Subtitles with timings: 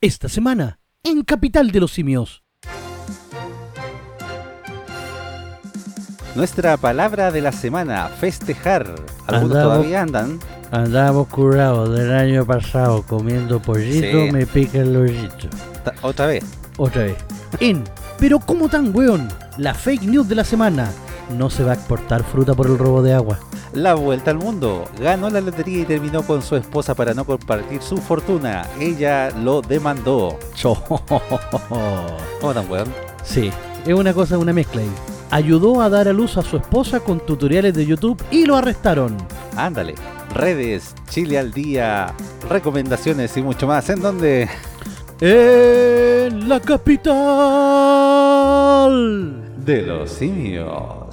[0.00, 2.42] esta semana en Capital de los Simios.
[6.34, 8.94] Nuestra palabra de la semana, festejar.
[9.26, 10.40] Algunos Andamos- todavía andan.
[10.72, 14.32] Andamos curados del año pasado comiendo pollito, Sí.
[14.32, 15.30] me pica el.
[15.84, 16.44] Ta- Otra vez.
[16.76, 17.16] Otra vez.
[17.60, 17.84] En,
[18.18, 19.28] pero ¿cómo tan weón?
[19.58, 20.90] La fake news de la semana.
[21.38, 23.38] No se va a exportar fruta por el robo de agua.
[23.74, 24.84] La vuelta al mundo.
[25.00, 28.68] Ganó la lotería y terminó con su esposa para no compartir su fortuna.
[28.78, 30.38] Ella lo demandó.
[30.62, 32.94] ¿Cómo tan weón?
[33.24, 33.50] Sí,
[33.84, 34.90] es una cosa, una mezcla ahí.
[35.30, 39.16] Ayudó a dar a luz a su esposa con tutoriales de YouTube y lo arrestaron.
[39.56, 39.96] Ándale.
[40.32, 42.14] Redes, Chile al día,
[42.48, 43.90] recomendaciones y mucho más.
[43.90, 44.48] ¿En dónde?
[45.20, 47.14] En la capital.
[49.64, 51.03] De los simios.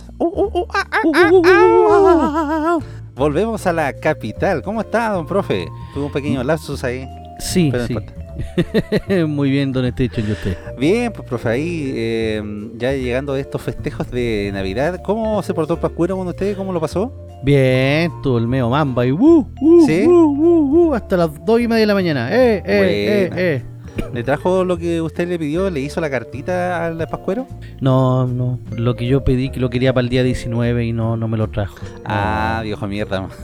[3.16, 4.62] Volvemos a la capital.
[4.62, 5.68] ¿Cómo está, don profe?
[5.94, 7.08] Tuvo un pequeño lapsus ahí.
[7.40, 7.96] Sí, Pero sí.
[9.28, 10.58] Muy bien, don Station y usted.
[10.78, 12.42] Bien, pues profe, ahí eh,
[12.78, 16.56] ya llegando a estos festejos de Navidad, ¿cómo se portó el Pascuero con usted?
[16.56, 17.12] ¿Cómo lo pasó?
[17.44, 20.06] Bien, todo el meo mamba y uh, uh, ¿Sí?
[20.08, 22.30] uh, uh, uh, hasta las dos y media de la mañana.
[22.32, 22.92] Eh, eh, Buena.
[22.92, 23.64] eh, eh.
[24.14, 25.70] ¿Le trajo lo que usted le pidió?
[25.70, 27.48] ¿Le hizo la cartita al Pascuero?
[27.80, 31.18] No, no, lo que yo pedí que lo quería para el día 19 y no,
[31.18, 31.78] no me lo trajo.
[32.06, 33.28] Ah, viejo mierda.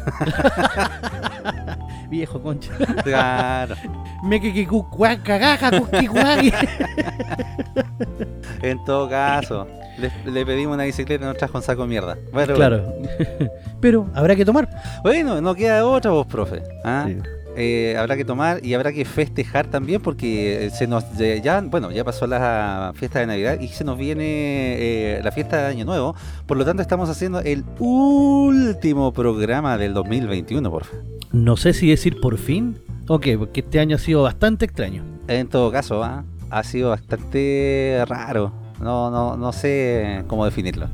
[2.09, 2.71] Viejo concha.
[3.03, 3.75] claro.
[4.23, 4.65] Me que.
[8.61, 9.67] En todo caso,
[9.99, 12.17] le, le pedimos una bicicleta y nos trajo un saco de mierda.
[12.31, 12.93] Bueno, Claro.
[13.81, 14.69] Pero habrá que tomar.
[15.03, 16.63] Bueno, no queda otra vos, profe.
[16.83, 17.05] ¿ah?
[17.07, 17.17] Sí.
[17.59, 21.89] Eh, habrá que tomar y habrá que festejar también porque se nos eh, ya bueno
[21.89, 25.83] ya pasó la fiesta de Navidad y se nos viene eh, la fiesta de Año
[25.83, 31.03] Nuevo por lo tanto estamos haciendo el último programa del 2021 por favor.
[31.31, 32.77] No sé si decir por fin.
[33.07, 35.03] Ok, porque este año ha sido bastante extraño.
[35.27, 36.25] en todo caso ¿ah?
[36.51, 40.89] ha sido bastante raro no no no sé cómo definirlo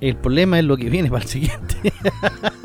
[0.00, 1.92] El problema es lo que viene para el siguiente.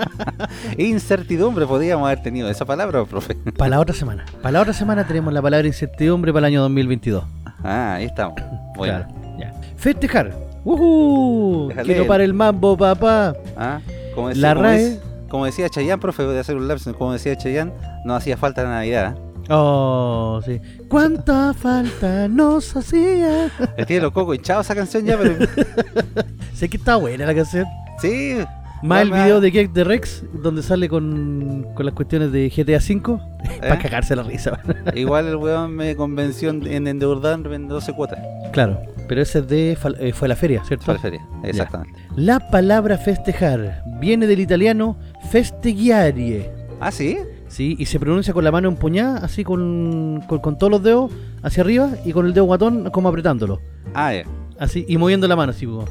[0.78, 4.26] incertidumbre podríamos haber tenido esa palabra profe para la otra semana.
[4.42, 7.24] Para la otra semana tenemos la palabra incertidumbre para el año 2022.
[7.64, 8.36] ah ahí estamos
[8.76, 9.54] bueno Claro, ya.
[9.78, 10.34] Festejar.
[10.64, 11.68] ¡Uhú!
[11.70, 11.88] Déjale.
[11.88, 13.36] Quiero para el mambo, papá.
[13.56, 13.80] ¿Ah?
[14.16, 15.00] Como La como RAE.
[15.30, 17.72] como decía Chayanne, profe, de hacer un lapso, como decía Chayanne,
[18.06, 19.16] no hacía falta la Navidad.
[19.50, 20.60] Oh, sí.
[20.90, 23.52] ¿Cuánta falta nos hacía?
[23.78, 25.36] Le tiene los cocos hinchados esa canción ya, pero.
[26.54, 27.66] sé que está buena la canción.
[28.00, 28.38] sí.
[28.84, 32.78] Más el video de Cake de Rex, donde sale con, con las cuestiones de GTA
[32.78, 33.20] V,
[33.62, 33.80] para ¿Eh?
[33.82, 34.60] cagarse la risa.
[34.96, 38.20] Igual el weón me convenció en en endeudar en 12 cuotas.
[38.52, 40.86] claro, pero ese es de eh, fue la feria, ¿cierto?
[40.86, 42.00] Para la feria, exactamente.
[42.16, 44.98] La palabra festejar viene del italiano
[45.32, 47.18] festeggiare, Ah, sí.
[47.48, 47.76] ¿Sí?
[47.80, 51.12] Y se pronuncia con la mano empuñada, así con, con, con todos los dedos
[51.44, 53.60] hacia arriba y con el dedo guatón como apretándolo.
[53.94, 54.24] Ah, ya.
[54.58, 55.86] Así, y moviendo la mano, así como.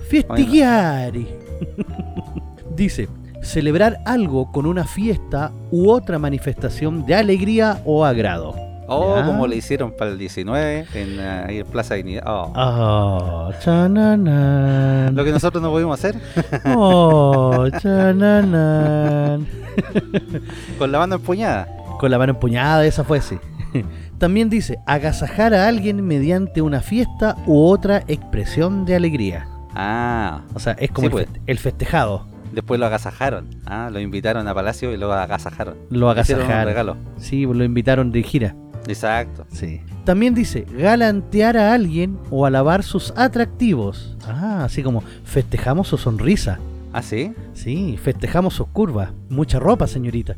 [2.77, 3.09] Dice,
[3.43, 8.55] celebrar algo con una fiesta u otra manifestación de alegría o agrado.
[8.87, 9.25] Oh, Ya.
[9.27, 12.25] como le hicieron para el 19 en, ahí en Plaza Dignidad.
[12.27, 12.53] Oh.
[12.55, 15.15] Oh, chananan.
[15.15, 16.17] Lo que nosotros no pudimos hacer,
[16.77, 19.47] Oh, chananan.
[20.79, 21.69] con la mano empuñada.
[21.99, 23.39] Con la mano empuñada, esa fue sí.
[24.19, 29.49] También dice, agasajar a alguien mediante una fiesta u otra expresión de alegría.
[29.75, 31.41] Ah, O sea, es como Sí, el, pues.
[31.47, 32.27] el festejado.
[32.53, 33.49] después lo agasajaron.
[33.67, 35.75] Ah, lo invitaron a Palacio y lo agasajaron.
[35.91, 36.65] Lo un agasajaron.
[36.67, 36.97] regalo.
[37.17, 38.55] Sí, pues lo invitaron de gira.
[38.87, 39.47] Exacto.
[39.51, 39.81] Sí.
[40.05, 44.17] También dice galantear a alguien o alabar sus atractivos.
[44.27, 46.59] Ah, así como festejamos su sonrisa.
[46.93, 47.33] Ah, sí.
[47.55, 49.11] Sí, festejamos sus curvas.
[49.29, 50.37] Mucha ropa, señorita.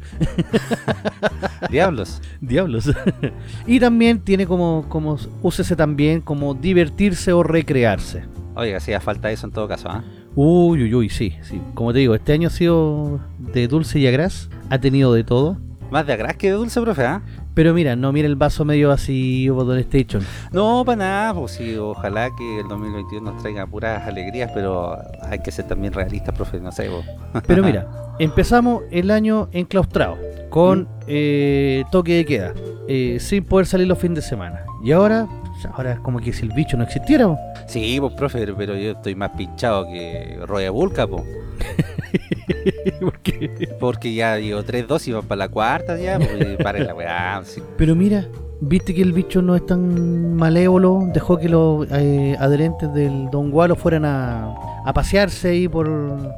[1.71, 2.23] Diablos.
[2.41, 2.91] Diablos.
[3.67, 8.25] y también tiene como, como, úsese también como divertirse o recrearse.
[8.55, 10.03] Oiga, hacía falta eso en todo caso, ¿ah?
[10.35, 11.61] Uy, uy, uy, sí, sí.
[11.75, 14.49] Como te digo, este año ha sido de dulce y agraz.
[14.71, 15.59] Ha tenido de todo.
[15.91, 17.23] Más de agraz que de dulce, profe, ¿ah?
[17.57, 20.23] Pero mira, no mira el vaso medio vacío, Don Station.
[20.53, 25.39] No, para nada, pues sí, ojalá que el 2021 nos traiga puras alegrías, pero hay
[25.39, 27.03] que ser también realistas, profe, no sé, vos.
[27.47, 27.89] Pero mira,
[28.19, 30.19] empezamos el año enclaustrado,
[30.51, 30.87] con ¿Mm?
[31.07, 32.53] eh, toque de queda,
[32.89, 34.67] eh, sin poder salir los fines de semana.
[34.85, 35.27] Y ahora,
[35.73, 37.27] ahora es como que si el bicho no existiera.
[37.27, 37.39] po.
[37.69, 41.07] Sí, pues, profe, pero yo estoy más pinchado que Roya Vulca,
[43.01, 47.41] Porque- Porque ya llevo tres dosis, van para la cuarta ya, pues, para la weá.
[47.45, 47.63] sí.
[47.77, 48.27] Pero mira,
[48.61, 53.51] viste que el bicho no es tan malévolo, dejó que los eh, adherentes del Don
[53.51, 54.55] Gualo fueran a,
[54.85, 55.89] a pasearse ahí por,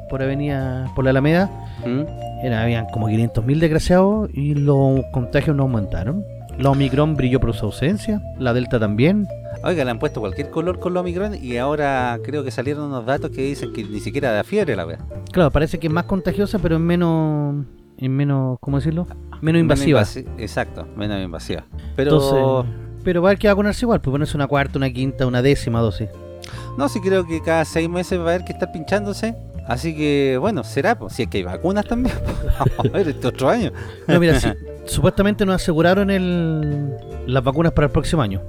[0.09, 1.49] por avenida, por la Alameda.
[1.85, 2.01] ¿Mm?
[2.45, 6.23] Era, habían como 500.000 desgraciados y los contagios no aumentaron.
[6.57, 9.27] La Omicron brilló por su ausencia, la Delta también.
[9.63, 13.05] Oiga, le han puesto cualquier color con la Omicron y ahora creo que salieron unos
[13.05, 14.99] datos que dicen que ni siquiera da fiebre la wea.
[15.33, 17.65] Claro, parece que es más contagiosa, pero es menos,
[17.97, 19.05] es menos, ¿cómo decirlo?
[19.41, 19.99] Menos invasiva.
[20.01, 21.65] Menos invasi- Exacto, menos invasiva.
[21.97, 22.73] Pero Entonces,
[23.03, 25.81] pero va a haber que vacunarse igual, pues ponerse una cuarta, una quinta, una décima
[25.81, 26.07] dosis.
[26.77, 29.35] no, sí creo que cada seis meses va a haber que estar pinchándose.
[29.67, 32.15] Así que, bueno, será, pues, si es que hay vacunas también.
[32.59, 33.71] Vamos a ver este otro año.
[34.07, 34.49] No, mira, sí,
[34.85, 36.95] supuestamente nos aseguraron el,
[37.27, 38.41] las vacunas para el próximo año.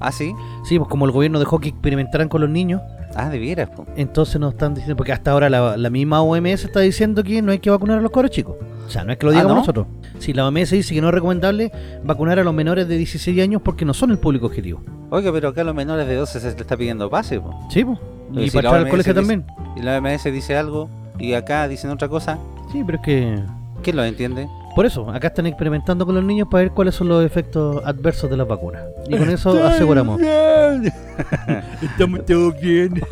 [0.00, 0.32] Ah, sí.
[0.64, 2.80] Sí, pues como el gobierno dejó que experimentaran con los niños,
[3.14, 3.88] Ah, de veras, pues.
[3.96, 7.50] entonces nos están diciendo, porque hasta ahora la, la misma OMS está diciendo que no
[7.52, 8.56] hay que vacunar a los cabros chicos.
[8.86, 9.60] O sea, no es que lo Ah, digamos ¿no?
[9.60, 9.86] nosotros.
[10.18, 11.72] Si la OMS dice que no es recomendable
[12.04, 14.80] vacunar a los menores de 16 años porque no son el público objetivo.
[15.10, 17.54] Oiga, pero acá a los menores de 12 se les está pidiendo pase, pues.
[17.70, 17.98] Sí, pues.
[18.30, 19.46] Pero Y si para entrar al colegio dice- también.
[19.76, 22.38] Y la OMS dice algo y acá dicen otra cosa.
[22.72, 23.42] Sí, pero es que...
[23.82, 24.48] ¿Quién lo entiende?
[24.74, 28.30] Por eso, acá están experimentando con los niños para ver cuáles son los efectos adversos
[28.30, 28.82] de las vacunas.
[29.08, 30.20] Y con eso aseguramos.
[31.82, 33.02] Estamos todos bien.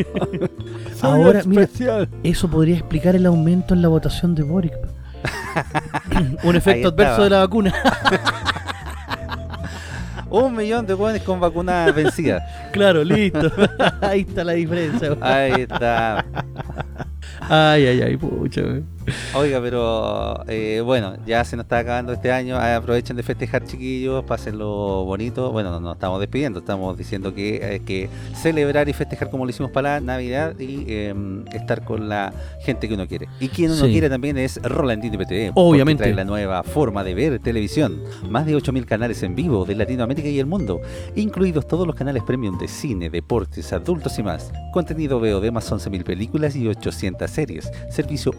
[1.03, 1.69] Ahora, mira,
[2.23, 4.75] eso podría explicar el aumento en la votación de Boric.
[6.45, 7.75] Un efecto adverso de la vacuna.
[10.31, 12.43] Un millón de jóvenes con vacunas vencidas.
[12.73, 13.51] claro, listo.
[14.01, 15.17] Ahí está la diferencia.
[15.21, 16.25] Ahí está.
[17.41, 18.63] Ay, ay, ay, pucha.
[19.35, 22.57] Oiga, pero eh, bueno, ya se nos está acabando este año.
[22.57, 24.25] Ah, Aprovechen de festejar, chiquillos.
[24.25, 25.53] Pásenlo bonito.
[25.53, 26.59] Bueno, no nos estamos despidiendo.
[26.61, 30.85] Estamos diciendo que hay que celebrar y festejar como lo hicimos para la Navidad y
[30.89, 31.15] eh,
[31.53, 33.29] estar con la gente que uno quiere.
[33.41, 33.93] Y quien uno Sí.
[33.93, 35.53] quiere también es Rolandino IPTV.
[35.53, 36.03] porque Obviamente.
[36.05, 38.01] Trae la nueva forma de ver televisión.
[38.29, 40.81] Más de 8.000 canales en vivo de Latinoamérica y el mundo,
[41.15, 44.53] incluidos todos los canales premium de cine, deportes, adultos y más.
[44.73, 47.71] Contenido veo de más 11.000 películas y 800 series.
[47.91, 48.33] Servicio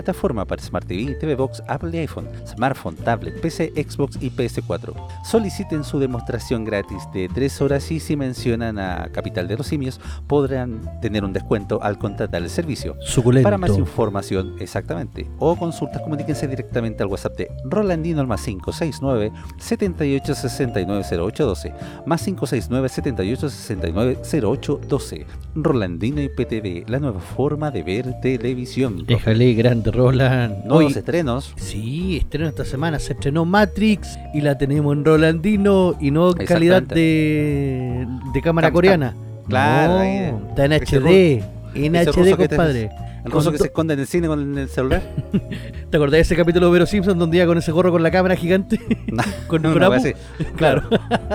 [0.00, 4.94] multiplataforma para Smart TV, TV Box, Apple y iPhone, smartphone, tablet, PC, Xbox y PS4.
[5.24, 10.00] Soliciten su demostración gratis de 3 horas y si mencionan a Capital de los Simios
[10.26, 12.96] podrán tener un descuento al contratar el servicio.
[13.00, 13.44] Suculento.
[13.44, 19.32] Para más información, exactamente, o consultas, comuníquense directamente al WhatsApp de Rolandino al más 569
[19.58, 21.74] 78 69 0812
[22.06, 29.04] más 569 78 69 0812 Rolandino IPTV, la nueva forma de ver televisión.
[29.06, 30.64] Déjale, grande Roland.
[30.64, 31.52] Nuevos Oye, estrenos.
[31.56, 32.98] Sí, estreno esta semana.
[32.98, 38.68] Se estrenó Matrix y la tenemos en Rolandino y no en calidad de, de cámara
[38.68, 39.14] Cam- coreana.
[39.48, 41.42] Claro, No, está en HD.
[41.74, 42.90] En HD, compadre.
[43.24, 45.02] El ruso que se esconde en el cine con el celular.
[45.90, 48.10] ¿Te acordás de ese capítulo de Vero Simpson donde iba con ese gorro con la
[48.10, 48.78] cámara gigante?
[49.46, 49.90] con, con Apu?
[49.92, 50.12] wea así.
[50.56, 50.88] Claro.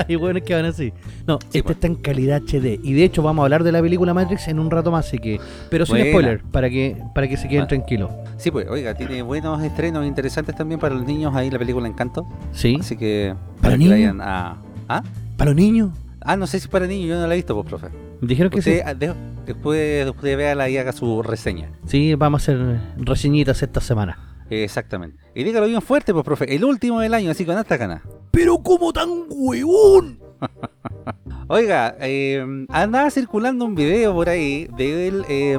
[0.07, 0.93] y bueno, es que van así.
[1.27, 2.79] No, Sí, este está en calidad HD.
[2.83, 5.19] Y de hecho vamos a hablar de la película Matrix en un rato más, así
[5.19, 5.39] que.
[5.69, 6.09] Pero sin Buena.
[6.11, 7.67] spoiler, para que, para que se queden Ah.
[7.67, 8.11] tranquilos.
[8.37, 12.27] Sí, pues, oiga, tiene buenos estrenos interesantes también para los niños ahí la película Encanto.
[12.51, 12.77] ¿Sí?
[12.79, 14.15] Así que ¿Para que niños?
[14.21, 14.57] a.
[14.89, 15.03] ¿Ah?
[15.37, 15.91] ¿Para los niños?
[16.21, 17.87] Ah, no sé si para niños, yo no la he visto, pues, profe.
[18.21, 18.81] Dijeron que Usted, sí.
[18.85, 19.13] ah, de-
[19.45, 21.71] después, después véala y haga su reseña.
[21.85, 24.35] Sí, vamos a hacer reseñitas esta semana.
[24.49, 25.23] Exactamente.
[25.33, 26.53] Y dígalo bien fuerte, pues, profe.
[26.53, 28.03] El último del año, así con esta gana.
[28.31, 30.19] Pero como tan huevón.
[31.47, 35.57] Oiga, eh, andaba circulando un video por ahí de él, eh,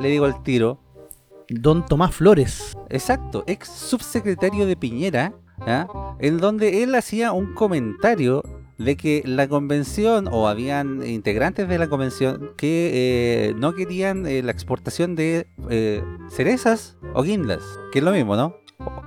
[0.00, 0.80] le digo al tiro,
[1.48, 2.76] Don Tomás Flores.
[2.88, 5.32] exacto, ex subsecretario de Piñera,
[6.18, 8.42] en donde él hacía un comentario
[8.78, 12.90] de que la convención, o habían integrantes de la convención, que
[13.50, 18.36] eh, no querían eh, la exportación de eh, cerezas o guindas, que es lo mismo,
[18.36, 18.56] ¿no?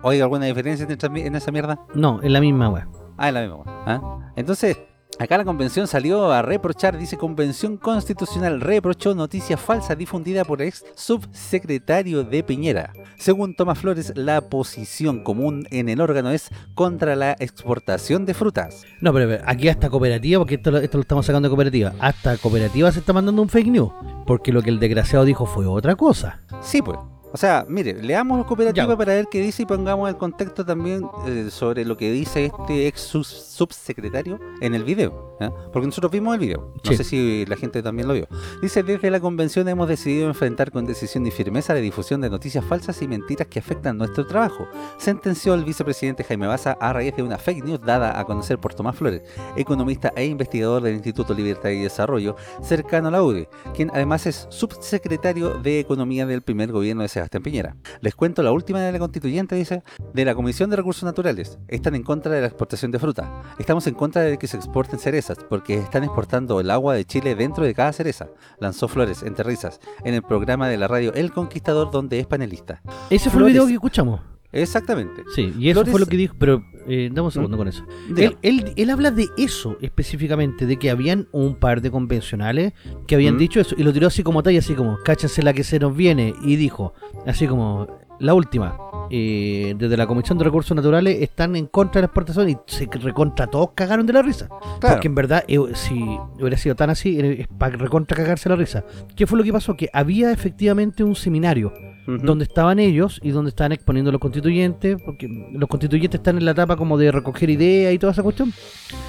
[0.04, 1.80] Oiga, ¿alguna diferencia en esa mierda?
[1.96, 2.88] No, es la misma wea.
[3.18, 3.63] Ah, es la misma.
[3.66, 4.32] ¿ah?
[4.36, 4.77] Entonces,
[5.20, 10.84] acá la convención salió a reprochar, dice Convención Constitucional reprochó noticia falsa difundida por ex
[10.96, 12.93] subsecretario de Piñera.
[13.17, 18.84] Según Tomás Flores, la posición común en el órgano es contra la exportación de frutas.
[19.01, 21.93] No, pero, pero aquí hasta cooperativa, porque esto, lo- esto lo estamos sacando de cooperativa.
[22.00, 23.91] Hasta cooperativa se está mandando un fake news.
[24.25, 26.39] Porque lo que el desgraciado dijo fue otra cosa.
[26.62, 26.98] Sí, pues.
[27.34, 28.96] O sea, mire, leamos cooperativa Ya.
[28.96, 32.86] para ver qué dice y pongamos el contexto también eh, sobre lo que dice este
[32.88, 35.33] ex subsecretario en el video.
[35.50, 35.54] ¿Ya?
[35.72, 36.72] Porque nosotros vimos el video.
[36.84, 36.98] No Sí.
[36.98, 38.28] sé si la gente también lo vio.
[38.62, 42.64] Dice, desde la convención hemos decidido enfrentar con decisión y firmeza la difusión de noticias
[42.66, 44.68] falsas y mentiras que afectan nuestro trabajo.
[44.98, 48.74] Sentenció el vicepresidente Jaime Baza a raíz de una fake news dada a conocer por
[48.74, 49.22] Tomás Flores,
[49.56, 54.48] economista e investigador del Instituto Libertad y Desarrollo, cercano a la UDI, quien además es
[54.50, 57.76] subsecretario de Economía del primer gobierno de Sebastián Piñera.
[58.02, 59.84] Les cuento la última de la constituyente, dice,
[60.14, 61.58] de la Comisión de Recursos Naturales.
[61.68, 63.44] Están en contra de la exportación de fruta.
[63.58, 67.36] Estamos en contra de que se exporten cerezas, porque están exportando el agua de Chile
[67.36, 68.28] dentro de cada cereza.
[68.60, 72.82] Lanzó Flores, entre risas, en el programa de la radio El Conquistador, donde es panelista.
[73.10, 73.48] Ese fue Flores.
[73.48, 74.22] el video que escuchamos.
[74.54, 75.24] Exactamente.
[75.34, 77.60] Sí, y eso fue lo que dijo, pero eh, dame un segundo ¿Mm?
[77.60, 77.84] con eso.
[78.16, 82.74] Él, él, él, habla de eso específicamente, de que habían un par de convencionales
[83.08, 83.40] que habían ¿Mm?
[83.40, 85.80] dicho eso, y lo tiró así como tal, y así como, cáchense la que se
[85.80, 86.94] nos viene, y dijo,
[87.25, 87.88] así como,
[88.24, 88.77] la última,
[89.10, 92.88] eh, desde la Comisión de Recursos Naturales están en contra de la exportación y se
[92.92, 94.48] recontra todos cagaron de la risa.
[94.80, 96.01] Porque en verdad, eh, si
[96.39, 98.86] hubiera sido tan así, es para recontra cagarse la risa.
[99.15, 99.75] ¿Qué fue lo que pasó?
[99.75, 101.74] Que había efectivamente un seminario
[102.08, 106.51] donde estaban ellos y donde estaban exponiendo los constituyentes, porque los constituyentes están en la
[106.51, 108.53] etapa como de recoger ideas y toda esa cuestión.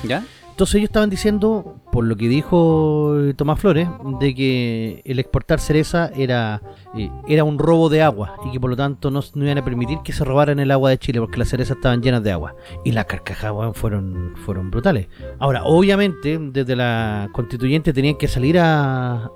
[0.03, 0.25] ¿Ya?
[0.55, 3.89] Entonces ellos estaban diciendo, por lo que dijo eh, Tomás Flores,
[4.21, 6.63] de que el exportar cereza era,
[6.97, 9.99] eh, era un robo de agua y que por lo tanto no, iban a permitir
[10.05, 12.55] que se robaran el agua de Chile porque las cerezas estaban llenas de agua.
[12.85, 15.09] Y las carcajadas fueron, fueron brutales.
[15.41, 19.33] Ahora, obviamente, desde la constituyente tenían que salir a,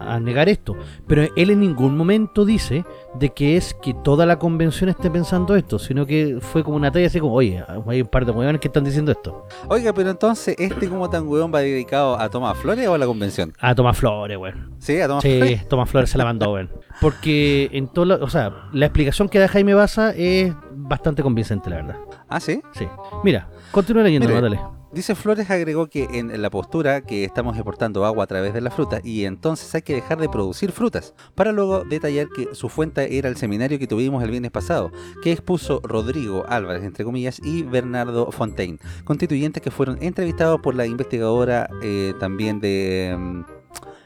[0.00, 0.76] a negar esto,
[1.06, 2.84] pero él en ningún momento dice
[3.18, 6.90] de que es que toda la convención esté pensando esto, sino que fue como una
[6.90, 9.46] talla así como, oye, hay un par de huevones que están diciendo esto.
[9.68, 13.06] Oiga, pero entonces, ¿este como tan huevón va dedicado a Tomás Flores o a la
[13.06, 13.52] convención?
[13.60, 14.74] A Tomás Flores, weón.
[14.78, 15.68] Sí, a Tomás sí, Flores.
[15.68, 16.70] Tomás Flores se la mandó, weón.
[17.00, 21.76] Porque en todo, o sea, la explicación que da Jaime Baza es bastante convincente, la
[21.76, 21.96] verdad.
[22.28, 22.60] ¿Ah, sí?
[22.72, 22.86] Sí.
[23.22, 24.58] Mira, continúa leyendo, dale.
[24.94, 28.70] Dice Flores agregó que en la postura que estamos exportando agua a través de la
[28.70, 33.18] fruta y entonces hay que dejar de producir frutas, para luego detallar que su fuente
[33.18, 37.64] era el seminario que tuvimos el viernes pasado, que expuso Rodrigo Álvarez, entre comillas, y
[37.64, 43.16] Bernardo Fontaine, constituyentes que fueron entrevistados por la investigadora eh, también de...
[43.18, 43.42] Mm,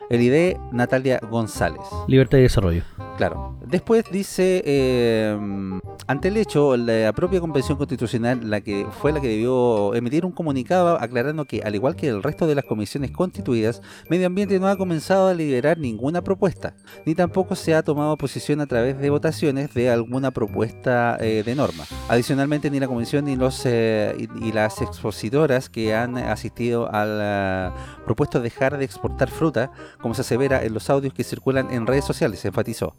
[0.09, 1.83] el ID Natalia González.
[2.07, 2.83] Libertad y desarrollo.
[3.18, 3.58] Claro.
[3.66, 5.37] Después dice, eh,
[6.06, 10.30] ante el hecho, la propia Convención Constitucional la que fue la que debió emitir un
[10.30, 14.68] comunicado aclarando que, al igual que el resto de las comisiones constituidas, Medio Ambiente no
[14.68, 19.10] ha comenzado a liderar ninguna propuesta, ni tampoco se ha tomado posición a través de
[19.10, 21.84] votaciones de alguna propuesta eh, de norma.
[22.08, 28.78] Adicionalmente, ni la Comisión ni, los, eh, las expositoras que han asistido al propuesto dejar
[28.78, 32.94] de exportar fruta, como se asevera en los audios que circulan en redes sociales, enfatizó.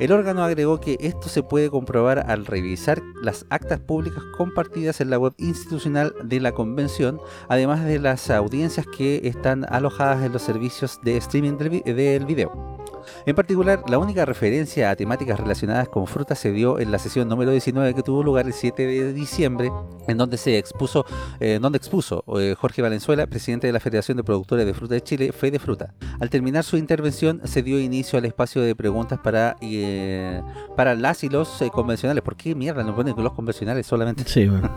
[0.00, 5.10] El órgano agregó que esto se puede comprobar al revisar las actas públicas compartidas en
[5.10, 10.42] la web institucional de la convención, además de las audiencias que están alojadas en los
[10.42, 12.81] servicios de streaming del video.
[13.24, 17.28] En particular, la única referencia a temáticas relacionadas con frutas se dio en la sesión
[17.28, 19.70] número 19 que tuvo lugar el 7 de diciembre,
[20.08, 21.06] en donde se expuso,
[21.38, 25.02] eh, donde expuso eh, Jorge Valenzuela, presidente de la Federación de Productores de Fruta de
[25.02, 25.94] Chile, Fe de Fruta.
[26.20, 30.42] Al terminar su intervención, se dio inicio al espacio de preguntas para, eh,
[30.76, 32.22] para las y los convencionales.
[32.24, 34.24] ¿Por qué mierda no ponen los convencionales solamente?
[34.26, 34.68] Sí, bueno.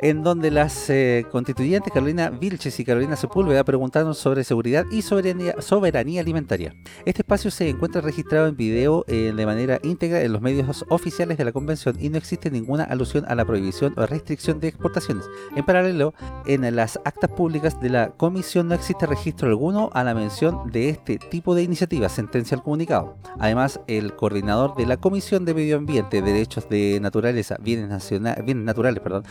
[0.00, 6.20] En donde las eh, constituyentes Carolina Vilches y Carolina Sepúlveda preguntaron sobre seguridad y soberanía,
[6.20, 6.74] alimentaria.
[7.04, 11.38] Este espacio se encuentra registrado en video eh, de manera íntegra en los medios oficiales
[11.38, 15.24] de la convención y no existe ninguna alusión a la prohibición o restricción de exportaciones.
[15.54, 16.14] En paralelo,
[16.46, 20.88] en las actas públicas de la comisión no existe registro alguno a la mención de
[20.88, 23.16] este tipo de iniciativas, sentencia al comunicado.
[23.38, 29.00] Además, el coordinador de la Comisión de Medio Ambiente, Derechos de Naturaleza, Bienes, Bienes Naturales,
[29.00, 29.24] perdón,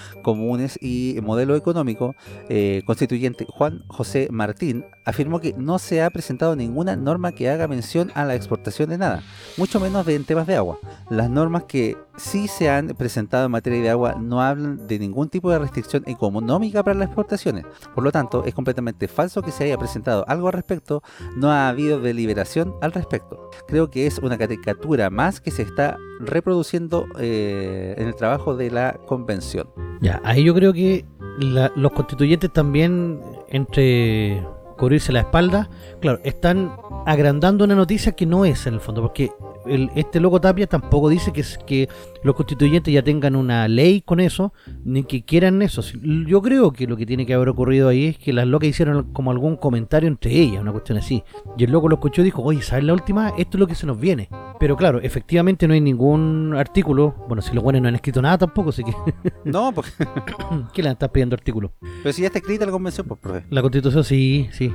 [0.81, 2.15] Y Modelo Económico,
[2.49, 7.67] eh, constituyente Juan José Martín, afirmó que no se ha presentado ninguna norma que haga
[7.67, 9.23] mención a la exportación de nada,
[9.57, 10.79] mucho menos de en temas de agua.
[11.09, 15.29] Las normas que sí se han presentado en materia de agua no hablan de ningún
[15.29, 17.65] tipo de restricción económica para las exportaciones.
[17.95, 21.01] Por lo tanto, es completamente falso que se haya presentado algo al respecto,
[21.35, 23.49] no ha habido deliberación al respecto.
[23.67, 28.71] Creo que es una caricatura más que se está reproduciendo eh, en el trabajo de
[28.71, 29.69] la convención.
[30.01, 31.05] Ya, ahí yo creo que
[31.39, 34.43] los constituyentes también, entre
[34.79, 35.69] cubrirse la espalda,
[35.99, 39.31] claro, están agrandando una noticia que no es en el fondo, porque
[39.65, 41.89] este loco Tapia tampoco dice que, que
[42.23, 45.81] los constituyentes ya tengan una ley con eso, ni que quieran eso.
[46.01, 49.13] Yo creo que lo que tiene que haber ocurrido ahí es que las locas hicieron
[49.13, 51.23] como algún comentario entre ellas, una cuestión así.
[51.57, 53.29] Y el loco lo escuchó y dijo, oye, ¿sabes la última?
[53.37, 54.29] Esto es lo que se nos viene.
[54.59, 57.15] Pero claro, efectivamente no hay ningún artículo.
[57.27, 58.93] Bueno, si los buenos no han escrito nada tampoco, así que...
[59.45, 59.91] no, porque...
[60.73, 61.73] ¿Qué le estás pidiendo artículo?
[62.03, 63.45] Pero si ya está escrita la convención, pues, profe.
[63.49, 64.71] La constitución, sí, sí.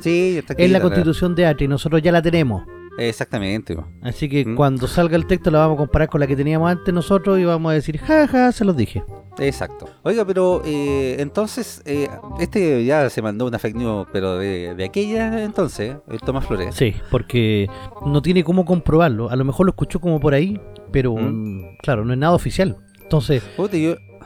[0.00, 2.62] sí, está escrita, Es la constitución de y nosotros ya la tenemos.
[2.98, 3.76] Exactamente.
[4.02, 4.54] Así que ¿Mm?
[4.54, 7.44] cuando salga el texto la vamos a comparar con la que teníamos antes nosotros y
[7.44, 9.02] vamos a decir, jaja, se los dije.
[9.38, 9.88] Exacto.
[10.02, 12.08] Oiga, pero eh, entonces, eh,
[12.40, 16.74] este ya se mandó una fake news, pero de, aquella entonces, el Tomás Flores.
[16.74, 17.68] Sí, porque
[18.06, 19.30] no tiene cómo comprobarlo.
[19.30, 20.60] A lo mejor lo escuchó como por ahí,
[20.92, 21.76] pero ¿Mm?
[21.82, 22.76] claro, no es nada oficial.
[23.02, 23.42] Entonces...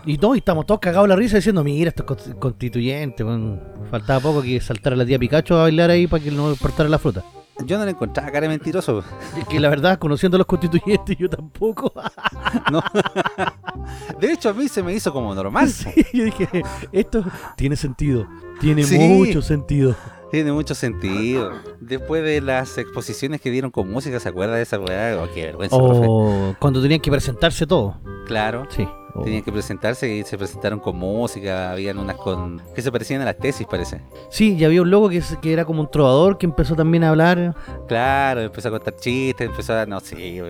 [0.06, 3.22] Y no, estamos todos cagados la risa diciendo, mira, esto es constituyente.
[3.90, 6.98] faltaba poco que saltara la tía Pikachu a bailar ahí para que no portara la
[6.98, 7.22] fruta.
[7.64, 9.02] Yo no le encontraba cara de mentiroso.
[9.38, 11.93] Es que la verdad, conociendo a los constituyentes, yo tampoco.
[12.71, 12.83] No.
[14.21, 15.69] De hecho, a mí se me hizo como normal.
[15.69, 16.49] Sí, yo dije,
[16.93, 17.25] esto
[17.57, 18.26] tiene sentido.
[18.61, 18.99] Tiene Sí.
[18.99, 19.95] mucho sentido.
[20.31, 21.52] Tiene mucho sentido.
[21.81, 25.19] Después de las exposiciones que dieron con música, ¿se acuerda de esa weá?
[25.21, 26.07] Oh, qué vergüenza, profe.
[26.09, 27.97] O cuando tenían que presentarse todo.
[28.26, 28.67] Claro.
[28.71, 28.87] Sí.
[29.14, 33.21] O- Tenían que presentarse y se presentaron con música, habían unas con que se parecían
[33.23, 34.00] a las tesis, parece.
[34.31, 37.11] Sí, y había un loco que, que era como un trovador que empezó también a
[37.11, 37.55] hablar.
[37.88, 40.43] Claro, empezó a contar chistes, empezó a, no sé,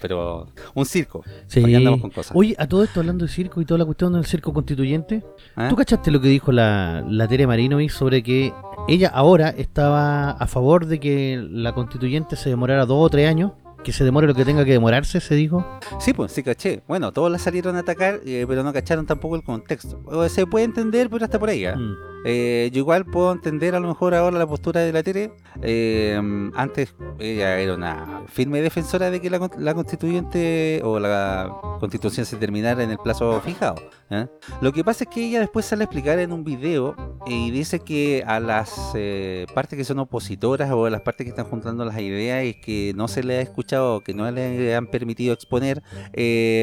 [0.00, 1.22] pero un circo.
[1.46, 1.60] Sí.
[1.60, 2.36] ¿Para qué andamos con cosas?
[2.36, 5.24] Oye, a todo esto hablando de circo y toda la cuestión del circo constituyente,
[5.56, 5.66] ¿Eh?
[5.68, 8.52] ¿tú cachaste lo que dijo la, la Tere Marinovich sobre que
[8.88, 13.52] ella ahora estaba a favor de que la constituyente se demorara dos o tres años?
[13.84, 15.64] Que se demore lo que tenga que demorarse, se dijo.
[16.00, 16.82] Sí, pues sí caché.
[16.88, 20.00] Bueno, todos la salieron a atacar, eh, pero no cacharon tampoco el contexto.
[20.04, 21.64] O se puede entender, pero hasta por ahí.
[21.64, 21.76] ¿ah?
[21.76, 22.17] Mm.
[22.24, 25.32] Eh, yo igual puedo entender a lo mejor ahora la postura de la Tere.
[25.62, 26.20] Eh,
[26.54, 32.36] antes ella era una firme defensora de que la, la constituyente o la constitución se
[32.36, 33.76] terminara en el plazo fijado.
[34.10, 34.26] ¿eh?
[34.60, 36.94] Lo que pasa es que ella después sale a explicar en un video
[37.26, 41.30] y dice que a las eh, partes que son opositoras o a las partes que
[41.30, 44.86] están juntando las ideas y que no se le ha escuchado, que no le han
[44.86, 45.82] permitido exponer,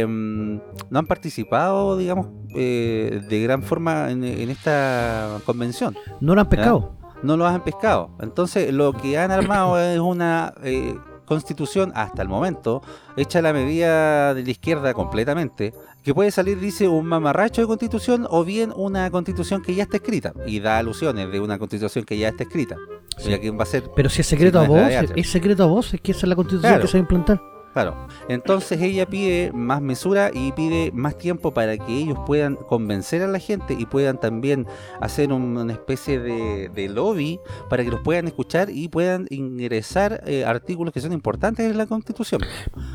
[0.09, 5.95] no han participado, digamos, de gran forma en esta convención.
[6.19, 6.91] No lo han pescado.
[7.23, 8.09] No lo han pescado.
[8.19, 12.81] Entonces, lo que han armado es una eh, constitución, hasta el momento,
[13.17, 15.73] hecha a la medida de la izquierda completamente,
[16.03, 19.97] que puede salir, dice, un mamarracho de constitución o bien una constitución que ya está
[19.97, 20.33] escrita.
[20.45, 22.75] Y da alusiones de una constitución que ya está escrita.
[23.17, 23.29] Sí.
[23.31, 25.67] Ya que va a ser Pero si es secreto a no voces, es secreto a
[25.67, 26.81] voces, que esa es la constitución Claro.
[26.83, 27.54] que se va a implantar.
[27.75, 28.07] Claro.
[28.29, 33.27] Entonces ella pide más mesura y pide más tiempo para que ellos puedan convencer a
[33.27, 34.65] la gente y puedan también
[35.01, 37.37] hacer un- una especie de, de lobby
[37.69, 41.85] para que los puedan escuchar y puedan ingresar eh, artículos que son importantes en la
[41.85, 42.41] Constitución.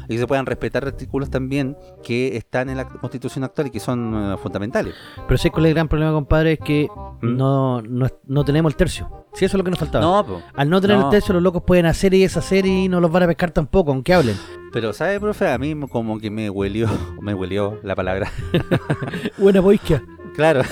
[0.08, 3.80] Y que se puedan respetar artículos también que están en la Constitución actual y que
[3.80, 4.94] son eh, fundamentales.
[5.28, 6.88] Pero sé cuál es el gran problema, compadre, es que
[7.20, 7.36] ¿Mm?
[7.36, 9.26] no, no, no tenemos el tercio.
[9.34, 10.02] Si eso es lo que nos faltaba.
[10.04, 10.42] No.
[10.56, 11.04] Al no tener No.
[11.04, 13.92] el tercio, los locos pueden hacer y deshacer y no los van a pescar tampoco,
[13.92, 14.36] aunque hablen.
[14.72, 15.48] Pero ¿sabe, profe?
[15.50, 16.88] A mí como que me huelió,
[17.20, 18.30] me huelió la palabra.
[19.38, 20.02] Buena boisquia.
[20.34, 20.62] Claro.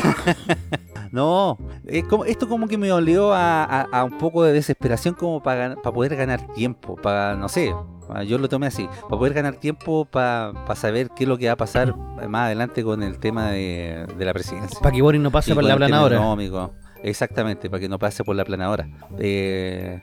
[1.12, 5.14] no, es como, esto como que me olió a, a- a un poco de desesperación
[5.14, 7.74] como para poder ganar tiempo, para, no sé,
[8.26, 11.52] yo lo tomé así, para poder ganar tiempo para saber qué es lo que va
[11.52, 11.94] a pasar
[12.28, 14.78] más adelante con el tema de, de la presidencia.
[14.80, 16.16] Para que Boris no pase Y por la planadora.
[16.16, 16.72] económico.
[17.02, 18.88] Exactamente, para que no pase por la planadora.
[19.18, 20.00] Eh,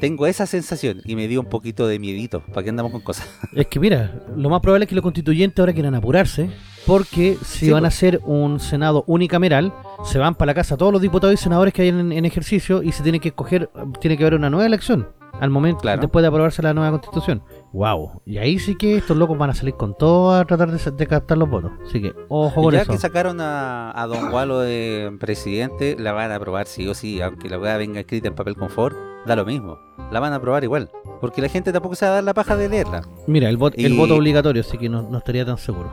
[0.00, 2.40] tengo esa sensación y me dio un poquito de miedito.
[2.52, 3.28] ¿Para qué andamos con cosas?
[3.54, 6.50] Es que mira, lo más probable es que los constituyentes ahora quieran apurarse,
[6.86, 7.94] porque si Sí, van a pues.
[7.96, 9.72] hacer un senado unicameral,
[10.04, 12.82] se van para la casa todos los diputados y senadores que hay en, en ejercicio
[12.82, 15.08] y se tiene que escoger, tiene que haber una nueva elección
[15.40, 16.00] al momento Claro.
[16.00, 17.42] después de aprobarse la nueva constitución.
[17.74, 20.90] Wow, y ahí sí que estos locos van a salir con todo a tratar de,
[20.92, 21.72] de captar los votos.
[21.84, 22.92] Así que ojo con ya eso.
[22.92, 27.20] que sacaron a, a Don Gualo de presidente, la van a aprobar sí o sí,
[27.20, 29.76] aunque la weá venga escrita en papel confort, da lo mismo.
[30.12, 30.88] La van a aprobar igual,
[31.20, 33.02] porque la gente tampoco se va a dar la paja de leerla.
[33.26, 35.92] Mira, el, voto el voto obligatorio, así que no, no estaría tan seguro.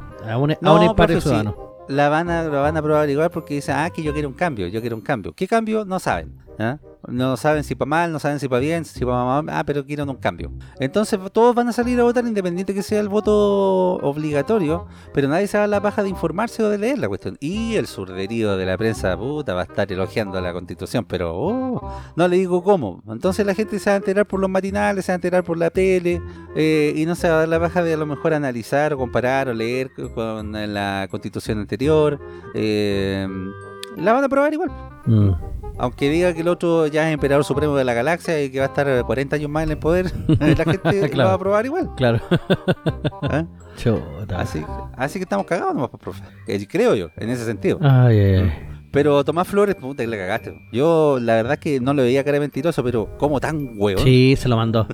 [0.62, 1.22] No, de profe, sí.
[1.22, 1.56] ciudadanos.
[1.88, 4.36] La van a, la van a aprobar igual porque dicen, ah, que yo quiero un
[4.36, 5.34] cambio, yo quiero un cambio.
[5.34, 5.84] ¿Qué cambio?
[5.84, 6.36] No saben.
[6.62, 6.80] ¿Ah?
[7.08, 9.84] No saben si para mal, no saben si para bien, si para mal, ah, pero
[9.84, 10.52] quieren un cambio.
[10.80, 15.48] Entonces todos van a salir a votar independiente que sea el voto obligatorio, pero nadie
[15.48, 17.38] se va a dar la paja de informarse o de leer la cuestión.
[17.40, 21.92] Y el surderío de la prensa puta va a estar elogiando la constitución, pero oh,
[22.16, 23.02] no le digo cómo.
[23.08, 25.58] Entonces la gente se va a enterar por los matinales, se va a enterar por
[25.58, 26.22] la tele,
[26.56, 28.98] eh, y no se va a dar la paja de a lo mejor analizar o
[28.98, 32.20] comparar o leer con la constitución anterior.
[32.54, 33.28] eh,
[33.98, 34.72] la van a aprobar igual.
[35.06, 35.61] Mm.
[35.78, 38.66] Aunque diga que el otro ya es emperador supremo de la galaxia y que va
[38.66, 41.10] a estar 40 años más en el poder, la gente Claro.
[41.16, 41.90] lo va a aprobar igual.
[41.96, 42.20] Claro.
[43.32, 43.46] ¿eh?
[44.36, 44.64] Así,
[44.96, 46.24] así que estamos cagados nomás, pues, profe.
[46.48, 47.80] Eh, Creo yo, en ese sentido.
[47.82, 48.52] Ay, ay, ay.
[48.92, 50.54] Pero Tomás Flores, puta que le cagaste.
[50.74, 54.02] Yo la verdad es que no le veía cara de mentiroso, pero como tan huevo.
[54.02, 54.86] Sí, se lo mandó.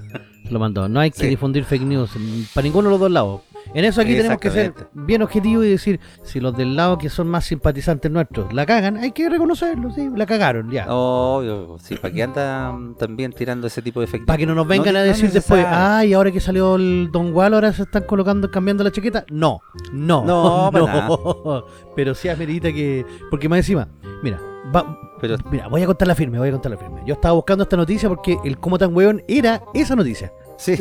[0.50, 0.88] Lo mandó.
[0.88, 1.28] No hay que Sí.
[1.28, 2.12] difundir fake news
[2.54, 3.42] para ninguno de los dos lados.
[3.74, 7.10] En eso aquí tenemos que ser bien objetivos y decir, si los del lado que
[7.10, 10.86] son más simpatizantes nuestros la cagan, hay que reconocerlo, sí, la cagaron, ya.
[10.90, 14.26] Obvio, sí, ¿para qué andan también tirando ese tipo de efectos?
[14.28, 17.54] Para que no nos vengan a decir después, ay, ahora que salió el Don Wall,
[17.56, 19.26] ahora se están colocando, cambiando la chaqueta.
[19.30, 19.60] No,
[19.92, 20.72] no, No,
[21.96, 23.06] Pero sí amerita que.
[23.30, 23.88] Porque más encima,
[24.24, 24.40] mira,
[24.74, 27.02] va- Pero mira, voy a contar la firme, voy a contar la firme.
[27.06, 30.32] Yo estaba buscando esta noticia porque el como tan weón era esa noticia.
[30.58, 30.78] Sí.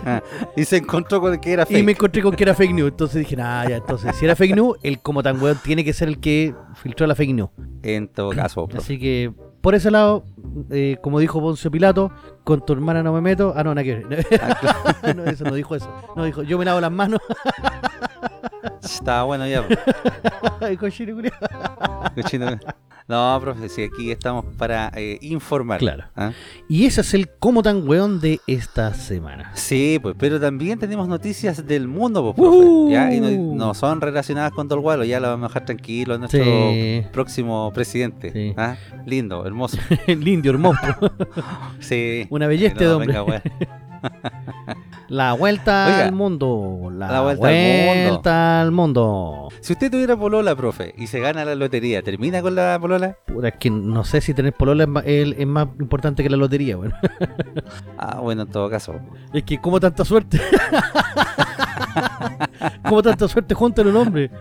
[0.56, 1.78] y se encontró con que era fake.
[1.78, 2.90] Y me encontré con que era fake news.
[2.90, 5.92] Entonces dije, nah, ya, entonces, si era fake news, el como tan weón tiene que
[5.92, 7.50] ser el que filtró la fake news.
[7.82, 8.82] En todo caso, profe.
[8.82, 9.32] Así que
[9.62, 10.24] por ese lado,
[10.70, 12.10] eh, como dijo Poncio Pilato,
[12.42, 13.54] con tu hermana no me meto.
[13.56, 14.26] Ah, no, nada que ver.
[14.42, 15.88] Ah, no, eso no dijo eso.
[16.16, 17.20] No dijo, yo me lavo las manos.
[18.82, 19.64] Estaba bueno ya.
[20.78, 21.32] Culiao.
[22.14, 22.58] Cochino.
[23.08, 25.78] No, profe, sí, aquí estamos para eh, informar.
[25.80, 26.04] Claro.
[26.16, 26.32] ¿ah?
[26.68, 29.50] Y ese es el como tan weón de esta semana.
[29.54, 32.64] Sí, pues, pero también tenemos noticias del mundo, pues, profe.
[32.66, 32.90] Uh.
[32.90, 33.12] ¿ya?
[33.12, 36.42] Y no, no son relacionadas con Dolgualo, ya lo vamos a dejar tranquilo a nuestro
[36.44, 37.02] Sí.
[37.12, 38.32] próximo presidente.
[38.32, 38.54] Sí.
[38.56, 38.76] ¿ah?
[39.06, 39.78] Lindo, hermoso.
[40.06, 40.80] el indio hermoso.
[41.80, 42.26] Sí.
[42.30, 43.12] Una belleza de No, hombre.
[43.12, 43.42] venga.
[45.12, 46.90] La vuelta Oiga, al mundo.
[46.90, 49.02] La, la vuelta vuelta, al mundo.
[49.04, 49.58] al mundo.
[49.60, 53.14] Si usted tuviera polola, profe, y se gana la lotería, ¿termina con la polola?
[53.26, 56.30] Puta, es que no sé si tener polola es más, es- es más importante que
[56.30, 56.94] la lotería, weón.
[57.98, 58.94] Ah, bueno, en todo caso.
[59.34, 60.40] Es que como tanta suerte.
[62.88, 64.30] como tanta suerte junto en un hombre.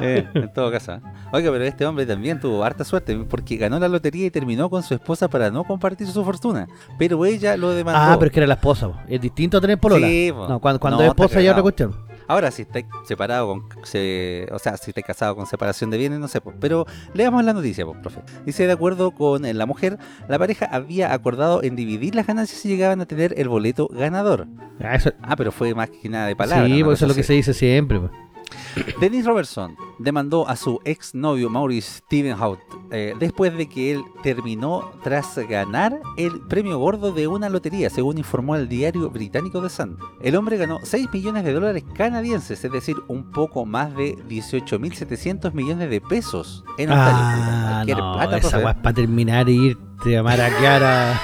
[0.00, 0.94] Eh, en todo caso.
[0.94, 1.00] ¿eh?
[1.30, 4.82] Oiga, pero este hombre también tuvo harta suerte porque ganó la lotería y terminó con
[4.82, 6.66] su esposa para no compartir su fortuna.
[6.98, 8.00] Pero ella lo demandó.
[8.00, 8.88] Ah, pero es que era la esposa.
[8.88, 8.96] po.
[9.06, 10.06] Es distinto a tener polola.
[10.06, 10.48] Sí, po.
[10.48, 12.08] no, cuando, cuando No, es esposa ya otra cuestión.
[12.30, 13.64] Ahora, si estáis separado con.
[13.84, 16.42] se- o sea, si estáis casado con separación de bienes, no sé.
[16.60, 18.20] Pero leamos la noticia, pues, profe.
[18.44, 22.60] Dice: de acuerdo con eh, la mujer, la pareja había acordado en dividir las ganancias
[22.60, 24.46] si llegaban a tener el boleto ganador.
[24.82, 26.66] Ah, eso- Ah, pero fue más que nada de palabra.
[26.66, 27.98] sí, porque eso es lo que se dice siempre.
[27.98, 28.10] po.
[29.00, 32.58] Dennis Robertson demandó a su exnovio Maurice Stevenhout
[32.90, 38.18] eh, después de que él terminó tras ganar el premio gordo de una lotería, según
[38.18, 39.98] informó el diario británico The Sun.
[40.22, 45.52] El hombre ganó 6 millones de dólares canadienses, es decir, un poco más de 18.700
[45.52, 47.18] millones de pesos en Ontario.
[47.20, 51.20] Ah, Cualquier no, esa es para terminar e irte a maraquear a,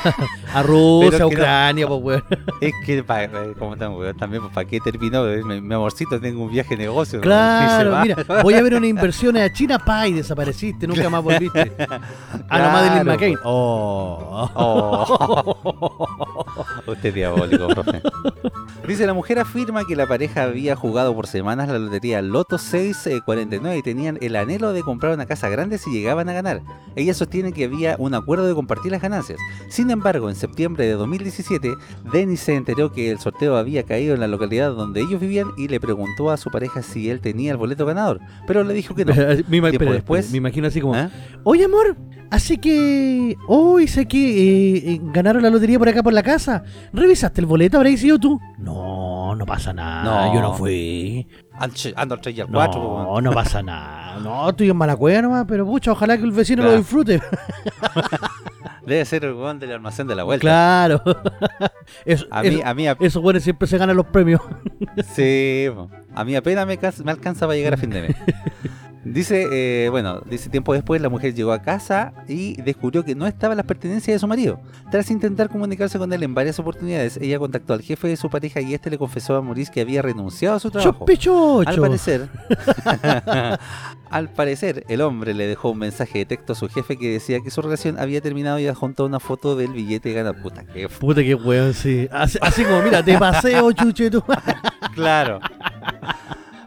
[0.54, 2.24] a Rusia, a que no- Ucrania, pues weón.
[2.60, 5.26] Es que, pa- eh, como estamos, weón, también, pues, ¿para qué terminó?
[5.28, 7.18] Eh, Mi, mi amorcito, tengo un viaje de negocio.
[7.18, 7.22] ¿no?
[7.22, 8.02] Claro, va.
[8.02, 11.72] mira, voy a ver una inversión a China, pa, y desapareciste, nunca más volviste.
[12.48, 13.38] A la Madeline Claro, McCain.
[13.44, 14.50] Oh.
[14.54, 16.64] Oh.
[16.86, 18.02] Usted es diabólico, profe.
[18.86, 23.78] Dice, la mujer afirma que la pareja había jugado por semanas la lotería Loto 649
[23.78, 26.62] y tenían el anhelo de comprar una casa grande si llegaban a ganar.
[26.96, 29.38] Ella sostiene que había un acuerdo de compartir las ganancias.
[29.68, 31.74] Sin embargo, en septiembre de 2017,
[32.10, 35.68] Dennis se enteró que el sorteo había caído en la localidad donde ellos vivían y
[35.68, 39.04] le preguntó a su pareja si él tenía el boleto ganador, pero le dijo que
[39.04, 39.12] no.
[39.48, 41.10] me, espera, después- me imagino así como, ¿Ah?
[41.42, 41.96] oye amor,
[42.30, 44.18] así que hoy sé que
[44.78, 46.64] eh, eh, ganaron la lotería por acá por la casa.
[46.92, 47.76] ¿Revisaste el boleto?
[47.76, 48.40] ¿Habréis sido tú?
[48.58, 50.34] No, no pasa nada, No.
[50.34, 51.26] yo no fui.
[51.58, 52.80] Ando al 3 y al 4.
[52.80, 54.18] No, no pasa nada.
[54.20, 57.20] No, estoy en mala cueva nomás, pero pucha, ojalá que el vecino lo disfrute.
[58.86, 60.42] Debe ser el weón del almacén de la vuelta.
[60.42, 61.02] Claro.
[62.04, 64.40] Eso, A mí, eso- a mí, a- esos buenos siempre se ganan los premios.
[65.14, 65.88] sí, po.
[66.14, 68.16] a mí apenas me, me alcanza para llegar a fin de mes.
[69.04, 73.26] Dice, eh, bueno, dice tiempo después la mujer llegó a casa y descubrió que no
[73.26, 74.60] estaban las pertenencias de su marido.
[74.90, 78.60] Tras intentar comunicarse con él en varias oportunidades, ella contactó al jefe de su pareja
[78.60, 81.00] y este le confesó a Maurice que había renunciado a su trabajo.
[81.00, 81.68] Chopichocho.
[81.68, 82.28] Al parecer,
[84.10, 87.40] al parecer, el hombre le dejó un mensaje de texto a su jefe que decía
[87.40, 90.32] que su relación había terminado y adjuntó una foto del billete de gana.
[90.32, 92.08] Puta, que Puta que weón, sí.
[92.10, 94.22] Así, así como, mira, te paseo, chuche tú.
[94.94, 95.40] Claro.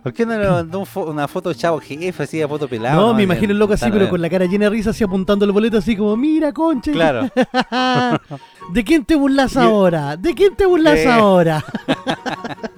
[0.07, 3.01] ¿Por qué no le mandó un fo- una foto chavo jefe, así de foto pelado?
[3.01, 5.43] No, me imagino el loco así, pero con la cara llena de risa, así apuntando
[5.43, 6.93] el boleto, así como, mira, concha.
[6.93, 7.27] Claro.
[8.71, 10.15] ¿De quién te burlas ahora?
[10.15, 11.61] ¿De quién te burlas ahora?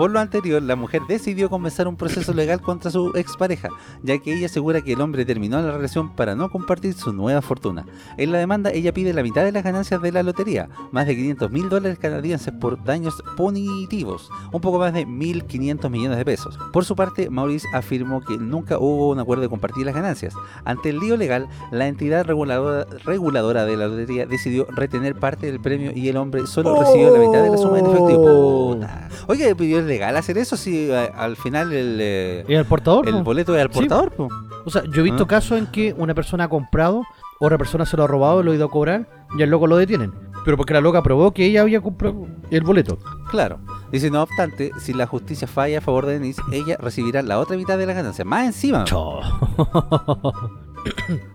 [0.00, 3.68] Por lo anterior, la mujer decidió comenzar un proceso legal contra su expareja,
[4.02, 7.42] ya que ella asegura que el hombre terminó la relación para no compartir su nueva
[7.42, 7.84] fortuna.
[8.16, 11.16] En la demanda, ella pide la mitad de las ganancias de la lotería, más de
[11.16, 16.58] 500 mil dólares canadienses por daños punitivos, un poco más de 1.500 millones de pesos.
[16.72, 20.32] Por su parte, Maurice afirmó que nunca hubo un acuerdo de compartir las ganancias.
[20.64, 25.60] Ante el lío legal, la entidad reguladora, reguladora de la lotería decidió retener parte del
[25.60, 28.70] premio y el hombre solo recibió la mitad de la suma en efectivo.
[28.72, 29.10] Puta.
[29.26, 33.06] Oye, pero ¿es legal hacer eso si a- al final el, eh, ¿Y el portador?
[33.08, 33.24] el po?
[33.24, 33.80] boleto es al Sí.
[33.80, 34.12] portador?
[34.12, 34.28] po?
[34.64, 35.28] O sea, yo he visto Ah.
[35.28, 37.02] casos en que una persona ha comprado,
[37.40, 39.76] otra persona se lo ha robado, lo ha ido a cobrar y al loco lo
[39.76, 40.12] detienen.
[40.44, 42.98] Pero porque la loca probó que ella había comprado el boleto.
[43.30, 43.58] Claro.
[43.92, 47.56] Dice, no obstante, si la justicia falla a favor de Denise, ella recibirá la otra
[47.58, 48.24] mitad de la ganancia.
[48.24, 48.84] Más encima.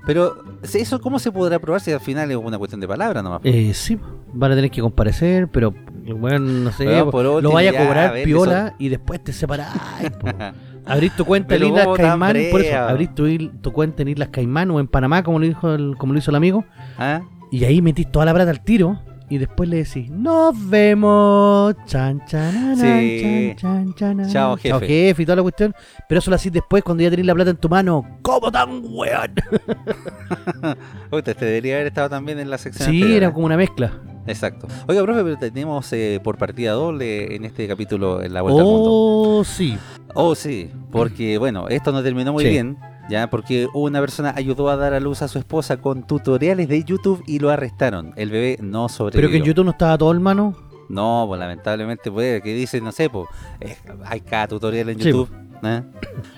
[0.08, 3.41] Pero, ¿eso cómo se podrá probar si al final es una cuestión de palabra nomás?
[3.44, 4.00] eh, sí,
[4.34, 5.74] van a tener que comparecer, pero
[6.13, 9.72] bueno, no sé, lo vaya a cobrar piola y después te separáis.
[10.20, 10.28] po.
[10.88, 12.89] Abrís tu cuenta en Islas Caimán, por eso, brea.
[12.89, 16.13] abrís tu, tu cuenta en Islas Caimán o en Panamá, como lo, dijo el, como
[16.13, 16.63] lo hizo el amigo,
[17.00, 17.22] ¿Ah?
[17.52, 22.22] y ahí metís toda la plata al tiro y después le decís, nos vemos, chan,
[22.28, 23.56] chan, Sí.
[23.58, 24.86] chan, chan, chan, Chao, chao jefe.
[25.08, 25.74] jefe y toda la cuestión,
[26.08, 28.84] pero eso lo hacís después cuando ya tenés la plata en tu mano, ¿cómo tan
[28.84, 29.34] weón?
[31.12, 32.89] Usted debería haber estado también en la sección.
[32.89, 33.34] Sí, anterior, era ¿eh?
[33.34, 33.91] como una mezcla.
[34.28, 34.68] Exacto.
[34.88, 38.68] Oiga, profe, pero tenemos eh, por partida doble en este capítulo en la vuelta al
[38.68, 38.90] mundo.
[38.92, 39.78] Oh, sí.
[40.14, 42.50] Oh, sí, porque bueno, esto no terminó muy Sí.
[42.50, 42.78] bien,
[43.10, 46.84] ya, porque una persona ayudó a dar a luz a su esposa con tutoriales de
[46.84, 48.14] YouTube y lo arrestaron.
[48.16, 49.20] El bebé no sobrevivió.
[49.28, 50.56] Pero que en YouTube no estaba todo, hermano.
[50.88, 53.28] No, pues lamentablemente puede que dice, no sé, pues
[53.60, 55.30] eh, hay cada tutorial en Sí, YouTube.
[55.65, 55.84] ¿Eh?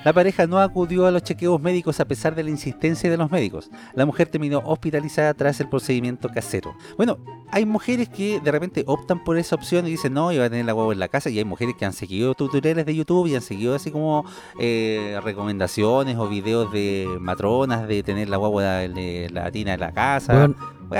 [0.04, 3.32] La pareja no acudió a los chequeos médicos a pesar de la insistencia de los
[3.32, 3.70] médicos.
[3.94, 6.76] La mujer terminó hospitalizada tras el procedimiento casero.
[6.98, 7.18] Bueno,
[7.52, 10.50] hay mujeres que de repente optan por esa opción y dicen, no, yo voy a
[10.50, 11.30] tener la guagua en la casa.
[11.30, 14.26] Y hay mujeres que han seguido tutoriales de YouTube y han seguido así como
[14.60, 19.92] eh, recomendaciones o videos de matronas de tener la guagua de la tina en la
[19.92, 20.50] casa.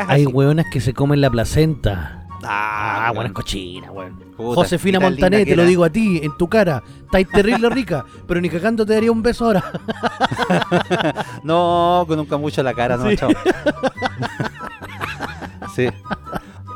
[0.08, 2.27] Hay hueonas que se comen la placenta.
[2.44, 4.16] Ah, Ah, buenas cochinas, weón.
[4.38, 6.84] Josefina Montané, te lo digo a ti, en tu cara.
[7.06, 9.64] Estáis terrible rica, pero ni cagando te daría un beso ahora.
[11.44, 13.16] No, con un camucho en la cara, no, Sí.
[13.18, 13.30] chao.
[15.76, 15.88] sí.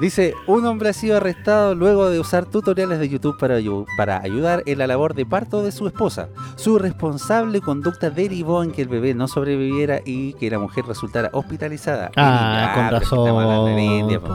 [0.01, 4.19] Dice, un hombre ha sido arrestado luego de usar tutoriales de YouTube para, ayu- para
[4.21, 6.27] ayudar en la labor de parto de su esposa.
[6.55, 11.29] Su responsable conducta derivó en que el bebé no sobreviviera y que la mujer resultara
[11.33, 12.09] hospitalizada.
[12.17, 12.75] Ah, India.
[12.75, 13.79] con razón.
[13.79, 14.19] India.
[14.19, 14.29] ¿Qué te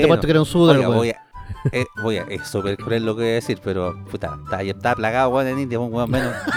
[0.00, 1.16] Bueno, puesto que era un sudor, voy a,
[1.72, 4.94] eh, voy a- es súper cruel lo que voy a decir, pero puta, está, está
[4.96, 6.34] plagado weón, en India, un weón menos.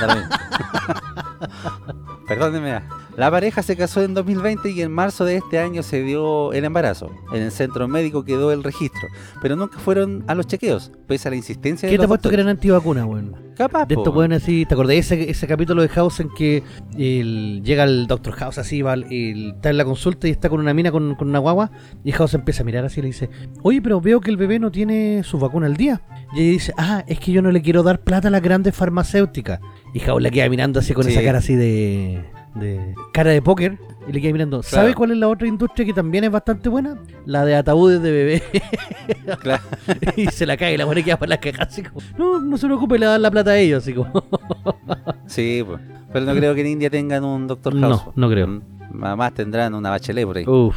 [2.27, 2.82] Perdónenme.
[3.17, 6.63] La pareja se casó en 2020 y en marzo de este año se dio el
[6.63, 7.12] embarazo.
[7.34, 9.08] En el centro médico quedó el registro,
[9.41, 12.30] pero nunca fueron a los chequeos, pese a la insistencia de ¿Qué te ha puesto
[12.30, 13.36] que eran antivacunas, weón?
[13.58, 16.63] Capaz, De estos weones así, ¿te acordás ese, ese capítulo de House en que
[16.97, 18.34] el- llega el Dr.
[18.34, 21.30] House así, va, el- está en la consulta y está con una mina con, con
[21.30, 21.69] una guagua
[22.04, 23.30] y House empieza a mirar así y le dice,
[23.62, 26.02] oye, pero veo que el bebé no tiene su vacuna al día.
[26.34, 28.74] Y ella dice, ah, es que yo no le quiero dar plata a las grandes
[28.74, 29.60] farmacéuticas.
[29.93, 31.12] Y House la queda mirando así con Sí.
[31.12, 32.24] esa cara así de,
[32.56, 34.98] de cara de póker y le queda mirando, ¿sabe Claro.
[34.98, 36.98] cuál es la otra industria que también es bastante buena?
[37.26, 38.44] La de ataúdes de bebé.
[39.42, 39.64] Claro.
[40.18, 42.58] y se la cae y la buena queda para la caja así como, no, no
[42.58, 44.12] se preocupe, le dan la plata a ellos, así como.
[45.28, 45.78] Sí, po.
[46.12, 48.02] pero no creo que en India tengan un doctor No, House.
[48.04, 48.14] po.
[48.16, 48.48] no creo.
[48.48, 48.62] Mm,
[48.92, 50.46] Más tendrán una bachelet por ahí.
[50.48, 50.76] Uf.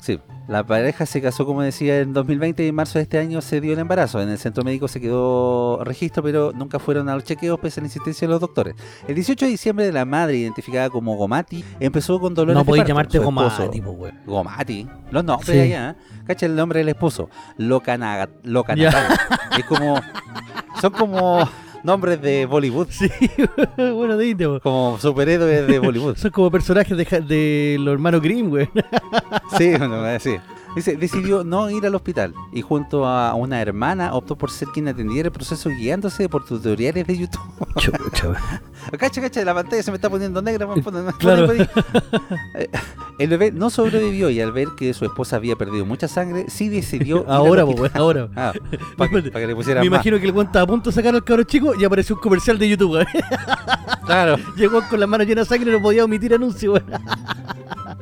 [0.00, 0.18] Sí.
[0.48, 3.60] La pareja se casó, como decía, en 2020 y en marzo de este año se
[3.60, 4.22] dio el embarazo.
[4.22, 7.82] En el centro médico se quedó registro, pero nunca fueron a los chequeos pese a
[7.82, 8.76] la insistencia de los doctores.
[9.08, 12.82] El 18 de diciembre, la madre, identificada como Gomati, empezó con dolores No de podéis
[12.82, 12.88] parto.
[12.88, 14.12] llamarte como esposo- tipo, güey.
[14.24, 14.88] Gomati.
[15.10, 15.58] Los nombres Sí.
[15.60, 16.22] allá, ¿eh?
[16.26, 17.28] Cacha el nombre del esposo.
[17.56, 18.28] Locanaga.
[18.44, 19.16] Locanaga.
[19.58, 20.00] Es como...
[20.80, 21.40] Son como
[21.86, 22.88] nombres de Bollywood.
[22.90, 23.08] Sí,
[23.76, 24.48] bueno, de India.
[24.62, 26.16] Como superhéroes de Bollywood.
[26.16, 28.68] Son como personajes de, de los hermanos Grimm, güey.
[29.56, 30.36] Sí, bueno, sí.
[30.76, 34.86] Dice, decidió no ir al hospital y junto a una hermana optó por ser quien
[34.88, 37.40] atendiera el proceso guiándose por tutoriales de YouTube.
[37.78, 38.32] Chucha.
[38.98, 40.68] Cacha, cacha, la pantalla se me está poniendo negra.
[41.18, 41.52] Claro.
[41.52, 42.68] Eh,
[43.18, 46.68] El bebé no sobrevivió y al ver que su esposa había perdido mucha sangre, sí
[46.68, 47.20] decidió...
[47.22, 48.28] ir al Ahora, ahora.
[48.36, 48.52] Ah,
[48.96, 49.96] para que, pa' que le pusieran Me más.
[49.96, 52.58] imagino que el estaba a punto de sacar al cabro chico y apareció un comercial
[52.58, 53.04] de YouTube.
[54.04, 54.36] Claro.
[54.56, 56.74] Llegó con las manos llenas de sangre y no podía omitir anuncio.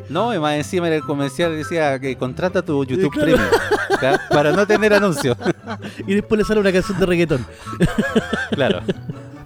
[0.08, 3.36] No, y más encima era el comercial decía que contrata tu YouTube claro.
[3.36, 5.36] Premium para no tener anuncios.
[6.06, 7.46] Y después le sale una canción de reggaetón.
[8.50, 8.80] Claro.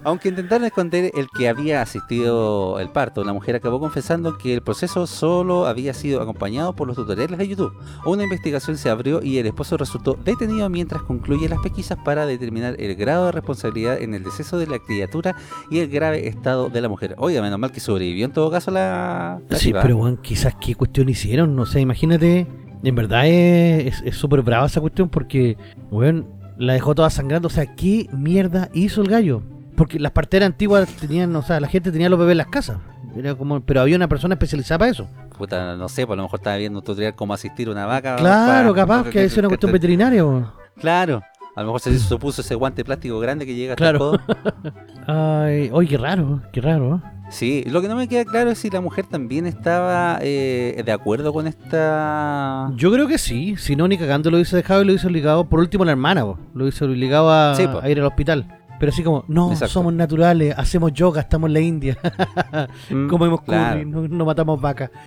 [0.03, 4.61] Aunque intentaron esconder el que había asistido el parto, la mujer acabó confesando que el
[4.61, 7.73] proceso solo había sido acompañado por los tutoriales de YouTube.
[8.05, 12.75] Una investigación se abrió y el esposo resultó detenido mientras concluye las pesquisas para determinar
[12.79, 15.35] el grado de responsabilidad en el deceso de la criatura
[15.69, 17.15] y el grave estado de la mujer.
[17.17, 19.41] Oiga, menos mal que sobrevivió en todo caso la...
[19.49, 22.47] la Sí, pero weón, quizás qué cuestión hicieron, no sé, imagínate.
[22.83, 25.57] En verdad es es- es súper brava esa cuestión porque,
[25.91, 26.25] weón,
[26.57, 27.47] la dejó toda sangrando.
[27.47, 29.41] O sea, ¿qué mierda hizo el gallo?
[29.79, 32.77] Porque las parteras antiguas tenían, o sea, la gente tenía los bebés en las casas.
[33.15, 35.07] Era como, pero había una persona especializada para eso.
[35.37, 37.85] Puta, no sé, pues a lo mejor estaba viendo un tutorial cómo asistir a una
[37.85, 38.17] vaca.
[38.17, 40.47] Claro, para- capaz que es una cuestión veterinaria, weón.
[40.79, 41.21] Claro.
[41.55, 44.13] A lo mejor se hizo- se puso ese guante plástico grande que llega hasta Claro.
[44.15, 44.19] el.
[45.07, 47.01] Ay, oye, qué raro, qué raro.
[47.31, 50.91] Sí, lo que no me queda claro es si la mujer también estaba eh, de
[50.91, 52.71] acuerdo con esta...
[52.75, 55.47] Yo creo que sí, si no, ni cagando lo hubiese dejado y lo hubiese obligado,
[55.47, 56.39] por último la hermana, po.
[56.53, 58.47] lo hubiese obligado a, Sí, a ir al hospital.
[58.79, 59.73] Pero así como, no, Exacto.
[59.73, 61.97] somos naturales, hacemos yoga, estamos en la India,
[62.89, 63.79] Mm, comemos claro.
[63.79, 64.89] curry, no, no matamos vacas.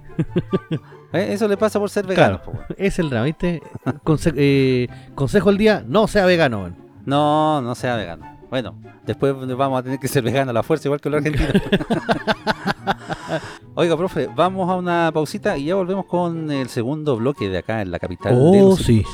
[1.14, 2.40] Eh, Eso le pasa por ser vegano.
[2.40, 2.64] Claro.
[2.78, 3.62] Es el drama, ¿viste?
[4.02, 6.70] Conse- eh, consejo del día, no sea vegano.
[7.04, 8.24] No, no sea vegano.
[8.48, 11.52] Bueno, después vamos a tener que ser vegano a la fuerza, igual que los argentinos.
[13.74, 17.82] Oiga, profe, vamos a una pausita y ya volvemos con el segundo bloque de acá
[17.82, 18.35] en la capital.
[18.35, 19.04] de Oh, los sí.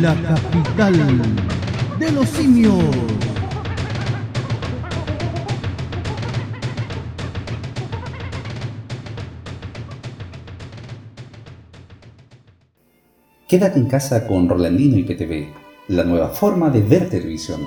[0.00, 0.94] la capital
[1.98, 2.84] de los simios.
[13.48, 15.48] Quédate en casa con Rolandino y PTV,
[15.88, 17.60] la nueva forma de ver televisión.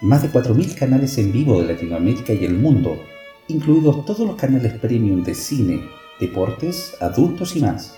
[0.00, 2.96] Más de 4.000 canales en vivo de Latinoamérica y el mundo,
[3.46, 5.82] incluidos todos los canales premium de cine,
[6.18, 7.97] deportes, adultos y más.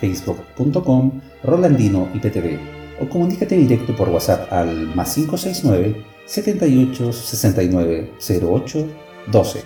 [0.00, 2.58] www.facebook.com Rolandino IPTV
[3.00, 8.88] o comunícate directo por WhatsApp al más 569 78 69 08
[9.30, 9.62] 12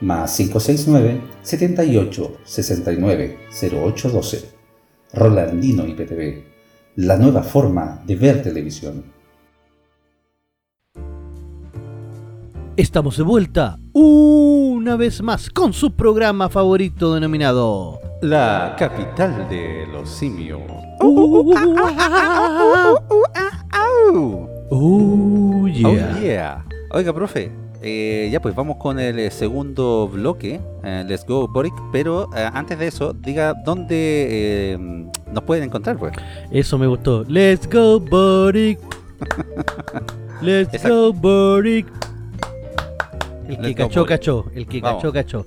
[0.00, 3.38] más 569 78 69
[3.72, 4.44] 08 12
[5.12, 6.50] Rolandino IPTV
[6.96, 9.04] la nueva forma de ver televisión.
[12.76, 20.08] Estamos de vuelta una vez más con su programa favorito denominado La capital de los
[20.08, 20.62] simios.
[21.00, 21.44] Oh
[25.68, 26.64] yeah.
[26.90, 26.96] Oh.
[26.96, 31.74] Oiga, profe, eh, ya pues vamos con el eh, segundo bloque, eh, Let's Go Boric,
[31.92, 34.78] pero eh, antes de eso, diga dónde eh,
[35.30, 36.14] nos pueden encontrar, pues.
[36.50, 37.24] Eso me gustó.
[37.28, 38.78] Let's go, Boric.
[40.40, 41.12] Let's Exacto.
[41.12, 41.86] go, Boric.
[43.50, 44.44] El que cachó, cachó.
[44.54, 45.02] El que Vamos.
[45.02, 45.46] cachó, cachó.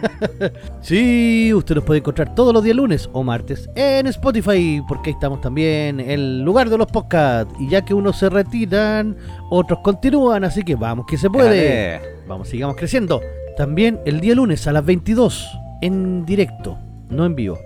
[0.82, 5.14] sí, usted nos puede encontrar todos los días lunes o martes en Spotify, porque ahí
[5.14, 7.54] estamos también, el lugar de los podcasts.
[7.58, 9.16] Y ya que unos se retiran,
[9.50, 11.98] otros continúan, así que vamos que se puede.
[11.98, 12.18] Dale.
[12.26, 13.20] Vamos, sigamos creciendo.
[13.56, 15.48] También el día lunes a las 22,
[15.80, 17.58] en directo, no en vivo.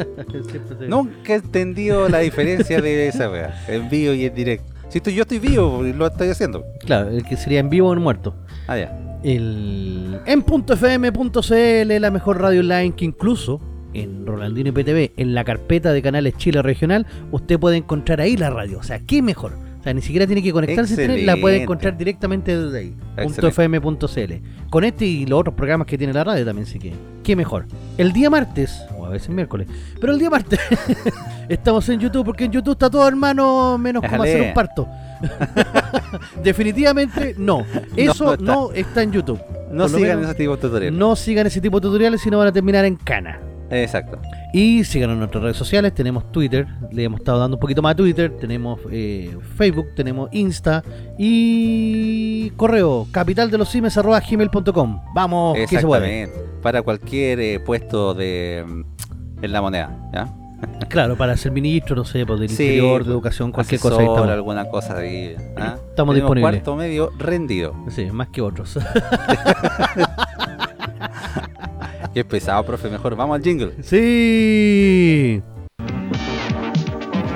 [0.88, 4.77] Nunca he entendido la diferencia de esa wea, en vivo y en directo.
[4.88, 6.64] Si estoy, yo estoy vivo y lo estoy haciendo.
[6.80, 8.34] Claro, el que sería en vivo o en muerto.
[8.66, 9.18] Ah, ya.
[9.22, 13.60] El, en .fm.cl, la mejor radio online que incluso
[13.92, 18.50] en Rolandino IPTV, en la carpeta de canales Chile Regional, usted puede encontrar ahí la
[18.50, 18.78] radio.
[18.78, 19.52] O sea, ¿qué mejor?
[19.78, 22.96] O sea, ni siquiera tiene que conectarse la puede encontrar directamente desde ahí.
[23.16, 24.32] .fm.cl.
[24.70, 26.92] Con este y los otros programas que tiene la radio también, sí que.
[27.22, 27.66] ¿Qué mejor?
[27.96, 29.68] El día martes, o a veces miércoles,
[30.00, 30.58] pero el día martes
[31.48, 34.88] estamos en YouTube porque en YouTube está todo hermano menos como hacer un parto.
[36.42, 37.64] Definitivamente no.
[37.96, 38.44] Eso está.
[38.44, 39.40] no está en YouTube.
[39.70, 40.98] No sigan menos, ese tipo de tutoriales.
[40.98, 43.38] No sigan ese tipo de tutoriales si no van a terminar en cana.
[43.70, 44.18] Exacto.
[44.52, 45.92] Y síganos en nuestras redes sociales.
[45.94, 48.34] Tenemos Twitter, le hemos estado dando un poquito más a Twitter.
[48.38, 50.82] Tenemos eh, Facebook, tenemos Insta
[51.18, 55.00] y correo capitaldeloscimes.gmail.com.
[55.14, 55.74] Vamos, que se.
[55.76, 56.34] Exactamente.
[56.62, 60.28] Para cualquier eh, puesto de mm, en la moneda, ¿ya?
[60.88, 63.98] Claro, para ser ministro, no sé, pues, del Sí, interior, de educación, cualquier cosa.
[64.00, 64.28] ahí estamos.
[64.30, 65.36] alguna cosa ahí.
[65.56, 65.76] ¿ah?
[65.76, 66.50] Estamos Tenemos disponibles.
[66.54, 67.74] cuarto medio rendido.
[67.90, 68.76] Sí, más que otros.
[72.14, 72.88] Qué pesado, profe.
[72.88, 73.72] Mejor vamos al jingle.
[73.82, 75.42] sí.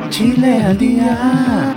[0.09, 1.75] Chile al día.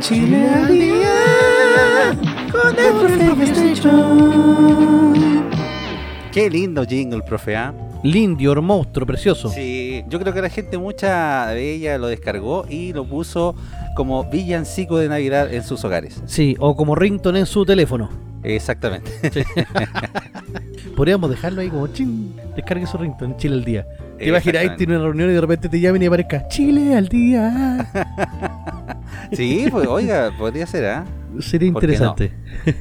[0.00, 2.14] Chile al día.
[2.52, 2.92] Con el
[6.32, 7.56] Qué lindo jingle, profe.
[7.56, 7.74] ¿ah?
[8.02, 9.48] Lindior, monstruo, precioso.
[9.48, 13.54] Sí, yo creo que la gente, mucha de ella lo descargó y lo puso
[13.96, 16.20] como villancico de Navidad en sus hogares.
[16.26, 18.31] Sí, o como ringtone en su teléfono.
[18.42, 19.10] Exactamente.
[20.96, 23.86] Podríamos dejarlo ahí como ching, descargue su ringtone, Chile al día.
[24.18, 27.88] Te imaginas, tiene una reunión y de repente te llaman y aparezca Chile al día.
[29.32, 31.04] Sí, pues oiga, podría ser, ¿ah?
[31.40, 31.92] Sería ¿Por qué no?
[32.14, 32.34] interesante.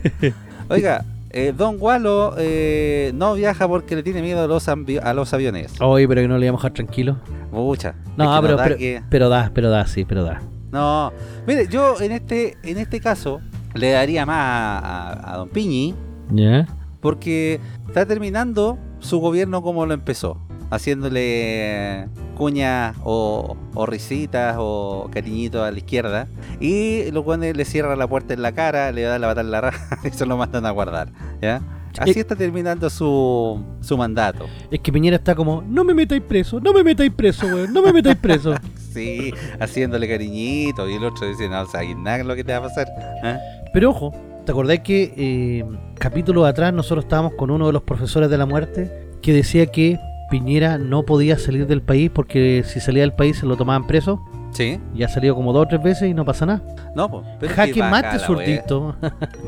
[0.70, 5.14] Oiga, eh, Don Walo eh, no viaja porque le tiene miedo a los, ambi- a
[5.14, 5.74] los aviones.
[5.80, 7.18] Oye, pero que no le íbamos a dejar tranquilo.
[7.54, 7.96] Mucha.
[8.18, 10.42] No, Es que pero, da pero, que- pero da, pero da, sí, pero da.
[10.72, 11.14] No,
[11.48, 13.40] mire, yo en este, en este caso
[13.74, 15.96] le daría más a, a- a Don Piñi
[16.32, 16.68] ¿Ya?
[17.00, 20.38] porque está terminando su gobierno como lo empezó,
[20.70, 26.28] haciéndole cuñas o, o risitas o cariñitos a la izquierda
[26.60, 29.52] y los cuales le cierran la puerta en la cara, le dan la patada en
[29.52, 31.10] la raja y se lo mandan a guardar,
[31.42, 31.62] ¿ya?
[31.98, 34.46] Así está terminando su, su mandato.
[34.72, 37.82] Es que Piñera está como, no me metáis preso, no me metáis preso, weón, no
[37.82, 38.54] me metáis preso.
[38.94, 42.62] Sí, haciéndole cariñito y el otro dice, no sabes nada lo que te va a
[42.64, 42.88] pasar.
[43.24, 43.38] ¿ah?
[43.74, 44.14] Pero ojo,
[44.46, 45.66] ¿te acordás que eh,
[45.98, 49.98] capítulos atrás nosotros estábamos con uno de los profesores de la muerte que decía que
[50.30, 54.20] Piñera no podía salir del país porque si salía del país se lo tomaban preso?
[54.52, 56.62] Sí, Ya ha salido como dos o tres veces y no pasa nada.
[56.94, 57.52] no, pues.
[57.54, 58.96] Jaque acá mate la zurdito.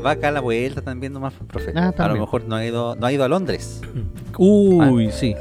[0.04, 1.72] Va acá a la vuelta también nomás, profe.
[1.76, 3.82] Ah, a lo mejor no ha ido, no ha ido a Londres.
[4.38, 5.34] Uy, sí.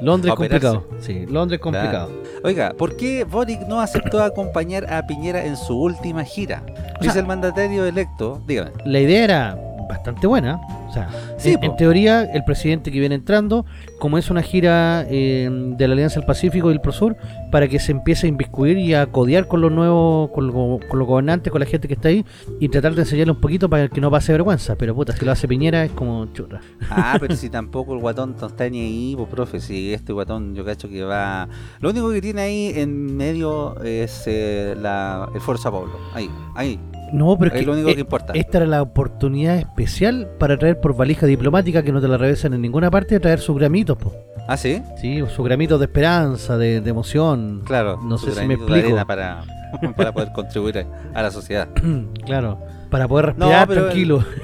[0.00, 0.86] Londres complicado.
[1.00, 2.10] Sí, Londres complicado.
[2.44, 6.62] Oiga, ¿por qué Boric no aceptó acompañar a Piñera en su última gira?
[7.00, 8.72] Dice el mandatario electo, dígame.
[8.84, 9.58] La idea era
[9.88, 10.60] bastante buena.
[10.92, 13.64] O sea, Sí, en, teoría, el presidente que viene entrando,
[13.98, 17.16] como es una gira eh, de la Alianza del Pacífico y el Prosur,
[17.50, 20.98] para que se empiece a inviscuir y a codear con los nuevos, con, lo- con
[20.98, 22.24] los gobernantes, con la gente que está ahí,
[22.60, 24.76] y tratar de enseñarle un poquito para que no pase vergüenza.
[24.76, 26.60] Pero puta, si lo hace Piñera es como churra.
[26.90, 30.54] Ah, pero si tampoco el guatón no está ni ahí, pues profe, si este guatón
[30.54, 31.48] yo cacho que va...
[31.80, 36.78] Lo único que tiene ahí en medio es eh, la, el Fuerza Pablo, ahí, ahí,
[37.12, 38.32] No, pero es, es que lo único que importa.
[38.34, 42.54] esta era la oportunidad especial para traer por valija diplomática que no te la revesan
[42.54, 44.12] en ninguna parte, traer sus gramitos, po.
[44.48, 47.62] Ah, sí, Sí, sus gramitos de esperanza, de, de emoción.
[47.64, 47.98] claro.
[48.02, 48.86] No sé si me de explico.
[48.88, 49.44] arena Para,
[49.96, 50.84] para poder contribuir
[51.14, 51.68] a, la sociedad.
[52.26, 52.58] claro,
[52.90, 54.24] para poder No, respirar pero tranquilo.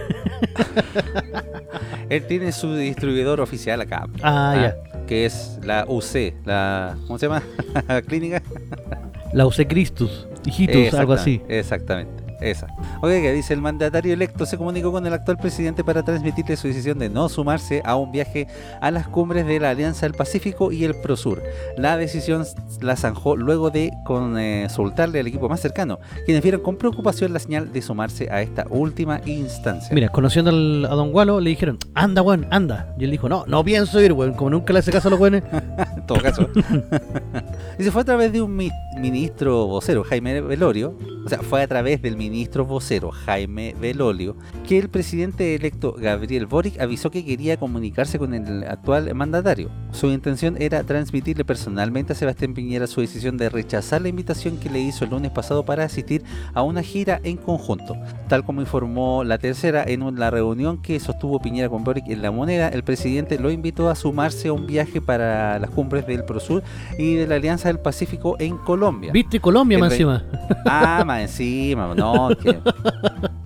[2.08, 4.06] Él tiene su distribuidor oficial acá.
[4.22, 5.04] Ah, ya.
[5.06, 6.96] Que es la UC, la...
[7.06, 7.42] ¿Cómo se llama?
[8.06, 8.42] clínica.
[9.32, 11.42] La usé Christus, hijitus, algo así.
[11.48, 12.66] Exactamente, esa.
[13.02, 16.98] Oiga, dice el mandatario electo se comunicó con el actual presidente para transmitirle su decisión
[16.98, 18.46] de no sumarse a un viaje
[18.80, 21.42] a las cumbres de la Alianza del Pacífico y el Prosur.
[21.76, 22.44] La decisión
[22.80, 27.72] la zanjó luego de consultarle al equipo más cercano, quienes vieron con preocupación la señal
[27.72, 29.90] de sumarse a esta última instancia.
[29.94, 32.94] Mira, conociendo al- a Don Gualo, le dijeron, anda, weón, anda.
[32.98, 34.34] Y él dijo, no, no pienso ir, weón.
[34.34, 35.42] Como nunca le hace caso a los weones.
[35.96, 36.48] en todo caso.
[37.78, 41.62] y se fue a través de un mi- ministro vocero, Jaime Velorio, o sea, fue
[41.62, 42.27] a través del ministro
[42.66, 48.64] vocero, Jaime Velorio, que el presidente electo Gabriel Boric avisó que quería comunicarse con el
[48.64, 49.70] actual mandatario.
[49.92, 54.68] Su intención era transmitirle personalmente a Sebastián Piñera su decisión de rechazar la invitación que
[54.70, 56.22] le hizo el lunes pasado para asistir
[56.54, 57.96] a una gira en conjunto.
[58.28, 62.30] Tal como informó la tercera en la reunión que sostuvo Piñera con Boric en La
[62.30, 66.62] Moneda, el presidente lo invitó a sumarse a un viaje para las cumbres del Prosur
[66.98, 69.12] y de la Alianza del Pacífico en Colombia.
[69.12, 70.24] ¿Viste Colombia El más rey- encima?
[70.66, 72.12] Ah, más encima, no,
[72.42, 72.60] que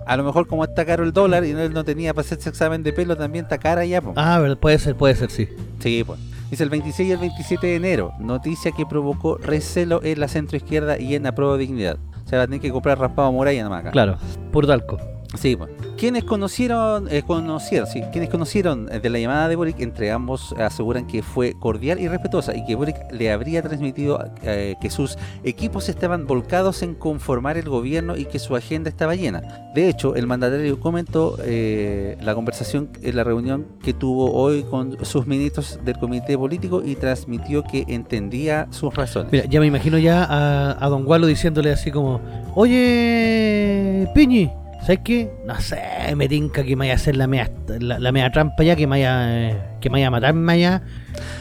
[0.07, 2.83] a lo mejor como está caro el dólar y él no tenía para hacerse examen
[2.83, 4.13] de pelo, también está cara ya, po.
[4.17, 5.49] Ah, puede ser, puede ser, sí.
[5.81, 6.19] Sí, pues.
[6.51, 11.01] Dice el 26 y el 27 de enero, noticia que provocó recelo en la centroizquierda
[11.01, 11.97] y en la prueba de dignidad.
[12.25, 13.91] O sea, va a tener que comprar raspado muralla nomás acá.
[13.91, 14.19] Claro,
[14.53, 14.99] por talco.
[15.35, 15.71] Sí, pues.
[15.97, 20.53] Quienes conocieron, eh, conocieron, sí, quienes conocieron eh, de la llamada de Boric, entre ambos
[20.59, 25.17] aseguran que fue cordial y respetuosa y que Boric le habría transmitido eh, que sus
[25.43, 29.71] equipos estaban volcados en conformar el gobierno y que su agenda estaba llena.
[29.75, 35.03] De hecho, el mandatario comentó eh, la conversación en la reunión que tuvo hoy con
[35.05, 39.33] sus ministros del comité político y transmitió que entendía sus razones.
[39.33, 42.21] Mira, ya me imagino ya a, a Don Gualo diciéndole así como,
[42.55, 44.51] oye, Piñi,
[44.83, 45.31] ¿sabes qué?
[45.47, 45.81] No sé,
[46.17, 48.87] me tinca que me vaya a hacer la mea, la, la mea trampa ya, que
[48.87, 50.83] me vaya, eh, que me vaya a matarme allá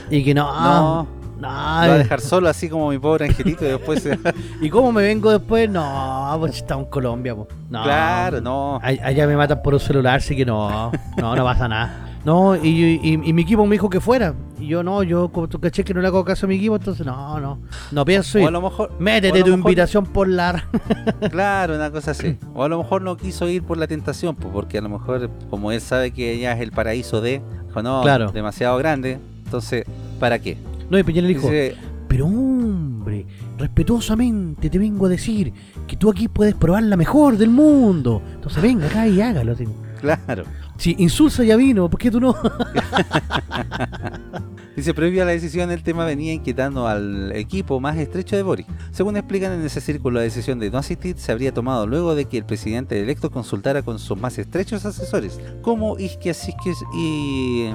[0.09, 1.07] y que no, no,
[1.39, 4.03] no, va a dejar solo así como mi pobre angelito y después...
[4.03, 4.19] se-
[4.61, 5.69] ¿Y cómo me vengo después?
[5.69, 7.47] No, pues estamos en Colombia, pues.
[7.69, 7.83] No.
[7.83, 8.79] Claro, no.
[8.83, 12.07] Allá me matan por un celular, así que no, no, no pasa nada.
[12.23, 12.67] No, y,
[13.01, 14.35] y- y mi equipo me dijo que fuera.
[14.59, 16.75] Y yo no, yo como tú caché que no le hago caso a mi equipo,
[16.75, 17.59] entonces no, no.
[17.91, 18.47] No pienso O ir.
[18.47, 18.91] a lo mejor...
[18.99, 20.63] Métete lo tu mejor- invitación por la...
[21.31, 22.37] Claro, una cosa así.
[22.53, 25.31] O a lo mejor no quiso ir por la tentación, pues, porque a lo mejor,
[25.49, 28.31] como él sabe que ya es el paraíso de, dijo, no, Claro.
[28.31, 29.85] demasiado grande, entonces,
[30.19, 30.57] ¿para qué?
[30.91, 31.75] No, y Piñera le dijo, Dice,
[32.07, 33.25] pero hombre,
[33.57, 35.53] respetuosamente te vengo a decir
[35.87, 38.21] que tú aquí puedes probar la mejor del mundo.
[38.35, 39.53] Entonces venga acá y hágalo.
[39.53, 39.65] así.
[39.99, 40.43] claro.
[40.81, 42.35] Si Insulsa ya vino, ¿por qué tú no?
[44.75, 48.65] Dice, previo a la decisión, el tema venía inquietando al equipo más estrecho de Boric.
[48.89, 52.25] Según explican en ese círculo, la decisión de no asistir se habría tomado luego de
[52.25, 57.69] que el presidente electo consultara con sus más estrechos asesores, como Isquia Siskis y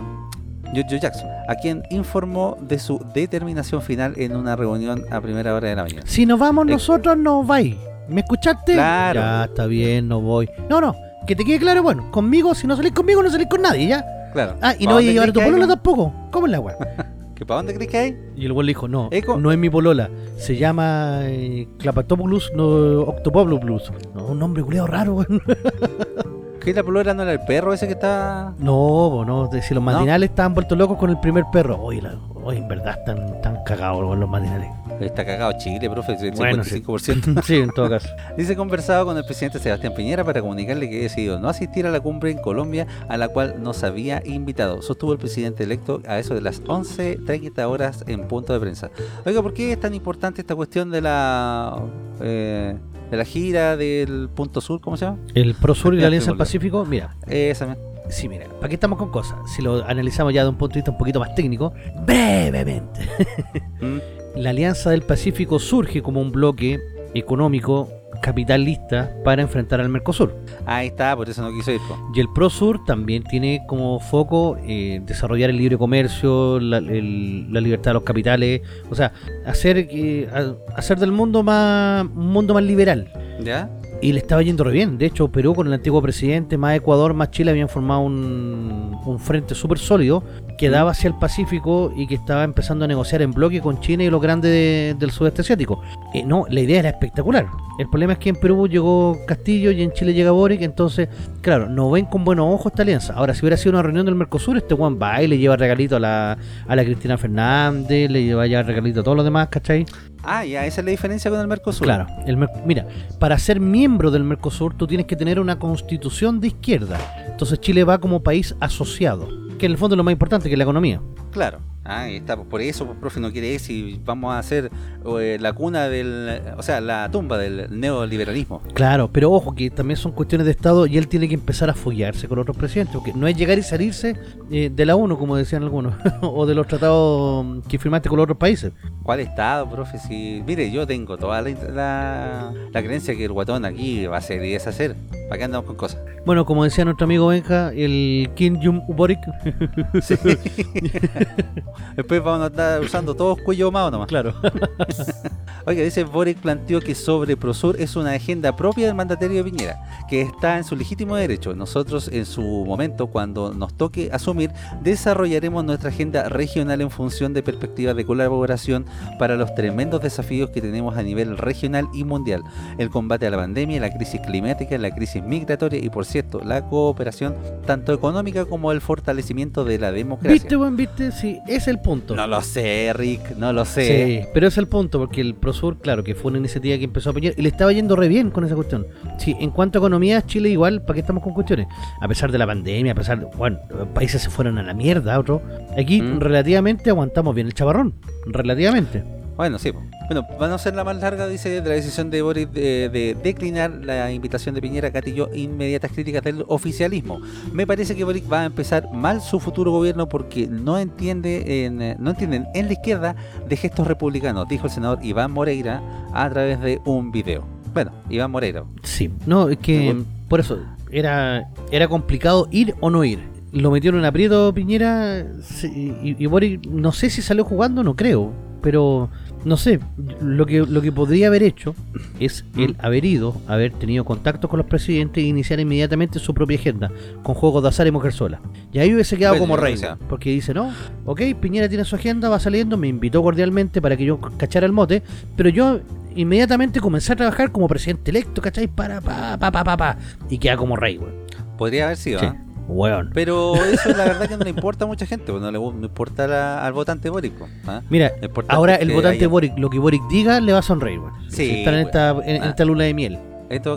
[0.75, 5.69] Giorgio Jackson, a quien informó de su determinación final en una reunión a primera hora
[5.69, 6.03] de la mañana.
[6.07, 7.77] Si nos vamos Eh, nosotros, no vais.
[8.09, 8.73] ¿Me escuchaste?
[8.73, 9.21] Claro.
[9.21, 10.51] Ya, está bien, no voy.
[10.69, 10.97] No, no,
[11.27, 14.05] que te quede claro, bueno, conmigo, si no salís conmigo, no salís con nadie, ¿ya?
[14.33, 14.57] Claro.
[14.63, 15.69] Ah, y ¿Pa' no voy a llevar a tu polola hay?
[15.71, 16.13] tampoco.
[16.31, 16.77] ¿Cómo es la weá?
[17.35, 18.19] ¿Que para dónde crees que hay?
[18.35, 19.37] Y el weón le dijo, no, Eco.
[19.39, 20.09] no es mi polola.
[20.39, 23.93] Se llama eh, Clapatopoulos, no Octopopoulos.
[24.15, 25.43] No, un nombre culiado raro, weón.
[26.61, 28.53] ¿Que la polola no era el perro ese que está...?
[28.59, 29.93] No, no, si los ¿No?
[29.93, 31.79] matinales estaban vueltos locos con el primer perro.
[31.81, 34.69] Oye, la- oye, en verdad están, están cagados los matinales.
[35.01, 37.43] Está cagado Chile, profe, el Bueno, 55%.
[37.45, 38.09] sí, en todo caso.
[38.37, 41.91] Dice conversado con el presidente Sebastián Piñera para comunicarle que ha decidido no asistir a
[41.91, 44.83] la cumbre en Colombia a la cual nos había invitado.
[44.83, 48.91] Sostuvo el presidente electo a eso de las 11.30 horas en punto de prensa.
[49.25, 51.83] Oiga, ¿por qué es tan importante esta cuestión de la
[52.21, 52.77] eh,
[53.11, 54.81] de la gira del punto sur?
[54.81, 55.19] ¿Cómo se llama?
[55.35, 56.39] El Prosur y la Alianza del.
[56.39, 57.77] Pacífico, mira, Esa,
[58.09, 59.39] Sí, mira, ¿para qué estamos con cosas?
[59.51, 61.73] Si lo analizamos ya de un punto de vista un poquito más técnico,
[62.07, 63.01] brevemente.
[63.81, 64.16] ¿Mm?
[64.37, 66.79] La Alianza del Pacífico surge como un bloque
[67.15, 67.89] económico
[68.23, 70.35] capitalista para enfrentar al Mercosur.
[70.65, 71.81] Ahí está, por eso no quiso ir.
[71.89, 71.97] po.
[72.15, 77.61] Y el ProSur también tiene como foco eh, desarrollar el libre comercio, la, el- la
[77.61, 79.13] libertad de los capitales, o sea,
[79.47, 83.11] hacer, que- a- hacer del mundo más un mundo más liberal.
[83.43, 83.71] ¿Ya?
[84.03, 84.99] Y le estaba yendo re bien.
[84.99, 89.19] De hecho, Perú con el antiguo presidente, más Ecuador, más Chile habían formado un, un
[89.19, 90.23] frente súper sólido
[90.59, 94.05] que daba hacia el Pacífico y que estaba empezando a negociar en bloque con China
[94.05, 95.81] y los grandes de- del sudeste asiático.
[96.15, 97.47] Eh, no, la idea era espectacular.
[97.79, 101.09] El problema es que en Perú llegó Castillo y en Chile llega Boric, entonces,
[101.43, 103.13] claro, no ven con buenos ojos esta alianza.
[103.15, 105.97] Ahora, si hubiera sido una reunión del Mercosur, este Juan va y le lleva regalito
[105.97, 109.85] a la, a la Cristina Fernández, le lleva ya regalito a todos los demás, ¿cachai?
[110.23, 111.85] Ah, ya, esa es la diferencia con el Mercosur.
[111.87, 112.87] Claro, el Mer- mira,
[113.21, 116.99] para ser miembro del Mercosur tú tienes que tener una constitución de izquierda.
[117.29, 119.29] Entonces Chile va como país asociado,
[119.59, 121.01] que en el fondo es lo más importante, que es la economía.
[121.31, 121.59] Claro.
[121.89, 122.37] Ah, ahí está.
[122.37, 124.71] Por eso, pues, profe, no quiere ir si vamos a hacer
[125.19, 126.43] eh, la cuna del.
[126.57, 128.61] O sea, la tumba del neoliberalismo.
[128.75, 131.75] Claro, pero ojo que también son cuestiones de Estado y él tiene que empezar a
[131.75, 134.17] follarse con otros presidentes, porque no es llegar y salirse
[134.51, 138.25] eh, de la ONU, como decían algunos, o de los tratados que firmaste con los
[138.25, 138.73] otros países.
[139.03, 139.99] ¿Cuál estado, profe?
[139.99, 144.19] Si, mire, yo tengo toda la, la, la creencia que el guatón aquí va a
[144.19, 144.97] hacer y deshacer.
[145.29, 146.01] ¿Para qué andamos con cosas?
[146.25, 149.21] Bueno, como decía nuestro amigo Benja, el Kim Jong-Boric,
[151.97, 154.09] Después vamos a estar usando todos cuello mao nomás.
[154.09, 154.35] claro,
[155.69, 160.07] Oiga, dice Boric planteó que sobre Prosur es una agenda propia del mandatario de Piñera,
[160.09, 161.57] que está en su legítimo derecho.
[161.57, 164.53] Nosotros en su momento, cuando nos toque asumir,
[164.83, 168.87] desarrollaremos nuestra agenda regional en función de perspectivas de colaboración
[169.19, 172.45] para los tremendos desafíos que tenemos a nivel regional y mundial.
[172.79, 176.69] El combate a la pandemia, la crisis climática, la crisis migratoria y por cierto, la
[176.69, 177.35] cooperación
[177.67, 180.33] tanto económica como el fortalecimiento de la democracia.
[180.33, 181.11] ¿viste, buen viste?
[181.11, 182.15] Sí, ese es el punto.
[182.17, 184.21] No lo sé, Rick, no lo sé.
[184.23, 187.11] Sí, pero es el punto, porque el Prosur, claro, que fue una iniciativa que empezó
[187.11, 188.87] a apoyar y le estaba yendo re bien con esa cuestión.
[189.19, 191.67] Sí, en cuanto a economía, Chile igual, ¿para qué estamos con cuestiones?
[192.01, 194.75] A pesar de la pandemia, a pesar de, bueno, los países se fueron a la
[194.75, 195.43] mierda, otro.
[195.77, 196.21] Aquí Mm.
[196.21, 197.95] relativamente aguantamos bien el chavarrón,
[198.27, 199.05] relativamente.
[199.37, 199.71] Bueno, sí.
[200.07, 203.17] Bueno, van a ser la más larga, dice, de la decisión de Boris de, de
[203.23, 207.21] declinar la invitación de Piñera gatilló inmediatas críticas del oficialismo.
[207.53, 211.83] Me parece que Boric va a empezar mal su futuro gobierno porque no entiende en,
[211.83, 213.17] eh, no entienden en la izquierda
[213.47, 215.83] de gestos republicanos, dijo el senador Iván Moreira
[216.15, 217.45] a través de un video.
[217.75, 218.65] Bueno, Iván Moreira.
[218.85, 219.97] Sí, no, es que
[220.29, 220.61] por eso
[220.91, 223.21] era, era complicado ir o no ir.
[223.53, 225.27] Lo metieron en aprieto Piñera
[225.63, 228.33] y Boric, no sé si salió jugando, no creo,
[228.63, 229.09] pero
[229.47, 229.79] no sé,
[230.21, 231.77] lo que, lo que podría haber hecho
[232.19, 236.59] es el haber ido, haber tenido contacto con los presidentes e iniciar inmediatamente su propia
[236.59, 236.91] agenda,
[237.23, 238.41] con juegos de azar y mujer sola.
[238.73, 239.77] Y ahí hubiese quedado como rey,
[240.09, 240.73] porque dice, no,
[241.05, 244.73] ok, Piñera tiene su agenda, va saliendo, me invitó cordialmente para que yo cachara el
[244.73, 245.05] mote,
[245.37, 245.79] pero yo
[246.17, 248.67] inmediatamente comencé a trabajar como presidente electo, ¿cachai?
[248.67, 249.99] Para, pa, pa, pa, pa, pa.
[250.29, 251.15] Y queda como rey, weón.
[251.57, 252.46] Podría haber sido, Sí, ¿ah?
[252.69, 253.11] Weón.
[253.15, 255.87] Pero eso la verdad que no le importa a mucha gente, pues no le no
[255.87, 257.35] importa la- al votante Boric.
[257.35, 257.83] po, ¿ah?
[257.91, 258.13] Mira,
[258.49, 261.13] ahora el votante haya- Boric, lo que Boric diga, le va a sonreír, weón.
[261.31, 262.49] Sí, Si están en esta, en, Ah.
[262.51, 263.19] esta luna de miel.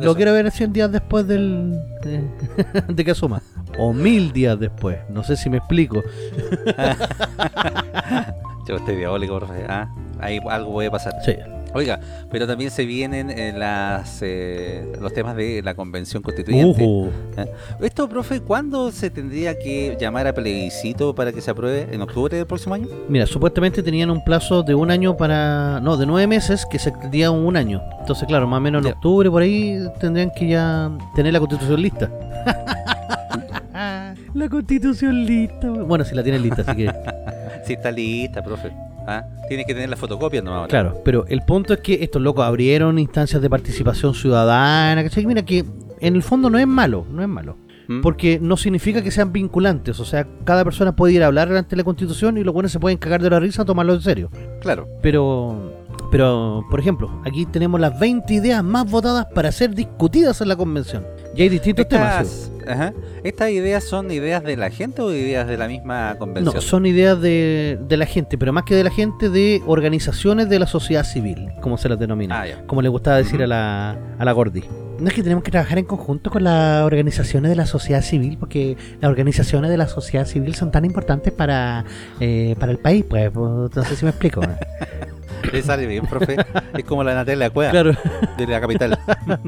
[0.01, 1.73] Lo quiero ver 100 días después del
[2.03, 2.23] de,
[2.93, 3.41] de que asuma.
[3.77, 4.97] O mil días después.
[5.09, 6.01] No sé si me explico.
[8.67, 9.65] Yo estoy diabólico, profe.
[9.67, 9.87] Ah,
[10.19, 11.13] ahí algo puede pasar.
[11.23, 11.35] Sí.
[11.73, 11.99] Oiga,
[12.31, 16.83] pero también se vienen eh, las, eh, los temas de la convención constituyente.
[16.83, 17.11] Ujú.
[17.81, 21.87] Esto, profe, ¿cuándo se tendría que llamar a plebiscito para que se apruebe?
[21.93, 22.87] ¿En octubre del próximo año?
[23.07, 25.79] Mira, supuestamente tenían un plazo de un año para.
[25.81, 27.81] No, de nueve meses que se extendía un año.
[27.99, 31.81] Entonces, claro, más o menos en octubre por ahí tendrían que ya tener la constitución
[31.81, 32.09] lista.
[34.33, 35.69] la constitución lista.
[35.69, 36.91] Bueno, si la tienen lista, así que.
[37.65, 38.71] Sí, está lista, profe.
[39.07, 40.67] Ah, Tienes que tener la fotocopia nomás.
[40.67, 45.25] Claro, pero el punto es que estos locos abrieron instancias de participación ciudadana, ¿cachai?
[45.25, 45.65] Mira que
[45.99, 47.57] en el fondo no es malo, no es malo.
[47.87, 48.01] ¿Mm?
[48.01, 51.75] Porque no significa que sean vinculantes, o sea, cada persona puede ir a hablar ante
[51.75, 54.29] la constitución y los buenos se pueden cagar de la risa a tomarlo en serio.
[54.61, 54.87] Claro.
[55.01, 55.73] Pero,
[56.11, 60.55] pero, por ejemplo, aquí tenemos las 20 ideas más votadas para ser discutidas en la
[60.55, 61.03] convención.
[61.39, 62.27] Y hay distintos temas.
[62.27, 62.51] ¿sí?
[62.59, 66.53] Estas, ajá, ¿Estas ideas son ideas de la gente o ideas de la misma convención?
[66.53, 70.49] No, son ideas de, de la gente, pero más que de la gente, de organizaciones
[70.49, 72.41] de la sociedad civil, como se las denomina.
[72.41, 74.65] Ah, como le gustaba decir a la, a la Gordi.
[74.99, 78.35] No es que tenemos que trabajar en conjunto con las organizaciones de la sociedad civil,
[78.37, 81.85] porque las organizaciones de la sociedad civil son tan importantes para,
[82.19, 84.41] eh, para el país, pues, pues, no sé si me explico.
[85.51, 86.35] Le sale bien, profe.
[86.77, 87.91] es como la Natalia Cueva claro.
[88.37, 88.97] de la capital.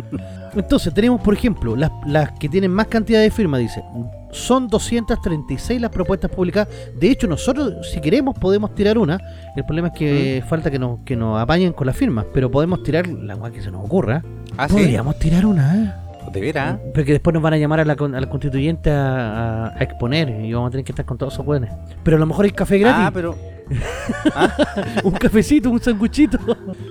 [0.55, 3.83] Entonces, tenemos, por ejemplo, las, las que tienen más cantidad de firmas, dice
[4.31, 6.69] son 236 las propuestas publicadas.
[6.97, 9.19] De hecho, nosotros, si queremos, podemos tirar una.
[9.57, 12.81] El problema es que falta que nos, que nos apañen con las firmas, pero podemos
[12.81, 14.23] tirar la weá que se nos ocurra.
[14.57, 14.75] Ah, sí.
[14.75, 15.91] Podríamos tirar una, ¿eh?
[16.31, 16.77] De veras.
[16.93, 20.29] Porque después nos van a llamar a la, a la constituyente a, a- a exponer
[20.45, 21.69] y vamos a tener que estar con todos esos buenos.
[22.03, 23.01] Pero a lo mejor hay café gratis.
[23.07, 23.35] Ah, pero.
[25.03, 26.38] Un cafecito, un sanguchito.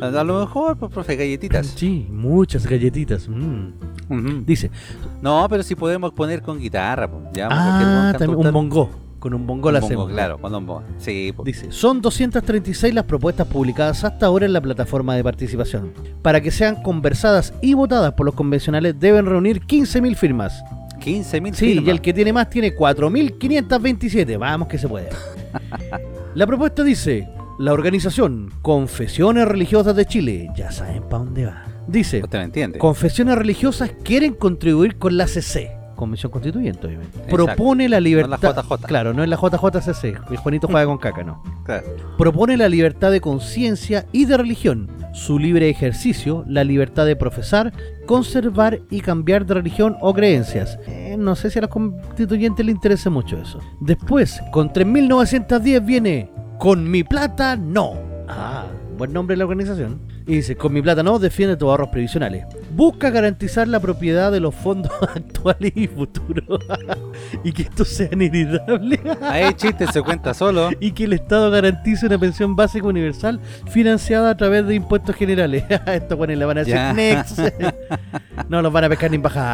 [0.00, 1.66] A lo mejor, pues, profe, galletitas.
[1.66, 3.28] Sí, muchas galletitas.
[3.28, 4.44] mm.
[4.44, 4.70] Dice,
[5.22, 7.24] No, pero si podemos poner con guitarra, pues.
[7.32, 8.90] Ya, ah, también un bongo.
[9.20, 10.12] Con un bongo la Un bongo, hacemos.
[10.12, 10.82] Claro, con un bongo.
[10.98, 11.44] Sí, pues.
[11.44, 15.92] Dice, son 236 las propuestas publicadas hasta ahora en la plataforma de participación.
[16.22, 20.62] Para que sean conversadas y votadas por los convencionales deben reunir 15.000 firmas.
[21.00, 21.86] 15.000 Sí, firmas.
[21.86, 24.38] y el que tiene más tiene 4.527.
[24.38, 25.10] Vamos que se puede.
[26.34, 27.28] La propuesta dice,
[27.58, 31.64] la organización Confesiones Religiosas de Chile, ya saben para dónde va.
[31.88, 32.78] Dice, Usted me entiende.
[32.78, 35.72] confesiones religiosas quieren contribuir con la CC.
[35.96, 37.18] Convención Constituyente, obviamente.
[37.18, 37.36] Exacto.
[37.36, 38.54] Propone la libertad.
[38.54, 38.86] la JJ.
[38.86, 40.36] Claro, no es la JJCC.
[40.36, 41.42] Juanito juega con caca, no.
[41.64, 41.84] Claro.
[42.16, 47.72] Propone la libertad de conciencia y de religión, su libre ejercicio, la libertad de profesar,
[48.06, 50.78] conservar y cambiar de religión o creencias.
[50.86, 53.58] Eh, no sé si a los constituyentes les interesa mucho eso.
[53.80, 57.94] Después, con 3.910 viene Con mi plata no.
[58.28, 60.00] Ah, buen nombre de la organización.
[60.26, 62.44] Y dice, con mi plata no, defiende tus ahorros previsionales.
[62.72, 66.60] Busca garantizar la propiedad de los fondos actuales y futuros.
[67.44, 69.00] y que estos sean inheritables.
[69.22, 70.70] Ahí chiste se cuenta solo.
[70.80, 73.40] y que el Estado garantice una pensión básica universal
[73.70, 75.64] financiada a través de impuestos generales.
[75.86, 77.38] Esto bueno, le van a decir next.
[78.48, 79.50] no los van a pescar ni en bajada.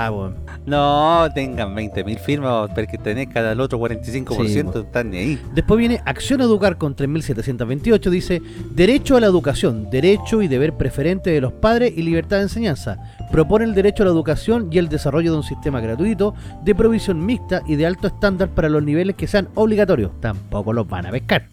[0.66, 5.42] No, tengan 20.000 firmas porque tenés cada el otro 45%, Sí, están ni ahí.
[5.54, 8.10] Después viene Acción Educar con 3.728.
[8.10, 12.44] Dice: Derecho a la educación, derecho y deber preferente de los padres y libertad de
[12.44, 12.98] enseñanza.
[13.30, 17.24] Propone el derecho a la educación y el desarrollo de un sistema gratuito de provisión
[17.24, 20.12] mixta y de alto estándar para los niveles que sean obligatorios.
[20.20, 21.48] Tampoco los van a pescar.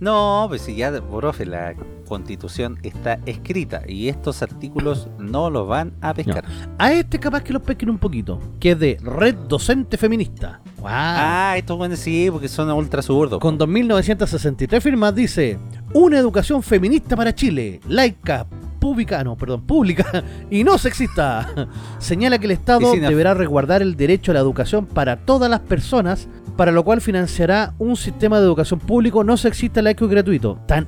[0.00, 1.74] No, pues si ya, profe, la
[2.04, 6.44] constitución está escrita y estos artículos no los van a pescar.
[6.78, 10.60] A este capaz que los pesquen un poquito, que es de Red Docente Feminista.
[10.78, 10.86] ¡Wow!
[10.88, 13.40] Ah, estos buenos sí, porque son ultra zurdos.
[13.40, 15.58] Con 2.963 firmas dice
[15.92, 18.46] Una educación feminista para Chile, laica,
[18.84, 21.48] pública, no, perdón, pública y no sexista.
[21.98, 26.28] Señala que el Estado deberá resguardar el derecho a la educación para todas las personas,
[26.58, 30.58] para lo cual financiará un sistema de educación público no sexista, laico y gratuito.
[30.66, 30.86] Tan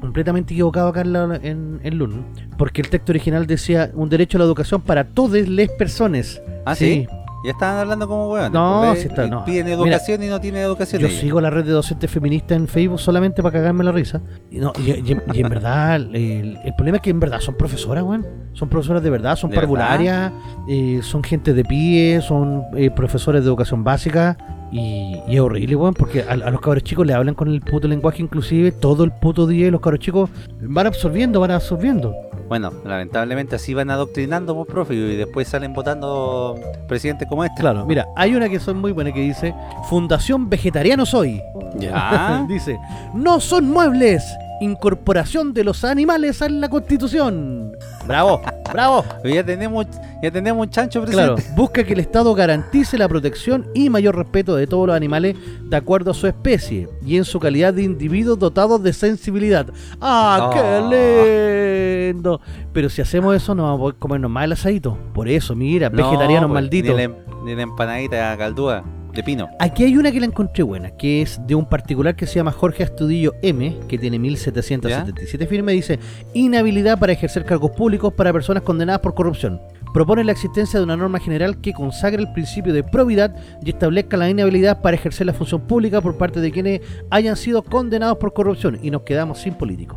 [0.00, 2.24] completamente equivocado acá en, la- en, en LUN,
[2.56, 6.40] porque el texto original decía un derecho a la educación para todas las personas.
[6.64, 7.06] Ah, sí.
[7.44, 8.52] Ya estaban hablando como hueones.
[8.52, 9.44] No, sí está- no.
[9.44, 11.02] Piden educación y no tienen educación.
[11.02, 14.22] Yo sigo la red de docentes feministas en Facebook solamente para cagarme la risa.
[14.50, 17.40] Y, no, y, y en- y en verdad, el, el problema es que en verdad
[17.40, 18.26] son profesoras, weón.
[18.54, 20.32] Son profesoras de verdad, son ¿De parvularias,
[20.70, 24.38] eh, son gente de pie, son eh, profesores de educación básica.
[24.74, 27.60] Y, y es horrible, weón, porque a, a los cabros chicos le hablan con el
[27.60, 30.28] puto lenguaje inclusive todo el puto día y los cabros chicos
[30.60, 32.12] van absorbiendo, van absorbiendo.
[32.48, 36.58] Bueno, lamentablemente así van adoctrinando, pues, profe, y después salen votando
[36.88, 37.60] presidentes como este.
[37.60, 39.54] Claro, mira, hay una que son muy buena que dice
[39.88, 41.40] Fundación Vegetariano Soy.
[41.76, 42.44] Ya.
[42.48, 42.78] Dice,
[43.14, 44.24] no son muebles.
[44.60, 47.72] Incorporación de los animales a la constitución.
[48.06, 48.42] Bravo,
[48.72, 49.04] bravo.
[49.24, 49.86] Ya tenemos,
[50.22, 51.60] ya tenemos un chancho Claro, presidente.
[51.60, 55.76] busca que el Estado garantice la protección y mayor respeto de todos los animales de
[55.76, 59.66] acuerdo a su especie y en su calidad de individuos dotados de sensibilidad.
[60.00, 62.40] ¡Ah, qué lindo!
[62.72, 64.98] Pero si hacemos eso, no vamos a poder comernos más el asadito.
[65.14, 66.90] Por eso, mira, No, vegetarianos pues, malditos.
[66.90, 68.84] Ni la, em- ni la empanadita caldúa
[69.14, 69.50] de pino.
[69.58, 72.52] Aquí hay una que la encontré buena, que es de un particular que se llama
[72.52, 75.98] Jorge Astudillo M, que tiene 1777 firmas, y dice
[76.32, 79.60] inhabilidad para ejercer cargos públicos para personas condenadas por corrupción.
[79.94, 84.16] Propone la existencia de una norma general que consagre el principio de probidad y establezca
[84.16, 86.80] la inhabilidad para ejercer la función pública por parte de quienes
[87.10, 89.96] hayan sido condenados por corrupción y nos quedamos sin políticos.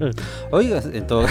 [0.50, 1.26] Oiga, en todo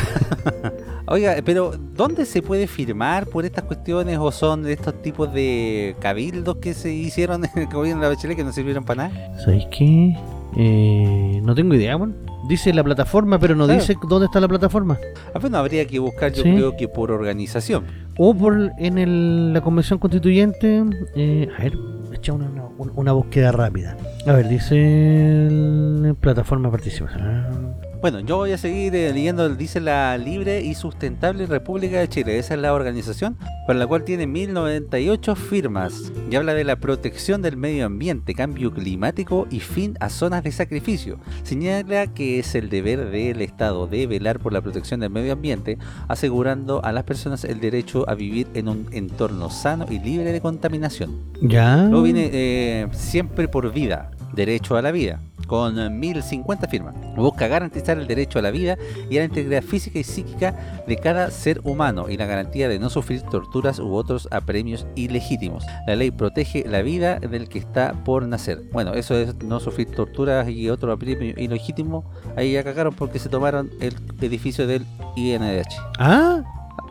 [1.08, 5.96] Oiga, pero ¿dónde se puede firmar por estas cuestiones o son de estos tipos de
[6.00, 9.38] cabildos que se hicieron en el gobierno de la Bachelet que no sirvieron para nada?
[9.40, 10.16] ¿Sabéis qué?
[10.58, 12.14] Eh, no tengo idea, bueno.
[12.48, 13.80] Dice la plataforma, pero no Claro.
[13.80, 14.98] dice dónde está la plataforma.
[15.34, 16.52] Ah, bueno, habría que buscar, yo Sí.
[16.54, 17.84] creo que por organización.
[18.18, 20.86] o por en el- la convención constituyente
[21.18, 21.74] eh, a ver
[22.14, 22.46] echa una,
[22.78, 27.76] una, una búsqueda rápida a ver dice el- plataforma participación
[28.06, 32.38] Bueno, yo voy a seguir eh, leyendo, dice la Libre y Sustentable República de Chile.
[32.38, 33.36] Esa es la organización
[33.66, 38.72] para la cual tiene 1098 firmas y habla de la protección del medio ambiente, cambio
[38.72, 41.18] climático y fin a zonas de sacrificio.
[41.42, 45.80] Señala que es el deber del Estado de velar por la protección del medio ambiente,
[46.08, 50.42] asegurando a las personas el derecho a vivir en un entorno sano y libre de
[50.42, 51.24] contaminación.
[51.42, 51.78] Ya.
[51.78, 56.96] Luego viene eh, siempre por vida, derecho a la vida, con 1050 firmas.
[57.16, 58.78] Busca garantizar el derecho a la vida
[59.10, 62.80] y a la integridad física y psíquica de cada ser humano y la garantía de
[62.80, 65.66] no sufrir torturas u otros apremios ilegítimos.
[65.88, 68.62] La ley protege la vida del que está por nacer.
[68.72, 72.04] Bueno, eso es no sufrir torturas y otro apremio ilegítimo.
[72.36, 75.76] Ahí ya cagaron porque se tomaron el edificio del INDH.
[76.00, 76.44] Ah,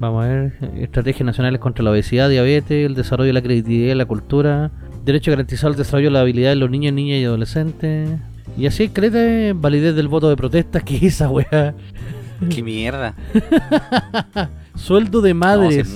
[0.00, 0.52] Vamos a ver.
[0.78, 4.70] Estrategias nacionales contra la obesidad, diabetes, el desarrollo de la creatividad y la cultura.
[5.04, 8.10] Derecho a garantizar el desarrollo de la habilidad de los niños, niñas y adolescentes.
[8.56, 11.74] Y así, cree validez del voto de protesta, que es esa weá.
[12.50, 13.14] ¡Qué mierda!
[14.74, 15.94] Sueldo de madres.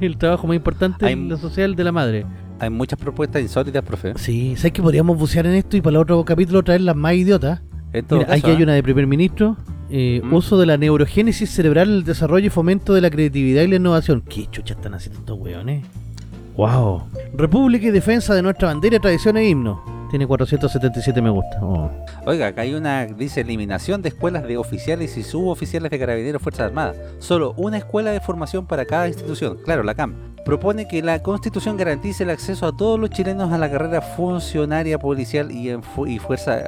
[0.00, 2.26] el trabajo más importante Hay- en la social de la madre.
[2.60, 4.12] Hay muchas propuestas insólitas, profe.
[4.16, 7.14] Sí, ¿sabes que podríamos bucear en esto y para el otro capítulo traer las más
[7.14, 7.62] idiotas?
[7.92, 8.64] Mira, aquí hay ¿ah?
[8.64, 9.56] una de primer ministro.
[9.90, 10.34] eh, Mm.
[10.34, 14.20] Uso de la neurogénesis cerebral, el desarrollo y fomento de la creatividad y la innovación.
[14.22, 15.84] ¿Qué chucha están haciendo estos weones?
[16.58, 17.04] ¡Wow!
[17.34, 19.80] República y defensa de nuestra bandera, tradición e himno.
[20.10, 21.58] Tiene 477 me gusta.
[21.62, 21.88] Oh.
[22.26, 26.66] Oiga, acá hay una, dice, eliminación de escuelas de oficiales y suboficiales de carabineros Fuerzas
[26.66, 26.96] Armadas.
[27.20, 29.58] Solo una escuela de formación para cada institución.
[29.64, 30.16] Claro, la CAM.
[30.44, 34.98] Propone que la Constitución garantice el acceso a todos los chilenos a la carrera funcionaria
[34.98, 36.64] policial y, en fu- y Fuerzas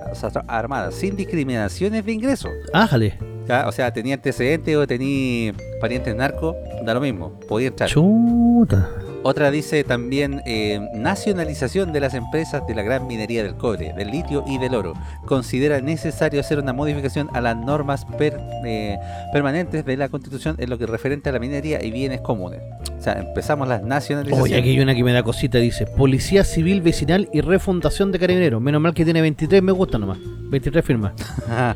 [0.46, 2.48] Armadas, sin discriminaciones de ingreso.
[2.72, 3.18] Ájale.
[3.66, 7.88] O sea, tenía antecedentes o tenía parientes narcos, da lo mismo, podía entrar.
[7.90, 8.88] Chuta.
[9.22, 14.10] Otra dice también eh, nacionalización de las empresas de la gran minería del cobre, del
[14.10, 14.94] litio y del oro.
[15.26, 18.98] Considera necesario hacer una modificación a las normas per- eh,
[19.32, 22.60] permanentes de la Constitución en lo que referente a la minería y bienes comunes.
[22.98, 24.52] O sea, empezamos las nacionalizaciones.
[24.52, 25.58] Oye, aquí hay una que me da cosita.
[25.58, 28.60] Dice: Policía Civil Vecinal y Refundación de Carabineros.
[28.62, 30.18] Menos mal que tiene 23 me gusta nomás.
[30.50, 31.12] 23 firmas.
[31.50, 31.74] ah,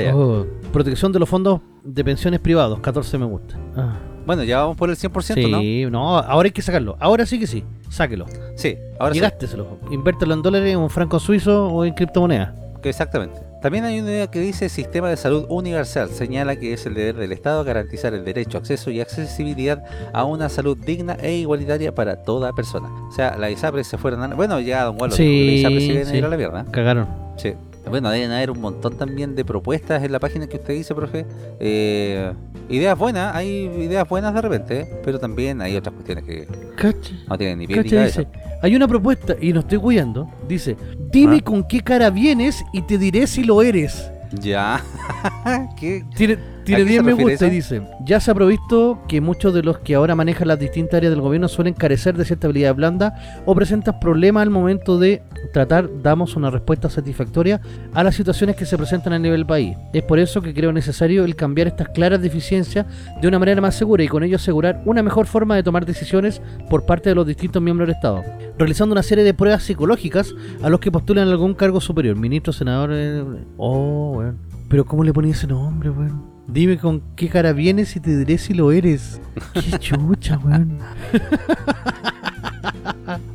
[0.00, 0.16] ya.
[0.16, 2.80] Oh, Protección de los fondos de pensiones privados.
[2.80, 3.54] 14 me gusta.
[3.76, 3.96] Ah.
[4.26, 5.60] Bueno, ya vamos por el 100%, ¿no?
[5.60, 6.18] Sí, ¿no?
[6.18, 6.96] ahora hay que sacarlo.
[6.98, 7.64] Ahora sí que sí.
[7.88, 8.26] Sáquelo.
[8.56, 9.20] Sí, ahora sí.
[9.20, 9.78] gásteselo.
[9.90, 12.52] Invértelo en dólares, en un franco suizo o en criptomonedas.
[12.82, 13.40] Exactamente.
[13.62, 16.10] También hay una idea que dice Sistema de Salud Universal.
[16.10, 20.48] Señala que es el deber del Estado garantizar el derecho, acceso y accesibilidad a una
[20.48, 22.88] salud digna e igualitaria para toda persona.
[23.08, 24.34] O sea, la ISAPRE se fueron a...
[24.34, 26.16] Bueno, ya Don Wallo Sí, la ISAPRE se viene a sí.
[26.16, 26.64] ir a la mierda.
[26.70, 27.08] Cagaron.
[27.36, 27.54] Sí.
[27.88, 31.24] Bueno, deben haber un montón también de propuestas en la página que usted dice, profe.
[31.60, 32.32] Eh,
[32.68, 35.00] ideas buenas, hay ideas buenas de repente, ¿eh?
[35.04, 37.14] pero también hay otras cuestiones que Cacha.
[37.28, 38.20] no tienen ni pie ni Cacha cabeza.
[38.22, 38.32] dice.
[38.62, 40.28] Hay una propuesta, y no estoy cuidando.
[40.48, 40.76] Dice:
[41.12, 41.44] Dime Ah.
[41.44, 44.10] con qué cara vienes y te diré si lo eres.
[44.32, 44.82] Ya.
[45.78, 46.04] ¿Qué?
[46.16, 49.20] Tiene, tiene ¿A qué 10 se me gusta y dice, ya se ha provisto que
[49.20, 52.48] muchos de los que ahora manejan las distintas áreas del gobierno suelen carecer de cierta
[52.48, 53.14] habilidad blanda
[53.46, 57.60] o presentan problemas al momento de tratar, damos una respuesta satisfactoria
[57.94, 59.76] a las situaciones que se presentan a nivel país.
[59.92, 62.86] Es por eso que creo necesario el cambiar estas claras deficiencias
[63.22, 66.42] de una manera más segura y con ello asegurar una mejor forma de tomar decisiones
[66.68, 68.24] por parte de los distintos miembros del Estado,
[68.58, 72.90] realizando una serie de pruebas psicológicas a los que postulan algún cargo superior, ministro, senador...
[72.92, 73.24] eh,
[73.56, 74.38] Oh, weón.
[74.68, 76.35] Pero ¿cómo le ponía ese nombre, weón?
[76.48, 79.20] Dime con qué cara vienes y te diré si lo eres.
[79.52, 80.78] Qué chucha, weón.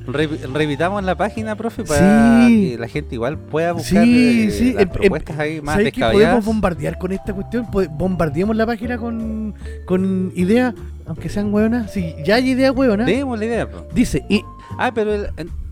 [0.08, 2.72] Re- revisamos la página, profe, para Sí.
[2.72, 4.74] que la gente igual pueda buscar Sí, eh, sí.
[4.74, 7.68] las em- em- propuestas ahí más ¿Sabes que podemos bombardear con esta cuestión?
[7.98, 9.54] Bombardeemos la página con,
[9.86, 10.74] con ideas,
[11.06, 11.92] aunque sean hueonas.
[11.92, 13.08] Si ya hay ideas hueonas.
[13.08, 13.86] Demos la idea, po.
[13.94, 14.42] Dice, y,
[14.78, 15.30] Ah, pero el-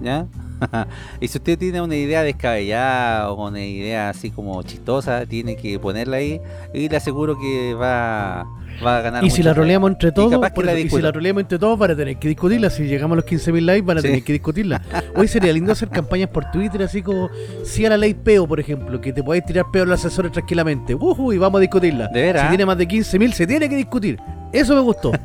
[0.01, 0.25] ¿Ya?
[1.21, 5.77] y si usted tiene una idea descabellada o una idea así como chistosa, tiene que
[5.79, 6.41] ponerla ahí
[6.73, 8.45] y le aseguro que va,
[8.85, 9.23] va a ganar.
[9.23, 11.91] Y si la roleamos entre todos, por la y si la roleamos entre todos, van
[11.91, 12.69] a tener que discutirla.
[12.69, 14.07] Si llegamos a los 15.000 likes, van a Sí.
[14.07, 14.81] tener que discutirla.
[15.15, 17.29] Hoy sería lindo hacer campañas por Twitter, así como
[17.63, 20.31] si a la ley peo, por ejemplo, que te podéis tirar peo a los asesores
[20.31, 20.95] tranquilamente.
[20.95, 22.07] Ujú, y vamos a discutirla.
[22.07, 22.33] ¿De?
[22.39, 24.19] Si tiene más de 15.000, se tiene que discutir.
[24.51, 25.11] Eso me gustó.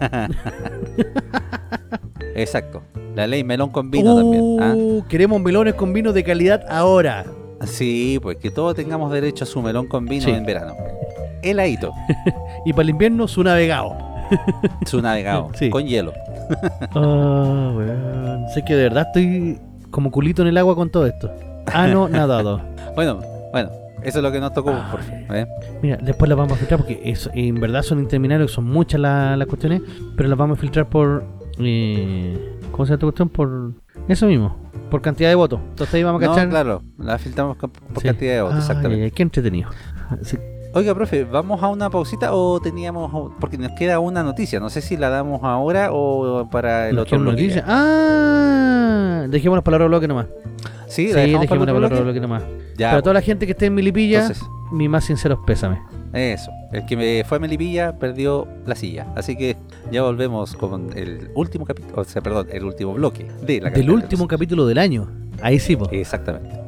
[2.35, 2.83] Exacto.
[3.15, 4.57] La ley melón con vino también.
[4.61, 4.73] ¿ah?
[4.75, 7.25] Uh, Queremos melones con vino de calidad ahora.
[7.67, 10.31] Sí, pues que todos tengamos derecho a su melón con vino Sí.
[10.31, 10.75] en verano.
[11.43, 11.93] Heladito,
[12.65, 13.97] Y para el invierno, su navegado.
[14.87, 15.69] su navegado, Sí.
[15.71, 16.13] con hielo.
[16.95, 18.49] Ah, weón.
[18.55, 19.59] Sé que de verdad estoy
[19.91, 21.31] como culito en el agua con todo esto.
[21.67, 22.61] Ah, no, nadado.
[22.95, 23.21] Bueno,
[23.53, 23.71] bueno,
[24.03, 25.27] eso es lo que nos tocó, por fin.
[25.33, 25.47] ¿eh?
[25.83, 29.37] Mira, después las vamos a filtrar porque eso, en verdad son interminables, son muchas la-
[29.37, 29.83] las cuestiones,
[30.17, 31.25] pero las vamos a filtrar por.
[31.59, 33.29] Eh, ¿Cómo se llama esta cuestión?
[33.29, 33.73] Por.
[34.09, 34.57] Eso mismo,
[34.91, 35.61] por cantidad de votos.
[35.71, 36.49] Entonces ahí vamos a No, cachar.
[36.49, 38.09] claro, la filtramos por Sí.
[38.09, 39.11] cantidad de votos, Ah, exactamente.
[39.11, 39.71] qué entretenido.
[40.23, 40.37] Sí.
[40.75, 43.33] Oiga, profe, ¿vamos a una pausita o teníamos.?
[43.39, 47.05] Porque nos queda una noticia, no sé si la damos ahora o para el ¿Nos
[47.05, 47.43] otro bloque.
[47.43, 47.65] noticia?
[47.67, 50.27] Ah, dejemos las palabras bloque nomás.
[50.87, 52.03] Sí, Sí, la dejamos para dejemos el las otro palabras bloque.
[52.05, 52.43] bloque nomás.
[52.79, 55.81] Ya, Para toda pues, la gente que esté en Milipilla, entonces, mi más sinceros pésame.
[56.15, 56.51] eso.
[56.73, 59.07] El que me fue a Melipilla perdió la silla.
[59.15, 59.57] Así que
[59.91, 63.87] ya volvemos con el último capítulo, o sea, perdón, el último bloque de la Del
[63.87, 65.09] de último capítulo del año.
[65.43, 65.89] Ahí sí, po.
[65.91, 66.63] Exactamente.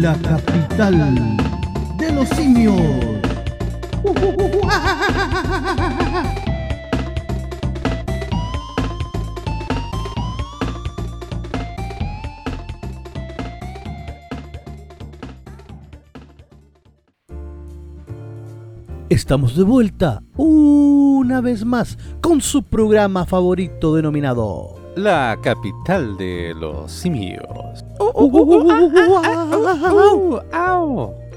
[0.00, 1.36] la capital
[1.98, 3.18] de los simios.
[19.28, 26.90] Estamos de vuelta una vez más con su programa favorito denominado La capital de los
[26.90, 27.44] simios.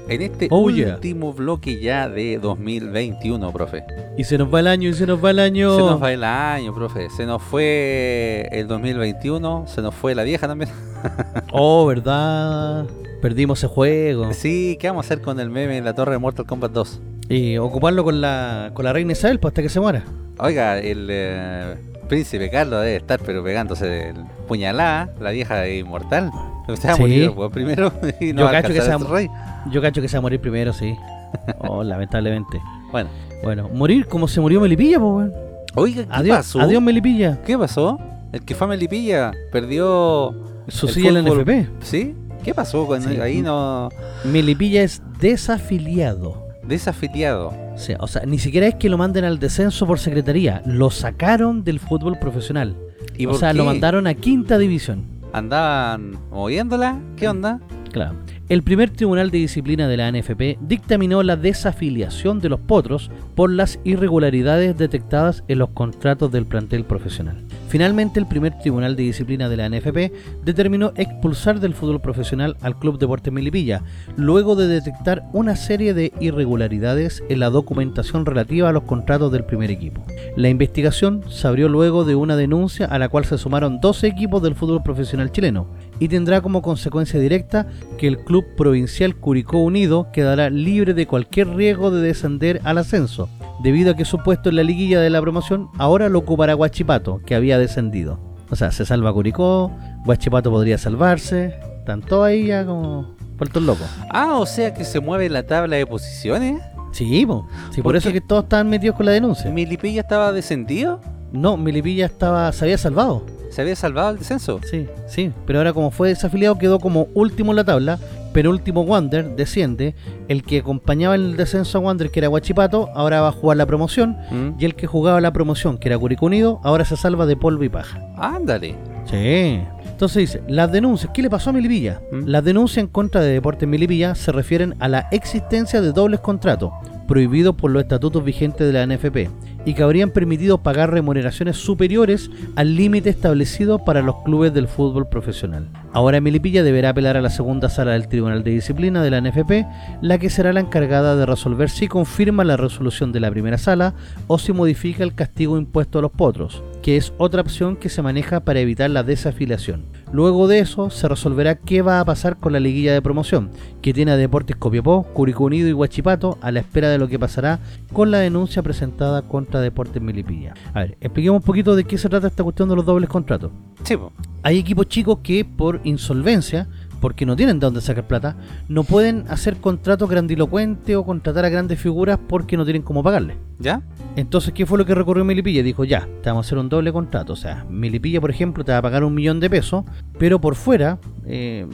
[0.08, 0.94] En este Oh, yeah.
[0.94, 3.84] último bloque ya de 2021, profe.
[4.16, 5.76] Y se nos va el año, y se nos va el año.
[5.76, 7.10] Se nos va el año, profe.
[7.10, 10.70] Se nos fue el 2021, se nos fue la vieja también.
[11.52, 12.86] Oh, ¿verdad?
[13.20, 14.32] Perdimos ese juego.
[14.32, 17.00] Sí, ¿qué vamos a hacer con el meme en la torre de Mortal Kombat 2?
[17.28, 20.04] Y ocuparlo con la, con la reina Isabel pues, hasta que se muera.
[20.38, 21.76] Oiga, el eh,
[22.08, 24.14] príncipe Carlos debe estar pero pegándose de
[24.48, 26.30] puñalada, la vieja inmortal.
[26.76, 27.02] Se va a Sí.
[27.02, 29.28] morir pues, primero y no Yo va cacho que se va- rey.
[29.70, 30.94] Yo cacho que se va a morir primero, sí.
[31.58, 32.60] Oh, lamentablemente.
[32.90, 33.08] Bueno,
[33.42, 35.30] Bueno, morir como se murió Melipilla, pues,
[35.74, 36.60] oiga, ¿qué Adiós, pasó?
[36.60, 37.38] adiós Melipilla.
[37.46, 37.98] ¿Qué pasó?
[38.32, 40.34] El que fue a Melipilla perdió
[40.68, 41.68] Su El silla en NFP.
[41.80, 42.14] ¿Sí?
[42.44, 43.18] ¿Qué pasó con Sí.
[43.20, 43.88] ahí no
[44.24, 46.41] Melipilla es desafiliado.
[46.72, 47.54] Desafiliado?
[47.76, 50.62] Sea, o sea, ni siquiera es que lo manden al descenso por secretaría.
[50.66, 52.76] Lo sacaron del fútbol profesional.
[53.16, 55.04] ¿Y o sea, lo mandaron a quinta división.
[55.32, 56.98] ¿Andaban moviéndola?
[57.16, 57.60] ¿Qué onda?
[57.92, 58.16] Claro.
[58.52, 63.50] El primer tribunal de disciplina de la NFP dictaminó la desafiliación de los potros por
[63.50, 67.46] las irregularidades detectadas en los contratos del plantel profesional.
[67.68, 70.12] Finalmente, el primer tribunal de disciplina de la NFP
[70.44, 73.84] determinó expulsar del fútbol profesional al Club Deportes Milipilla,
[74.16, 79.46] luego de detectar una serie de irregularidades en la documentación relativa a los contratos del
[79.46, 80.04] primer equipo.
[80.36, 84.42] La investigación se abrió luego de una denuncia a la cual se sumaron 12 equipos
[84.42, 85.68] del fútbol profesional chileno
[86.02, 91.50] y tendrá como consecuencia directa que el Club Provincial Curicó Unido quedará libre de cualquier
[91.50, 93.28] riesgo de descender al ascenso
[93.62, 97.20] debido a que su puesto en la liguilla de la promoción ahora lo ocupará Guachipato,
[97.24, 98.18] que había descendido.
[98.50, 99.70] O sea, se salva Curicó,
[100.04, 101.54] Guachipato podría salvarse,
[101.86, 103.86] tanto ahí ya como vueltos locos.
[104.10, 106.60] Ah, o sea que se mueve la tabla de posiciones.
[106.90, 107.46] Sí, po.
[107.70, 108.14] sí por, ¿Por eso qué?
[108.14, 109.48] que todos estaban metidos con la denuncia.
[109.52, 111.00] ¿Milipilla estaba descendido?
[111.30, 113.24] No, Milipilla estaba, se había salvado.
[113.52, 114.60] ¿Se había salvado el descenso?
[114.64, 117.98] Sí, sí, pero ahora como fue desafiliado quedó como último en la tabla,
[118.32, 119.94] pero último Wander desciende,
[120.28, 123.66] el que acompañaba el descenso a Wander que era Guachipato, ahora va a jugar la
[123.66, 124.54] promoción, ¿Mm?
[124.58, 127.62] y el que jugaba la promoción que era Curicó Unido, ahora se salva de polvo
[127.62, 128.00] y paja.
[128.16, 128.74] Ándale.
[129.04, 129.60] Sí.
[129.84, 132.00] Entonces dice, las denuncias, ¿qué le pasó a Milipilla?
[132.10, 132.24] ¿Mm?
[132.24, 136.72] Las denuncias en contra de Deportes Milipilla se refieren a la existencia de dobles contratos,
[137.12, 139.28] prohibidos por los estatutos vigentes de la NFP,
[139.66, 145.06] y que habrían permitido pagar remuneraciones superiores al límite establecido para los clubes del fútbol
[145.10, 145.68] profesional.
[145.92, 149.66] Ahora Milipilla deberá apelar a la segunda sala del Tribunal de Disciplina de la NFP,
[150.00, 153.92] la que será la encargada de resolver si confirma la resolución de la primera sala
[154.26, 158.00] o si modifica el castigo impuesto a los potros, que es otra opción que se
[158.00, 159.82] maneja para evitar la desafiliación.
[160.12, 163.50] Luego de eso se resolverá qué va a pasar con la liguilla de promoción,
[163.80, 167.18] que tiene a Deportes Copiapó, Curicó Unido y Huachipato a la espera de lo que
[167.18, 167.60] pasará
[167.94, 170.52] con la denuncia presentada contra Deportes Melipilla.
[170.74, 173.52] A ver, expliquemos un poquito de qué se trata esta cuestión de los dobles contratos.
[173.84, 174.12] Sí, po.
[174.42, 176.68] Hay equipos chicos que por insolvencia,
[177.02, 178.36] porque no tienen de dónde sacar plata,
[178.68, 183.36] no pueden hacer contratos grandilocuentes o contratar a grandes figuras porque no tienen cómo pagarle.
[183.58, 183.82] ¿Ya?
[184.14, 185.64] Entonces, ¿qué fue lo que recurrió Milipilla?
[185.64, 187.32] Dijo, ya, te vamos a hacer un doble contrato.
[187.32, 189.84] O sea, Milipilla, por ejemplo, te va a pagar un millón de pesos,
[190.16, 191.66] pero por fuera, eh,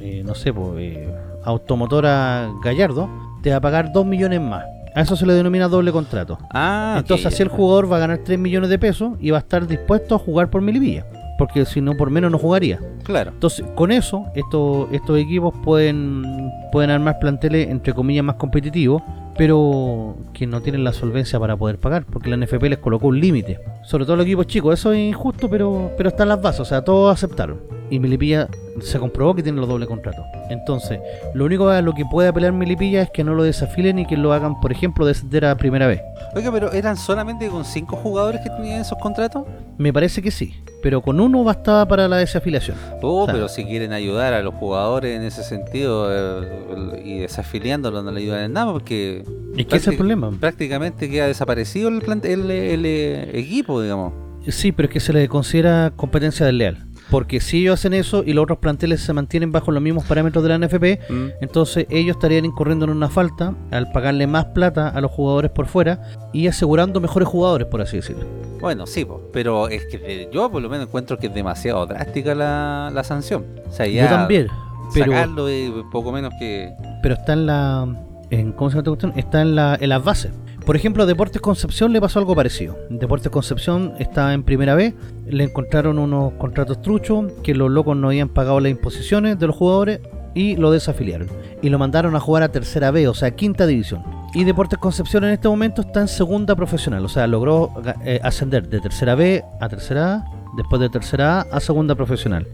[0.00, 1.14] eh, no sé, pues, eh,
[1.44, 3.08] Automotora Gallardo,
[3.42, 4.64] te va a pagar dos millones más.
[4.96, 6.38] A eso se le denomina doble contrato.
[6.52, 9.40] Ah, Entonces, así el jugador va a ganar 3 millones de pesos y va a
[9.40, 11.06] estar dispuesto a jugar por Milipilla.
[11.38, 12.80] Porque si no, por menos no jugaría.
[13.04, 13.32] Claro.
[13.32, 19.02] Entonces, con eso, estos, estos equipos pueden, pueden armar planteles, entre comillas, más competitivos,
[19.36, 23.20] pero que no tienen la solvencia para poder pagar, porque la NFP les colocó un
[23.20, 23.60] límite.
[23.84, 26.82] Sobre todo los equipos chicos, eso es injusto, pero, pero están las bases, o sea,
[26.82, 27.60] todos aceptaron.
[27.88, 28.48] Y Milipilla
[28.80, 30.24] se comprobó que tiene los dobles contratos.
[30.50, 31.00] Entonces,
[31.34, 34.16] lo único a lo que puede apelar Milipilla es que no lo desafilen y que
[34.16, 36.00] lo hagan, por ejemplo, descender a primera vez.
[36.34, 39.44] Oiga, pero ¿eran solamente con cinco jugadores que tenían esos contratos?
[39.78, 42.76] Me parece que sí, pero con uno bastaba para la desafiliación.
[43.02, 47.18] Oh, O sea, pero si quieren ayudar a los jugadores en ese sentido eh, y
[47.18, 49.24] desafiliándolos no le ayudan en nada porque
[49.56, 50.30] Que ese es el problema.
[50.38, 54.12] prácticamente queda desaparecido el, el, el, eh, equipo, digamos.
[54.48, 56.84] Sí, pero es que se le considera competencia desleal.
[57.10, 60.42] Porque si ellos hacen eso y los otros planteles se mantienen bajo los mismos parámetros
[60.44, 61.26] de la NFP, Mm.
[61.40, 65.66] entonces ellos estarían incurriendo en una falta al pagarle más plata a los jugadores por
[65.66, 66.00] fuera
[66.32, 68.24] y asegurando mejores jugadores, por así decirlo.
[68.60, 72.34] Bueno, sí, pero es que eh, yo por lo menos encuentro que es demasiado drástica
[72.34, 73.44] la, la sanción.
[73.68, 74.48] O sea, ya Yo también,
[74.92, 76.72] pero, sacarlo es poco menos que...
[77.02, 77.86] pero está en la...
[78.30, 79.12] En, ¿Cómo se llama esta cuestión?
[79.16, 80.32] Está en, la, en las bases.
[80.64, 82.76] Por ejemplo, a Deportes Concepción le pasó algo parecido.
[82.90, 88.08] Deportes Concepción está en primera vez, le encontraron unos contratos truchos que los locos no
[88.08, 90.00] habían pagado las imposiciones de los jugadores
[90.34, 91.28] y lo desafiliaron.
[91.62, 94.02] Y lo mandaron a jugar a tercera B, o sea, quinta división.
[94.34, 97.72] Y Deportes Concepción en este momento está en segunda profesional, o sea, logró
[98.04, 100.24] eh, ascender de tercera B a tercera A,
[100.56, 102.46] después de tercera A a segunda profesional.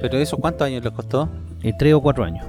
[0.00, 1.28] Pero eso, ¿cuántos años les costó?
[1.62, 2.46] En tres o cuatro años.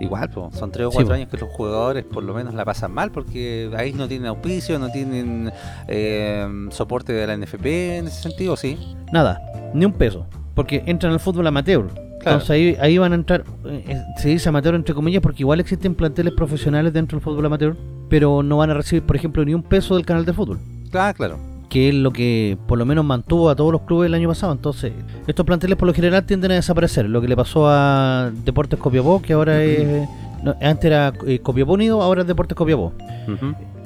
[0.00, 2.64] Igual, po, son tres o Sí, cuatro años que los jugadores por lo menos la
[2.64, 5.52] pasan mal porque ahí no tienen auspicio, no tienen
[5.88, 7.66] eh, soporte de la NFP
[7.98, 8.78] en ese sentido, sí.
[9.12, 9.40] Nada,
[9.74, 10.26] ni un peso.
[10.54, 11.86] Porque entran al fútbol amateur.
[11.88, 12.38] Claro.
[12.38, 15.60] Entonces ahí, ahí van a entrar, eh, eh, se dice amateur entre comillas, porque igual
[15.60, 17.76] existen planteles profesionales dentro del fútbol amateur,
[18.08, 20.58] pero no van a recibir, por ejemplo, ni un peso del canal de fútbol,
[20.92, 21.38] Ah, claro.
[21.70, 24.52] Que es lo que por lo menos mantuvo a todos los clubes el año pasado.
[24.52, 24.92] Entonces,
[25.26, 27.08] estos planteles por lo general tienden a desaparecer.
[27.08, 30.06] Lo que le pasó a Deportes Copiapó, que ahora es.
[30.42, 32.92] no, antes era eh, Copiapó Unido, ahora es Deportes Copiapó.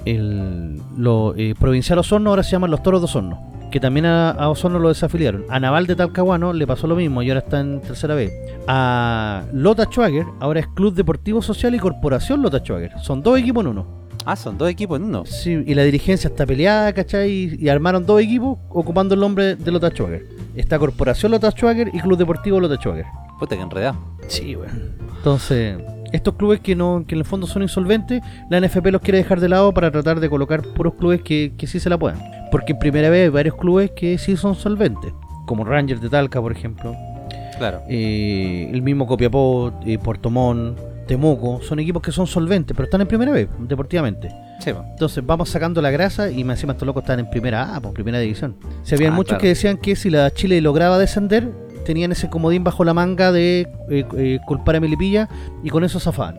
[0.06, 4.30] El lo, eh, Provincial Osorno ahora se llaman los Toros de Osorno, que también a,
[4.30, 5.44] a Osorno lo desafiliaron.
[5.50, 8.32] A Naval de Talcahuano le pasó lo mismo y ahora está en tercera vez.
[8.66, 12.98] A Lota Schwager ahora es Club Deportivo Social y Corporación Lota Schwager.
[13.00, 14.03] Son dos equipos en uno.
[14.26, 15.26] Ah, son dos equipos en uno.
[15.26, 17.30] Sí, y la dirigencia está peleada, ¿cachai?
[17.30, 20.24] Y, y armaron dos equipos ocupando el nombre de Lota Schwager.
[20.56, 23.04] Está Corporación Lota Schwager y Club Deportivo Lota Schwager.
[23.38, 23.98] Puta que enredado.
[24.28, 24.72] Sí, bueno.
[25.16, 25.76] Entonces,
[26.12, 29.40] estos clubes que no que en el fondo son insolventes, la NFP los quiere dejar
[29.40, 32.18] de lado para tratar de colocar puros clubes que, que sí se la puedan.
[32.50, 35.12] Porque en primera vez hay varios clubes que sí son solventes,
[35.46, 36.94] como Rangers de Talca, por ejemplo,
[37.58, 37.82] Claro.
[37.88, 43.00] eh, el mismo Copiapó, eh, Puerto Montt, Temuco, son equipos que son solventes, pero están
[43.00, 44.28] en primera vez, deportivamente.
[44.60, 44.70] Sí.
[44.70, 47.94] Entonces vamos sacando la grasa y más encima estos locos están en primera A, pues
[47.94, 48.56] primera división.
[48.82, 49.42] Se habían Ah, muchos claro.
[49.42, 51.50] que decían que si la Chile lograba descender,
[51.84, 55.28] tenían ese comodín bajo la manga de eh, eh, culpar a Melipilla
[55.62, 56.38] y con eso zafaban.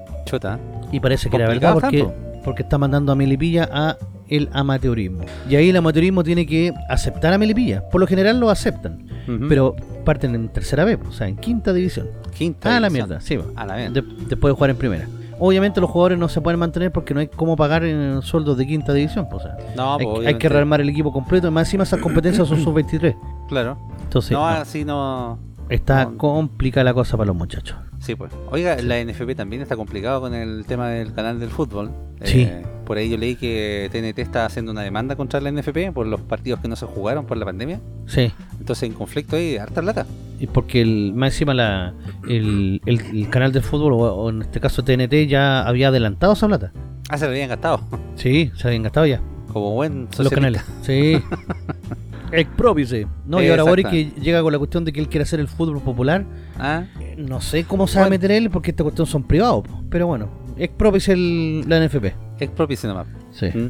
[0.91, 2.07] Y parece que era verdad porque,
[2.45, 3.97] porque está mandando a Melipilla a
[4.29, 5.19] el amateurismo.
[5.49, 7.89] Y ahí el amateurismo tiene que aceptar a Melipilla.
[7.89, 9.05] Por lo general lo aceptan,
[9.49, 9.75] pero
[10.05, 12.07] parten en tercera vez, o sea, en quinta división.
[12.37, 12.75] Quinta.
[12.75, 13.37] Ah, la mierda, sí.
[13.55, 14.01] A la mierda.
[14.01, 15.07] De- después de jugar en primera.
[15.37, 18.65] Obviamente los jugadores no se pueden mantener porque no hay cómo pagar en sueldos de
[18.65, 19.27] quinta división.
[19.29, 21.47] pues, o sea, No, hay, pues, hay que rearmar el equipo completo.
[21.47, 23.15] y Más encima esas competencias son sub-23.
[23.49, 23.77] Claro.
[24.03, 25.37] Entonces, no, no, así no.
[25.69, 26.17] está no.
[26.17, 27.75] complicada la cosa para los muchachos.
[28.05, 28.31] Sí, pues.
[28.51, 31.89] Oiga, la NFP también está complicado con el tema del canal del fútbol.
[32.23, 32.43] Sí.
[32.43, 36.05] Eh, por ahí yo leí que TNT está haciendo una demanda contra la NFP por
[36.05, 37.79] los partidos que no se jugaron por la pandemia.
[38.05, 38.31] Sí.
[38.59, 40.05] Entonces, en conflicto ahí, harta lata.
[40.39, 41.93] Y porque el, más encima la,
[42.29, 46.33] el, el- el canal del fútbol, o, o en este caso TNT, ya había adelantado
[46.33, 46.71] esa plata.
[47.09, 47.79] Ah, se lo habían gastado.
[48.17, 49.19] Sí, se habían gastado ya.
[49.51, 50.35] Como buen Los socialista.
[50.35, 50.63] canales.
[50.83, 51.17] Sí.
[52.31, 53.07] Exprópice.
[53.25, 55.47] No, y ahora Boris que llega con la cuestión de que él quiere hacer el
[55.47, 56.25] fútbol popular.
[56.59, 59.63] Ah, Eh, No sé cómo se va a meter él porque esta cuestión son privados.
[59.89, 62.13] Pero bueno, exprópice el, la NFP.
[62.39, 63.07] expropice nomás.
[63.31, 63.47] Sí.
[63.47, 63.69] Mm.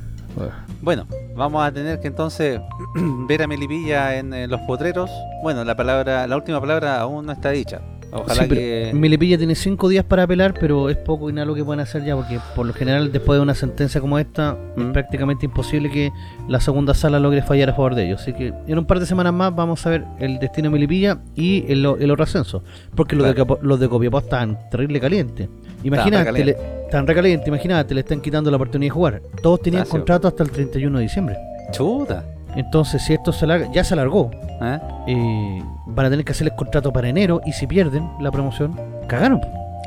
[0.82, 2.60] Bueno, vamos a tener que entonces
[3.28, 5.10] ver a Melipilla en, los potreros.
[5.43, 7.82] Bueno, la palabra, la última palabra aún no está dicha.
[8.16, 8.91] Ojalá Sí, que.
[8.93, 12.03] Melipilla tiene cinco días para apelar, pero es poco y nada lo que pueden hacer
[12.05, 14.91] ya, porque por lo general, después de una sentencia como esta, es Mm.
[14.93, 16.11] prácticamente imposible que
[16.47, 18.22] la segunda sala logre fallar a favor de ellos.
[18.22, 21.20] Así que en un par de semanas más vamos a ver el destino de Melipilla
[21.36, 22.63] y el, el otro ascenso,
[22.95, 23.59] porque los, de, Claro.
[23.61, 25.49] Los de Copiapó están terrible calientes.
[25.84, 29.22] Imagínate, están recalientes, imagínate, le están quitando la oportunidad de jugar.
[29.41, 31.38] Todos tenían contrato hasta el 31 de diciembre.
[31.72, 32.24] Chuta.
[32.55, 34.32] Entonces, si esto se larga, ya se alargó,
[34.62, 34.80] ¿eh?
[35.08, 39.41] eh, van a tener que hacerles contrato para enero y si pierden la promoción, cagaron.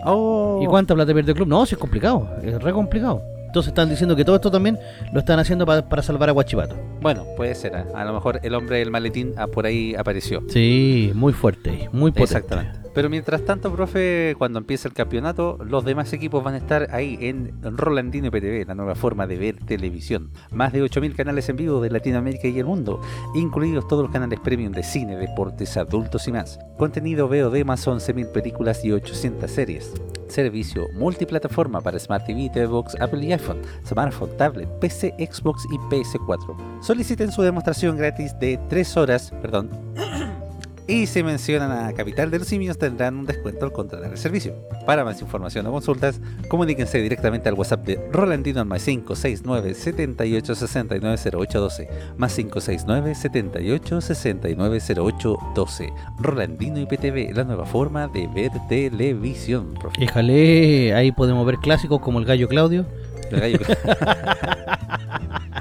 [0.04, 0.60] Oh.
[0.62, 1.48] ¿Y cuánta plata pierde el club?
[1.48, 3.22] No, sí es complicado, es re complicado.
[3.46, 4.78] Entonces están diciendo que todo esto también
[5.10, 6.76] lo están haciendo pa- para salvar a Guachipato.
[7.00, 7.74] Bueno, puede ser.
[7.94, 10.42] A lo mejor el hombre del maletín ah, por ahí apareció.
[10.48, 12.24] Sí, muy fuerte, muy potente.
[12.24, 12.78] Exactamente.
[12.98, 17.16] Pero mientras tanto, profe, cuando empiece el campeonato, los demás equipos van a estar ahí
[17.20, 20.32] en Rolandino IPTV, la nueva forma de ver televisión.
[20.50, 23.00] Más de 8.000 canales en vivo de Latinoamérica y el mundo,
[23.36, 26.58] incluidos todos los canales premium de cine, deportes, adultos y más.
[26.76, 29.94] Contenido VOD más 11.000 películas y 800 series.
[30.26, 36.82] Servicio multiplataforma para Smart TV, TV Apple y iPhone, smartphone, tablet, PC, Xbox y PS4.
[36.82, 39.70] Soliciten su demostración gratis de 3 horas, perdón,
[40.88, 44.56] y si mencionan a Capital de los Simios tendrán un descuento al contratar el servicio.
[44.86, 46.18] Para más información o consultas,
[46.48, 53.14] comuníquense directamente al WhatsApp de Rolandino al más 569 78 69 08 12 más 569
[53.14, 59.74] 78 69 08 12 Rolandino IPTV, la nueva forma de ver televisión.
[59.74, 60.02] profe.
[60.02, 62.86] Éjale, ahí podemos ver clásicos como el Gallo Claudio.
[63.30, 63.58] El gallo.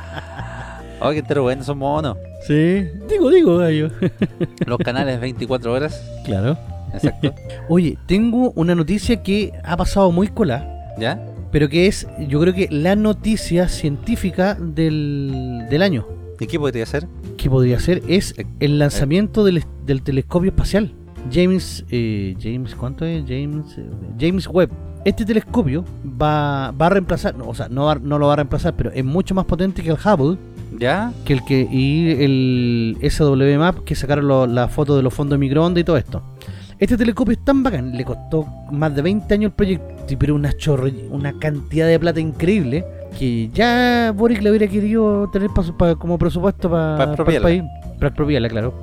[1.00, 2.18] Oh, qué bueno, son monos.
[2.48, 3.90] Sí, digo, digo, Gallo.
[4.66, 6.02] Los canales 24 horas.
[6.26, 6.58] claro.
[6.94, 7.34] Exacto.
[7.70, 11.22] Oye, tengo una noticia que ha pasado muy cola, ¿Ya?
[11.52, 16.08] pero que es, yo creo que la noticia científica del, del año.
[16.40, 17.08] ¿Y qué podría ser?
[17.38, 20.92] que podría ser es el lanzamiento del, del telescopio espacial
[21.32, 23.24] James eh, James ¿cuánto es?
[23.28, 23.86] James eh,
[24.20, 24.72] James Webb
[25.06, 25.86] este telescopio
[26.20, 28.90] va, va a reemplazar no, o sea no, va- no lo va a reemplazar pero
[28.92, 30.40] es mucho más potente que el Hubble
[30.78, 31.12] ¿Ya?
[31.26, 35.40] que el que y el SWMAP que sacaron lo- la foto de los fondos de
[35.40, 36.22] microondas y todo esto
[36.80, 40.54] este telescopio es tan bacán le costó más de 20 años el proyecto pero una
[40.54, 42.86] chorre, una cantidad de plata increíble
[43.18, 47.64] que ya Boric le hubiera querido tener pa- pa- como presupuesto Pa para el país
[47.98, 48.74] para expropiarla, claro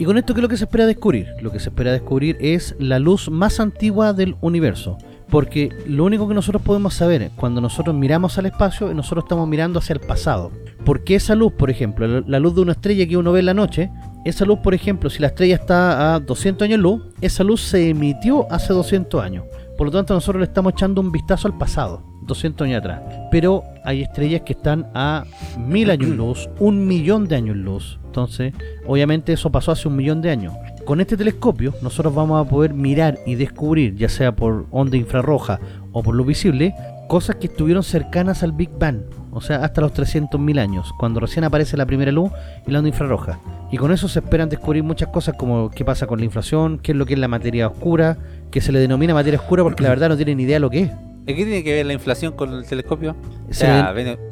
[0.00, 1.26] y con esto, ¿qué es lo que se espera descubrir?
[1.42, 4.96] Lo que se espera descubrir es la luz más antigua del universo.
[5.28, 9.48] Porque lo único que nosotros podemos saber es cuando nosotros miramos al espacio, nosotros estamos
[9.48, 10.52] mirando hacia el pasado.
[10.88, 13.52] Porque esa luz, por ejemplo, la- luz de una estrella que uno ve en la
[13.52, 13.90] noche,
[14.24, 17.90] esa luz, por ejemplo, si la estrella está a 200 años luz, esa luz se
[17.90, 19.44] emitió hace 200 años.
[19.76, 23.02] Por lo tanto, nosotros le estamos echando un vistazo al pasado, 200 años atrás.
[23.30, 25.24] Pero hay estrellas que están a
[25.58, 28.00] mil años luz, un millón de años luz.
[28.06, 28.54] Entonces,
[28.86, 30.54] obviamente eso pasó hace un millón de años.
[30.86, 35.60] Con este telescopio, nosotros vamos a poder mirar y descubrir, ya sea por onda infrarroja
[35.92, 36.74] o por luz visible,
[37.08, 39.00] cosas que estuvieron cercanas al Big Bang.
[39.32, 42.30] O sea, hasta los 300.000 años, cuando recién aparece la primera luz
[42.66, 43.38] y la onda infrarroja.
[43.70, 46.92] Y con eso se esperan descubrir muchas cosas como qué pasa con la inflación, qué
[46.92, 48.18] es lo que es la materia oscura,
[48.50, 50.82] que se le denomina materia oscura porque la verdad no tienen ni idea lo que
[50.82, 50.90] es.
[51.28, 53.14] ¿Y qué tiene que ver la inflación con el telescopio?
[53.50, 53.66] O Se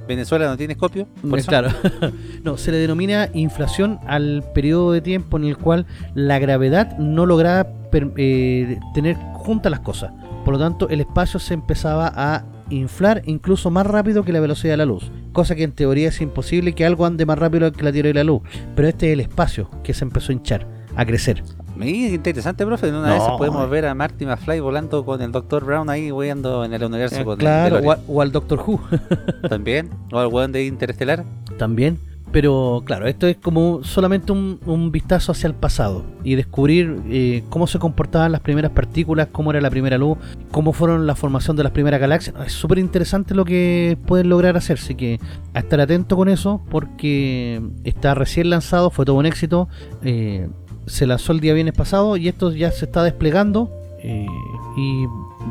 [0.09, 1.07] Venezuela no tiene escopio.
[1.29, 1.49] por eso?
[1.49, 1.69] Claro.
[2.43, 7.27] no, se le denomina inflación al periodo de tiempo en el cual la gravedad no
[7.27, 10.13] lograba eh, tener juntas las cosas.
[10.47, 14.73] Por lo tanto, el espacio se empezaba a inflar incluso más rápido que la velocidad
[14.75, 15.11] de la luz.
[15.33, 18.15] Cosa que en teoría es imposible que algo ande más rápido que la teoría de
[18.15, 18.43] la luz.
[18.75, 20.67] Pero este es el espacio que se empezó a hinchar,
[20.97, 21.43] a crecer.
[21.77, 22.89] Mira, interesante, profe.
[22.89, 23.69] En una No, de esas podemos eh.
[23.69, 25.63] ver a Marty McFly volando con el Dr.
[25.65, 28.61] Brown ahí, weando en el universo con el Eh, claro, o, a- o al Doctor
[28.67, 28.81] Who.
[29.49, 29.91] También.
[30.11, 31.25] O al weón de Interestelar.
[31.59, 31.99] también.
[32.33, 37.67] Pero claro, esto es como solamente un, vistazo hacia el pasado y descubrir eh, cómo
[37.67, 40.19] se comportaban las primeras partículas, cómo era la primera luz,
[40.51, 42.35] cómo fueron la formación de las primeras galaxias.
[42.45, 45.21] Es súper interesante lo que pueden lograr hacer, así que
[45.55, 49.69] a estar atento con eso porque está recién lanzado, fue todo un éxito.
[50.03, 50.49] eh,
[50.87, 53.71] se lanzó el día viernes pasado y esto ya se está desplegando
[54.03, 54.27] eh,
[54.77, 55.05] y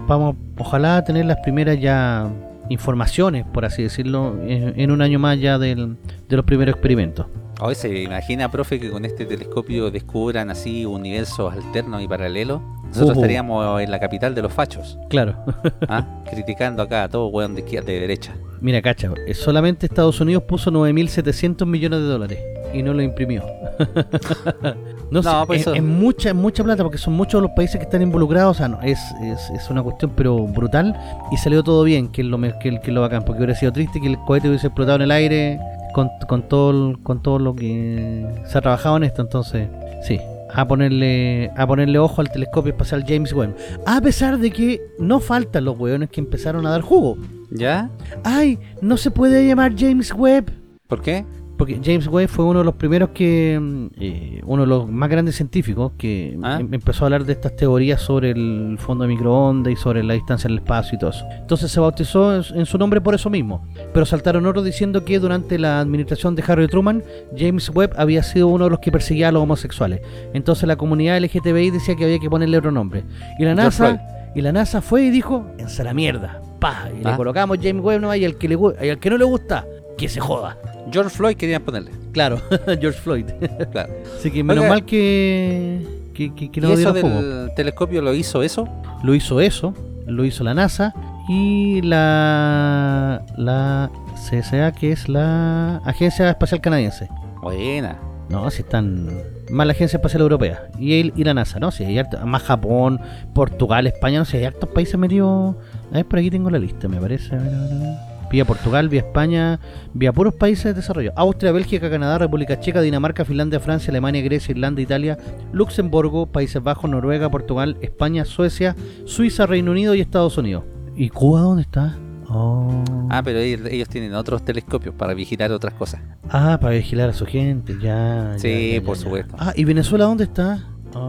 [0.08, 2.32] vamos, ojalá tener las primeras ya
[2.70, 5.98] informaciones, por así decirlo, en, en un año más ya del,
[6.28, 7.26] de los primeros experimentos.
[7.62, 12.62] Hoy se imagina, profe, que con este telescopio descubran así universos alternos y paralelos.
[12.88, 13.22] Nosotros Uh.
[13.22, 15.36] estaríamos en la capital de los fachos, Claro.
[15.88, 16.06] ¿ah?
[16.30, 18.36] criticando acá a todo weón de izquierda y derecha.
[18.62, 22.40] Mira, cacha, solamente Estados Unidos puso 9.700 millones de dólares
[22.74, 23.44] y no lo imprimió.
[25.12, 27.52] no, No, sé, pues es, eso- es mucha, es mucha plata porque son muchos los
[27.52, 28.56] países que están involucrados.
[28.56, 30.96] O sea, no, es, es, es una cuestión pero brutal
[31.32, 33.72] y salió todo bien, que es lo, que, que es lo bacán, porque hubiera sido
[33.72, 35.60] triste que el cohete hubiese explotado en el aire
[35.94, 39.22] con, con, todo, con todo lo que se ha trabajado en esto.
[39.22, 39.68] Entonces,
[40.04, 40.20] sí.
[40.58, 43.56] A ponerle, a ponerle ojo al telescopio espacial James Webb.
[43.86, 47.18] A pesar de que no faltan los hueones que empezaron a dar jugo.
[47.52, 47.90] ¿Ya?
[48.24, 48.58] ¡Ay!
[48.82, 50.52] No se puede llamar James Webb.
[50.88, 51.26] ¿Por qué?
[51.58, 53.58] Porque James Webb fue uno de los primeros que.
[53.62, 56.58] mm, eh, uno de los más grandes científicos que Ah.
[56.60, 60.14] em- empezó a hablar de estas teorías sobre el fondo de microondas y sobre la
[60.16, 61.26] distancia en el espacio y todo eso.
[61.40, 63.66] Entonces se bautizó en, su- en su nombre por eso mismo.
[63.94, 67.04] Pero saltaron otros diciendo que durante la administración de Harry Truman,
[67.38, 70.02] James Webb había sido uno de los que perseguía a los homosexuales.
[70.34, 73.04] Entonces la comunidad LGTBI decía que había que ponerle otro nombre.
[73.40, 73.56] Y la.
[73.56, 74.02] NASA.
[74.36, 76.42] Y la NASA fue y dijo, en la mierda.
[76.60, 77.16] Pa, y le Ah.
[77.16, 79.66] colocamos James Webb nomás y al que le y al que no le gusta,
[79.98, 80.58] que se joda.
[80.92, 81.92] George Floyd querían ponerle.
[82.12, 82.40] Claro,
[82.80, 83.26] George Floyd.
[83.72, 83.94] Claro.
[84.18, 84.74] Así que menos Oiga.
[84.74, 88.68] mal que, que, que, que no ¿Y eso del telescopio lo hizo eso?
[89.04, 89.74] Lo hizo eso,
[90.08, 90.94] lo hizo la NASA
[91.30, 97.10] y la, la CSA, que es la Agencia Espacial Canadiense.
[97.42, 97.98] Buena.
[98.30, 99.10] No, si están
[99.52, 101.70] más la Agencia Espacial Europea y, el- y la NASA, ¿no?
[101.72, 103.00] Si hay harto- más Japón,
[103.36, 105.56] Portugal, España, no sé, hay hartos países metidos.
[105.92, 107.36] A ver, por aquí tengo la lista, me parece.
[107.36, 108.15] A ver, a ver, a ver.
[108.36, 109.62] Vía Portugal, vía España,
[109.94, 111.14] vía puros países de desarrollo.
[111.16, 115.18] Austria, Bélgica, Canadá, República Checa, Dinamarca, Finlandia, Francia, Alemania, Grecia, Irlanda, Italia,
[115.54, 118.76] Luxemburgo, Países Bajos, Noruega, Portugal, España, Suecia,
[119.06, 120.66] Suiza, Reino Unido y Estados Unidos.
[120.98, 121.98] ¿Y Cuba dónde está?
[122.28, 122.84] Oh.
[123.10, 126.02] Ah, pero ellos, tienen otros telescopios para vigilar otras cosas.
[126.28, 128.34] Ah, para vigilar a su gente, ya.
[128.36, 129.04] Sí, ya, ya, por ya.
[129.04, 129.34] supuesto.
[129.40, 130.62] Ah, ¿y Venezuela dónde está?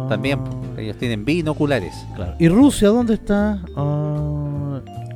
[0.09, 0.41] También,
[0.79, 2.07] ellos tienen binoculares.
[2.15, 2.35] Claro.
[2.39, 3.65] ¿Y Rusia dónde está?
[3.77, 4.46] Ah,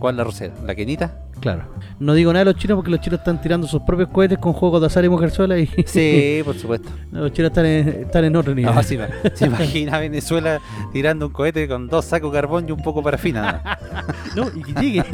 [0.01, 0.55] ¿Cuál es la rosera?
[0.67, 1.17] ¿La quenita?
[1.41, 1.63] claro.
[2.01, 4.53] No digo nada de los chinos porque los chinos están tirando sus propios cohetes con
[4.55, 6.89] juegos de azar y mujerzuela y Sí, por supuesto.
[7.13, 8.75] los chinos están en, están en otro nivel.
[8.75, 10.61] No, se, ima- se imagina Venezuela
[10.93, 13.63] tirando un cohete con dos sacos de carbón y un poco parafina.
[14.37, 15.05] No, y que llegue.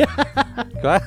[0.83, 0.99] ¿no?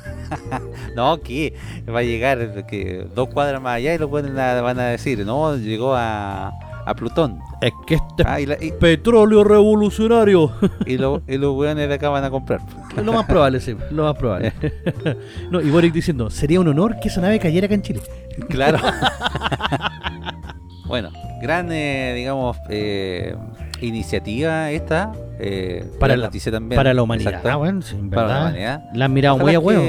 [0.96, 1.54] no, que
[1.94, 5.26] va a llegar que dos cuadras más allá y lo pueden a- van a decir,
[5.26, 6.52] no, llegó a,
[6.90, 7.40] a Plutón.
[7.62, 10.52] es que este Ah, y, la- y- petróleo revolucionario.
[10.86, 12.62] y lo- y los weones de acá van a comprar.
[12.96, 14.54] Lo más probable, sí, lo más probable.
[15.52, 18.02] no, y Boric diciendo, sería un honor que esa nave cayera acá en Chile.
[18.50, 18.80] Claro.
[20.86, 21.10] bueno,
[21.42, 23.36] gran, eh, digamos, eh,
[23.82, 25.12] iniciativa esta.
[25.40, 26.78] Eh, Para la- noticia también.
[26.78, 27.30] Para la humanidad.
[27.34, 27.50] Exacto.
[27.50, 28.84] Ah, bueno, sí, en Para la humanidad.
[28.94, 29.84] La han mirado muy a huevo.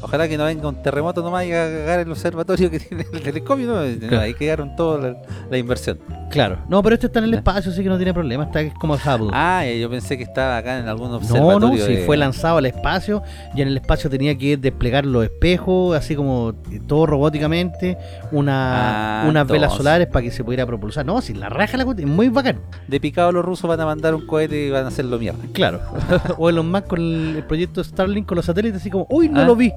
[0.00, 3.20] ojalá que no venga un terremoto nomás y a cagar el observatorio que tiene el
[3.22, 3.82] telescopio, ¿no?
[4.10, 5.16] No, ahí quedaron toda la,
[5.50, 5.98] la inversión.
[6.30, 6.58] Claro.
[6.68, 8.44] No, pero este está en el espacio, así que no tiene problema.
[8.44, 9.30] Está como Hubble.
[9.32, 11.68] Ah, yo pensé que estaba acá en algún No, observatorio.
[11.68, 13.22] no, si de- fue lanzado al espacio
[13.54, 16.54] y en el espacio tenía que desplegar los espejos, así como
[16.86, 17.98] todo robóticamente,
[18.32, 21.04] una, Ah, unas velas solares para que se pudiera propulsar.
[21.06, 22.60] No, si la raja la cuestión, es muy bacán.
[22.88, 25.38] De picado los rusos van a mandar un cohete y van puedan hacerlo mierda.
[25.52, 25.80] Claro.
[26.38, 29.44] o Elon Musk con el, proyecto Starlink con los satélites, así como, uy, no Ah.
[29.44, 29.72] lo vi.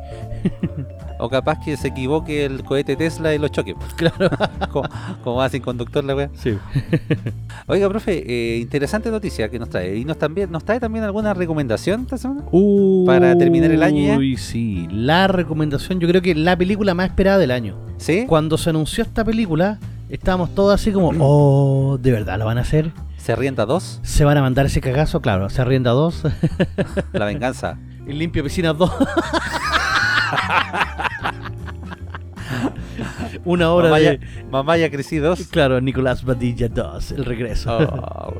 [1.19, 3.73] O capaz que se equivoque el cohete Tesla y lo choque.
[3.97, 4.29] Claro.
[4.71, 4.87] como,
[5.23, 6.29] como va sin conductor la wea.
[6.35, 6.57] Sí.
[7.67, 9.97] Oiga, profe, eh, interesante noticia que nos trae.
[9.97, 12.43] ¿Y nos, también, nos trae también alguna recomendación esta semana?
[13.05, 14.17] Para terminar el año ya.
[14.17, 14.87] Uy, sí.
[14.91, 17.75] La recomendación, yo creo que la película más esperada del año.
[17.97, 18.25] ¿Sí?
[18.27, 19.79] Cuando se anunció esta película,
[20.09, 22.91] estábamos todos así como, oh, ¿de verdad la van a hacer?
[23.27, 23.99] ¿Se arrienda dos?
[24.03, 25.21] ¿Se van a mandar ese cagazo?
[25.21, 26.23] Claro, se arrienda dos.
[27.11, 27.77] La venganza.
[28.07, 28.89] y limpia piscinas dos.
[33.43, 34.17] Una hora Mamá, de...
[34.17, 35.45] ya, mamá ya crecí dos.
[35.49, 37.77] Claro, Nicolás Badilla 2, el regreso.
[37.77, 38.33] Oh.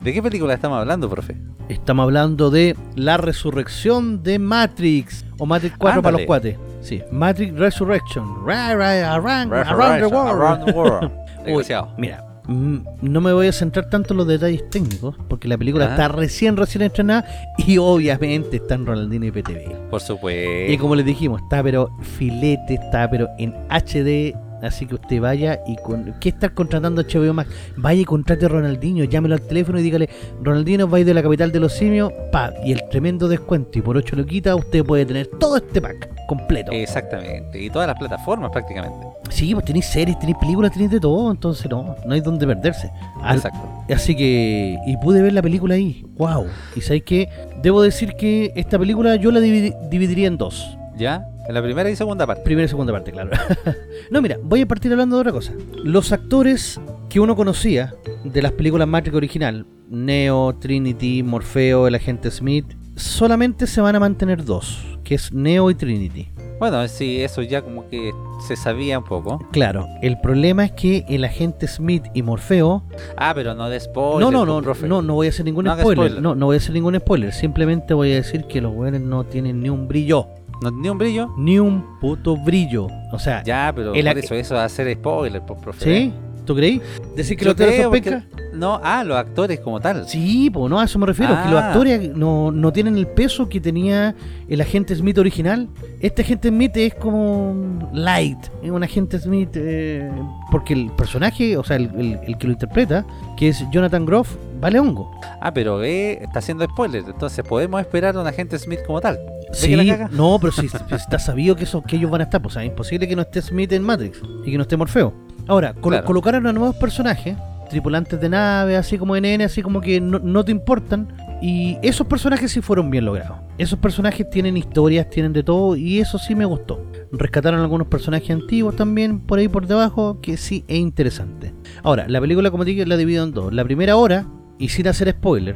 [0.00, 1.36] ¿De qué película estamos hablando, profe?
[1.68, 5.26] Estamos hablando de la resurrección de Matrix.
[5.36, 6.56] O Matrix 4 para los cuates.
[6.80, 8.36] Sí, Matrix Resurrection.
[8.46, 10.40] Right, right, around, around the world.
[10.40, 11.12] Around the world.
[11.46, 11.62] Uy,
[11.98, 15.90] mira, no me voy a centrar tanto en los detalles técnicos, porque la película Ah.
[15.90, 17.24] está recién, recién estrenada
[17.58, 19.88] y obviamente está en Ronaldinho y PTV.
[19.90, 20.72] Por supuesto.
[20.72, 24.34] Y como les dijimos, está pero filete, está pero en HD.
[24.64, 26.14] Así que usted vaya y con.
[26.20, 27.50] ¿Qué estar contratando a HBO Max?
[27.76, 30.08] Vaya y contrate a Ronaldinho, llámelo al teléfono y dígale:
[30.42, 33.78] Ronaldinho va a ir de la capital de los simios, pa, y el tremendo descuento.
[33.78, 36.72] Y por 8 loquitas usted puede tener todo este pack completo.
[36.72, 37.60] Exactamente.
[37.62, 39.06] Y todas las plataformas prácticamente.
[39.30, 42.90] Sí, pues tenéis series, tenéis películas, tenéis de todo, entonces no, no hay donde perderse.
[43.22, 43.60] Al- Exacto.
[43.92, 46.46] Así que, y pude ver la película ahí, wow.
[46.76, 47.28] Y sabéis que,
[47.62, 50.78] debo decir que esta película yo la dividi- dividiría en dos.
[50.96, 51.26] ¿Ya?
[51.46, 52.42] En la primera y segunda parte.
[52.42, 53.30] Primera y segunda parte, claro.
[54.10, 55.52] no, mira, voy a partir hablando de otra cosa.
[55.82, 56.80] Los actores
[57.10, 57.94] que uno conocía
[58.24, 62.66] de las películas Matrix original, Neo, Trinity, Morfeo, el agente Smith,
[62.96, 66.28] solamente se van a mantener dos, que es Neo y Trinity.
[66.58, 68.12] Bueno, sí, eso ya como que
[68.46, 69.38] se sabía un poco.
[69.52, 72.84] Claro, el problema es que el agente Smith y Morfeo
[73.16, 74.20] Ah, pero no de spoiler.
[74.20, 74.88] no, no, pues, no, profe.
[74.88, 75.96] no, no voy a hacer ningún No spoiler.
[76.06, 76.22] spoiler.
[76.22, 77.32] No, no voy a hacer ningún spoiler.
[77.32, 80.28] Simplemente voy a decir que los weones no tienen ni un brillo.
[80.64, 81.30] No, ni un brillo.
[81.36, 82.86] Ni un puto brillo.
[83.12, 85.84] O sea, Ya, pero El por eso eso va a ser spoiler, pues, profe.
[85.84, 86.12] ¿sí?
[86.46, 86.80] ¿Tú creí?
[87.16, 88.24] ¿Decir que los actores son?
[88.52, 90.06] No, ah, los actores como tal.
[90.06, 91.32] Sí, pues no, a eso me refiero.
[91.42, 91.68] Que los Ah.
[91.68, 94.14] actores no, no tienen el peso que tenía
[94.48, 95.68] el agente Smith original.
[96.00, 98.36] Este agente Smith es como light.
[98.62, 99.50] Es un agente Smith.
[99.54, 100.10] eh,
[100.50, 103.06] porque el personaje, o sea, el, el- el que lo interpreta,
[103.38, 105.10] que es Jonathan Groff, vale hongo.
[105.40, 107.04] Ah, pero ve, está haciendo spoiler.
[107.06, 109.18] Entonces podemos esperar a un agente Smith como tal.
[109.54, 112.40] ¿Ve Sí, la no, pero si, está sabido que, eso, que ellos van a estar,
[112.42, 114.76] pues o sea, es imposible que no esté Smith en Matrix y que no esté
[114.76, 115.12] Morfeo.
[115.46, 116.06] Ahora, col- Claro.
[116.06, 117.36] colocaron a nuevos personajes,
[117.70, 121.08] tripulantes de nave, así como NN, así como que no, no te importan.
[121.42, 123.36] Y esos personajes sí fueron bien logrados.
[123.58, 126.82] Esos personajes tienen historias, tienen de todo, y eso sí me gustó.
[127.12, 131.52] Rescataron algunos personajes antiguos también por ahí por debajo, que sí es interesante.
[131.82, 133.52] Ahora, la película, como te digo, la divido en dos.
[133.52, 134.26] La primera hora,
[134.58, 135.54] y sin hacer spoiler,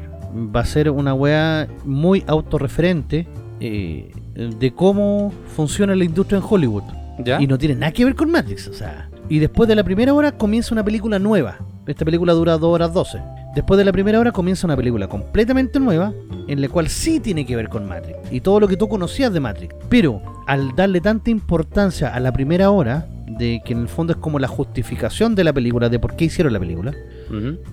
[0.55, 3.27] va a ser una weá muy autorreferente
[3.61, 6.85] eh, de cómo funciona la industria en Hollywood.
[7.25, 7.41] ¿Ya?
[7.41, 9.11] Y no tiene nada que ver con Matrix, o sea.
[9.29, 11.59] Y después de la primera hora comienza una película nueva.
[11.87, 13.19] Esta película dura 2 horas 12.
[13.55, 16.13] Después de la primera hora comienza una película completamente nueva,
[16.47, 18.19] en la cual sí tiene que ver con Matrix.
[18.31, 19.75] Y todo lo que tú conocías de Matrix.
[19.89, 24.19] Pero al darle tanta importancia a la primera hora, de que en el fondo es
[24.19, 26.95] como la justificación de la película, de por qué hicieron la película,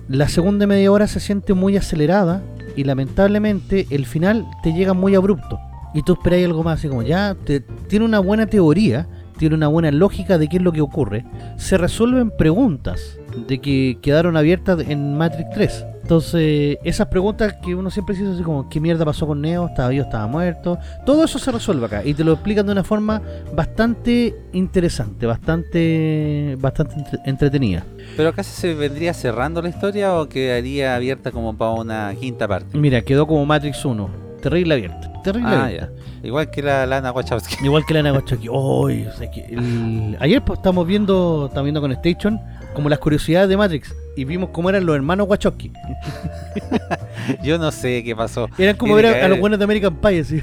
[0.08, 2.42] la segunda media hora se siente muy acelerada
[2.74, 5.58] y lamentablemente el final te llega muy abrupto.
[5.96, 9.08] Y tú esperáis algo más, así como ya te- tiene una buena teoría,
[9.38, 11.24] tiene una buena lógica de qué es lo que ocurre.
[11.56, 13.18] Se resuelven preguntas
[13.48, 15.86] de que quedaron abiertas en Matrix 3.
[16.02, 19.66] Entonces, esas preguntas que uno siempre se hizo así como, ¿qué mierda pasó con Neo?
[19.66, 20.04] ¿Estaba vivo?
[20.04, 20.78] ¿Estaba muerto?
[21.04, 23.20] Todo eso se resuelve acá y te lo explican de una forma
[23.54, 27.84] bastante interesante, bastante, bastante entre- entretenida.
[28.16, 32.78] ¿Pero casi se vendría cerrando la historia o quedaría abierta como para una quinta parte?
[32.78, 34.08] Mira, quedó como Matrix 1.
[34.40, 35.12] Terrible abierta.
[35.32, 35.88] Terrible Ah, ya.
[36.22, 37.64] Igual que la Lana Wachowski.
[37.64, 38.48] Igual que la Ana Wachowski.
[38.48, 42.40] O sea, que el- Ayer pues, estamos viendo, estamos viendo con Station
[42.74, 43.94] como las curiosidades de Matrix.
[44.16, 45.72] Y vimos cómo eran los hermanos Wachowski.
[47.42, 48.48] Yo no sé qué pasó.
[48.56, 50.40] Eran como ver a, los haber- buenos de American Pie, así.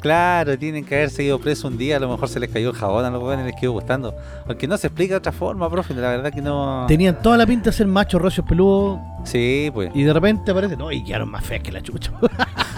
[0.00, 2.76] Claro, tienen que haberse ido preso un día, a lo mejor se les cayó el
[2.76, 4.14] jabón a los jóvenes les quedó gustando.
[4.46, 6.84] Aunque no se explica de otra forma, profe, la verdad que no.
[6.88, 8.98] Tenían toda la pinta de ser machos, rocios, peludos.
[9.24, 9.90] Sí, pues.
[9.94, 12.12] Y de repente aparece, no, y quedaron más feas que la chucha.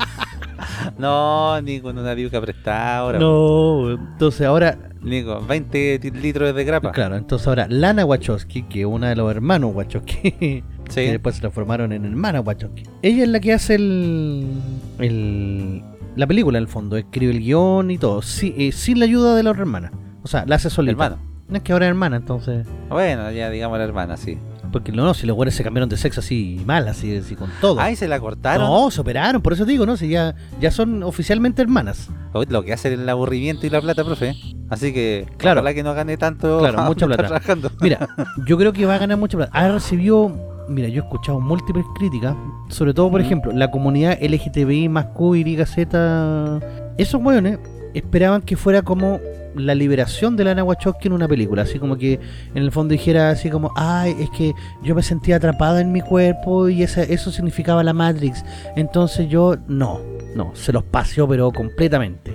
[1.03, 3.19] No, ni con una diuca prestada ahora.
[3.19, 6.93] no, entonces ahora, Ni con 20 ti- litros de grapa.
[6.93, 11.01] claro, entonces ahora Lana Wachowski, que es una de los hermanos Wachowski, Sí.
[11.07, 12.85] que después se transformaron en hermanas Wachowski.
[13.03, 14.47] Ella es la que hace el,
[14.99, 15.83] el
[16.17, 19.35] la película en el fondo, escribe el guion y todo, sí, eh, sin la ayuda
[19.35, 19.91] de la hermana.
[20.23, 20.93] O sea, la hace solita.
[20.93, 21.19] Hermano.
[21.49, 22.67] No es que ahora es hermana, entonces.
[22.89, 24.39] Bueno, ya digamos la hermana, sí.
[24.73, 27.79] Porque no, si los güeyes se cambiaron de sexo así mal, así, así con todo.
[27.79, 28.67] Ay, se la cortaron.
[28.67, 29.97] no, se operaron, por eso te digo, ¿no?
[29.97, 32.09] Si ya, ya son oficialmente hermanas.
[32.49, 34.35] Lo que hace el aburrimiento y la plata, profe.
[34.71, 35.61] Así que, Claro.
[35.61, 36.59] ojalá que no gane tanto.
[36.61, 37.23] Claro, mucha plata.
[37.25, 37.71] trabajando.
[37.83, 38.09] Mira,
[38.47, 39.53] yo creo que va a ganar mucha plata.
[39.57, 40.33] Ha recibido,
[40.69, 42.35] mira, yo he escuchado múltiples críticas,
[42.69, 43.25] sobre todo, por Mm.
[43.25, 46.61] ejemplo, la comunidad LGTBI más Q, Y, Z.
[46.99, 47.59] Esos weones
[47.95, 49.21] esperaban que fuera como
[49.55, 52.15] la liberación de Lana Wachowski en una película, así como que
[52.55, 56.01] en el fondo dijera así como, ay, es que yo me sentía atrapada en mi
[56.01, 58.45] cuerpo y esa, eso significaba la Matrix,
[58.77, 60.01] entonces yo, no,
[60.35, 62.33] no, se los paseó pero completamente.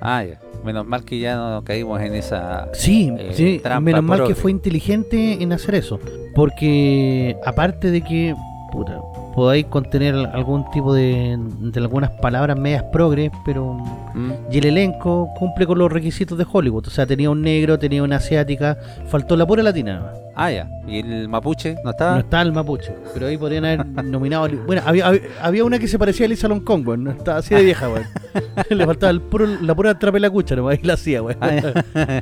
[0.00, 0.40] Ah, ya.
[0.64, 2.68] Menos mal que ya no caímos en esa.
[2.74, 5.98] Sí, Eh, sí, trampa menos mal que fue inteligente en hacer eso.
[6.34, 8.34] Porque aparte de que
[8.70, 9.00] puta,
[9.40, 13.72] podáis contener algún tipo de, de algunas palabras medias progres, pero...
[14.14, 14.32] Mm.
[14.52, 16.88] Y el elenco cumple con los requisitos de Hollywood.
[16.88, 18.76] O sea, tenía un negro, tenía una asiática,
[19.06, 20.12] faltó la pura latina.
[20.36, 20.68] Ah, ya.
[20.86, 22.18] ¿Y el mapuche no No estaba?
[22.18, 24.46] está el mapuche, pero ahí podrían haber nominado...
[24.66, 27.04] Bueno, había, había, había una que se parecía a Lisa Long Kong, weón.
[27.04, 28.04] no estaba así de vieja, weón.
[28.68, 31.38] Le faltaba el puro, la pura trapelacucha, nomás, ahí la hacía, weón.
[31.40, 32.20] Ah.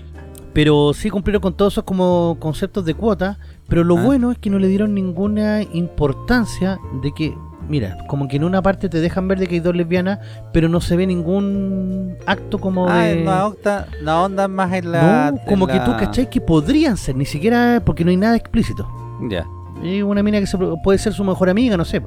[0.52, 3.38] Pero sí cumplieron con todos esos como conceptos de cuota.
[3.68, 4.02] Pero lo Ah.
[4.02, 7.34] bueno es que no le dieron ninguna importancia de que,
[7.68, 10.20] mira, como que en una parte te dejan ver de que hay dos lesbianas,
[10.52, 13.22] pero no se ve ningún acto como Ah, de...
[13.24, 15.30] no, onda, no onda más en la.
[15.32, 18.36] no, como que tú la- cachai que podrían ser, ni siquiera porque no hay nada
[18.36, 18.88] explícito.
[19.28, 19.44] Ya.
[19.82, 22.02] Y una mina que se- puede ser su mejor amiga, no sé.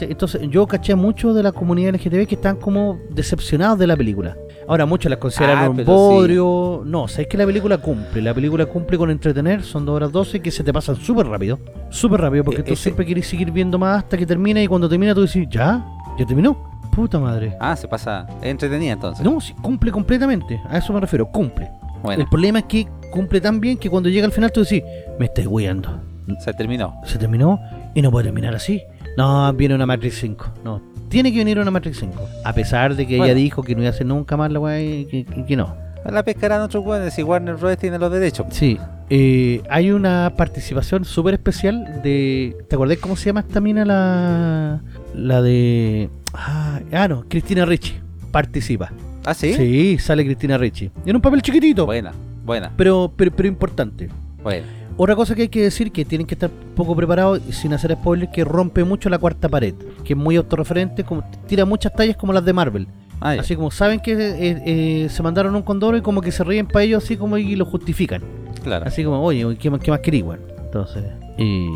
[0.00, 4.36] Entonces yo caché mucho de la comunidad LGTB que están como decepcionados de la película.
[4.68, 6.82] Ahora muchos la consideran Ah, un bodrio.
[6.84, 8.20] No, sabes que la película cumple.
[8.22, 9.62] La película cumple con entretener.
[9.62, 11.58] Son dos horas 12 que se te pasan súper rápido.
[11.90, 14.66] Súper rápido porque E- tú ese- siempre quieres seguir viendo más hasta que termina y
[14.66, 15.84] cuando termina tú dices, ¿ya?
[16.18, 16.56] ¿Ya terminó?
[16.94, 17.54] Puta madre.
[17.60, 18.26] Ah, se pasa.
[18.40, 19.24] Es entretenida entonces.
[19.24, 20.60] No, sí, cumple completamente.
[20.68, 21.70] A eso me refiero, cumple.
[22.02, 24.82] Bueno, El problema es que cumple tan bien que cuando llega al final tú decís,
[25.18, 26.00] me estáis guiando.
[26.40, 26.94] se terminó.
[27.04, 27.60] se terminó
[27.94, 28.82] y no puede terminar así.
[29.16, 30.46] No, viene una Matrix 5.
[30.64, 32.14] No, tiene que venir una Matrix 5.
[32.44, 33.32] A pesar de que Bueno.
[33.32, 35.56] ella dijo que no iba a hacer nunca más la weá y que, que- que
[35.56, 35.74] no.
[36.04, 37.76] La pescarán otros weones si Warner Bros.
[37.78, 38.46] tiene los derechos.
[38.50, 38.78] Sí,
[39.10, 42.56] eh, hay una participación súper especial de.
[42.68, 43.84] ¿Te acordás cómo se llama esta mina?
[43.84, 44.80] La,
[45.14, 46.08] la de.
[46.32, 47.94] Ah, ah, no, Cristina Ricci.
[48.30, 48.92] Participa.
[49.24, 49.54] Ah, sí.
[49.54, 50.90] Sí, sale Cristina Ricci.
[51.04, 52.12] En un papel chiquitito, Buena,
[52.44, 54.08] buena, pero, pero, pero importante.
[54.44, 54.66] buena.
[54.98, 57.92] Otra cosa que hay que decir que tienen que estar poco preparados y sin hacer
[57.92, 59.74] spoilers que rompe mucho la cuarta pared,
[60.04, 62.88] que es muy autorreferente, como tira muchas tallas como las de Marvel.
[63.20, 63.36] Ah.
[63.38, 66.66] Así como saben que eh, eh, se mandaron un condoro y como que se ríen
[66.66, 68.22] para ellos así como y lo justifican.
[68.62, 68.86] claro.
[68.86, 70.40] Así como, oye, ¿qué más, qué más querí, weón?
[70.64, 71.04] Entonces,
[71.38, 71.66] eh,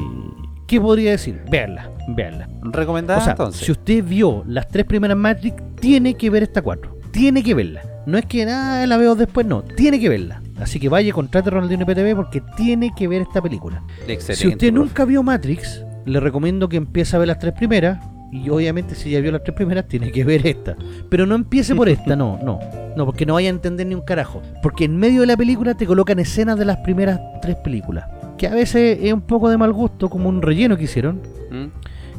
[0.67, 1.41] ¿qué podría decir?
[1.51, 2.49] Veanla, veanla.
[2.63, 3.65] Recomendada O sea, entonces.
[3.65, 6.99] si usted vio las tres primeras Matrix, tiene que ver esta cuatro.
[7.11, 7.83] Tiene que verla.
[8.07, 9.63] No es que nada la veo después, no.
[9.63, 10.43] Tiene que verla.
[10.61, 13.83] Así que vaya, contrate a Ronaldinho PTV porque tiene que ver esta película.
[14.07, 14.37] Excelente.
[14.37, 14.73] Si usted profe.
[14.73, 17.99] nunca vio Matrix, le recomiendo que empiece a ver las tres primeras.
[18.33, 20.77] Y obviamente si ya vio las tres primeras, tiene que ver esta.
[21.09, 22.61] Pero no empiece por esta, no, no.
[22.97, 24.41] No, porque no vaya a entender ni un carajo.
[24.63, 28.07] Porque en medio de la película te colocan escenas de las primeras tres películas.
[28.39, 31.21] Que a veces es un poco de mal gusto, como un relleno que hicieron.
[31.51, 31.67] ¿Mm?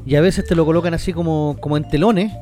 [0.06, 2.34] Y a veces te lo colocan así como, como en telones,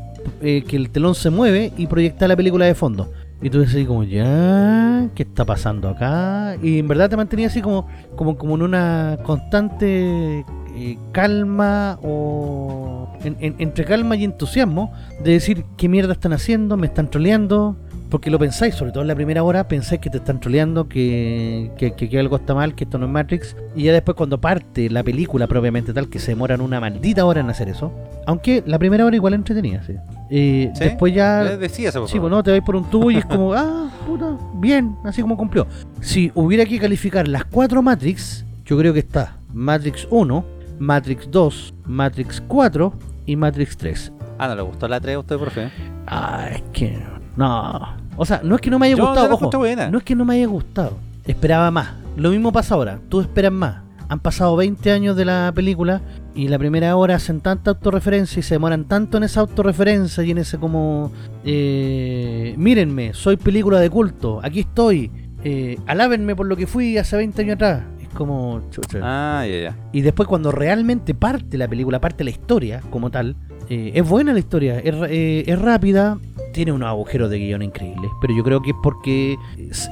[0.41, 3.11] eh, que el telón se mueve y proyecta la película de fondo.
[3.41, 6.55] Y tú dices como, ya, ¿qué está pasando acá?
[6.61, 7.87] Y en verdad te mantenía así como,
[8.17, 10.45] como, como en una constante
[10.75, 13.13] eh, calma o...
[13.23, 14.91] en- en- entre calma y entusiasmo
[15.23, 16.75] de decir, ¿qué mierda están haciendo?
[16.75, 17.77] ¿Me están troleando?
[18.09, 21.71] Porque lo pensáis, sobre todo en la primera hora, pensáis que te están troleando, que,
[21.77, 23.55] que, que- que algo está mal, que esto no es Matrix.
[23.75, 27.39] Y ya después cuando parte la película propiamente tal, que se demoran una maldita hora
[27.39, 27.93] en hacer eso.
[28.25, 29.93] Aunque la primera hora igual entretenía, sí.
[30.29, 30.83] Eh, ¿Sí?
[30.83, 31.43] Después ya...
[31.43, 32.29] Les decía eso, por Sí, favor.
[32.29, 35.35] pues no, te vais por un tubo y es como, ah, puta, bien, así como
[35.37, 35.65] cumplió.
[36.01, 40.45] Si hubiera que calificar las cuatro Matrix, yo creo que está Matrix 1,
[40.79, 42.93] Matrix 2, Matrix 4
[43.25, 44.11] y Matrix 3.
[44.37, 45.69] Ah, ¿no le gustó la 3 a usted, profe?
[46.07, 46.97] Ah, es que
[47.35, 47.97] no.
[48.15, 49.89] O sea, no es que no me haya Yo gustado, ojo, buena.
[49.89, 50.97] no es que no me haya gustado.
[51.25, 51.89] Esperaba más.
[52.17, 52.99] Lo mismo pasa ahora.
[53.09, 53.77] Tú esperas más.
[54.09, 56.01] Han pasado 20 años de la película
[56.35, 60.31] y la primera hora hacen tanta autorreferencia y se demoran tanto en esa autorreferencia y
[60.31, 61.11] en ese como...
[61.43, 65.11] eh, mírenme, soy película de culto, aquí estoy.
[65.43, 67.83] Eh, alábenme por lo que fui hace 20 años atrás.
[68.01, 68.61] Es como...
[68.71, 68.99] chucha.
[69.01, 69.77] Ah, ya, ya.
[69.91, 73.35] Y después cuando realmente parte la película, parte la historia como tal,
[73.69, 76.17] eh, es buena la historia, es, eh, es rápida,
[76.51, 79.37] tiene unos agujeros de guion increíbles, pero yo creo que es porque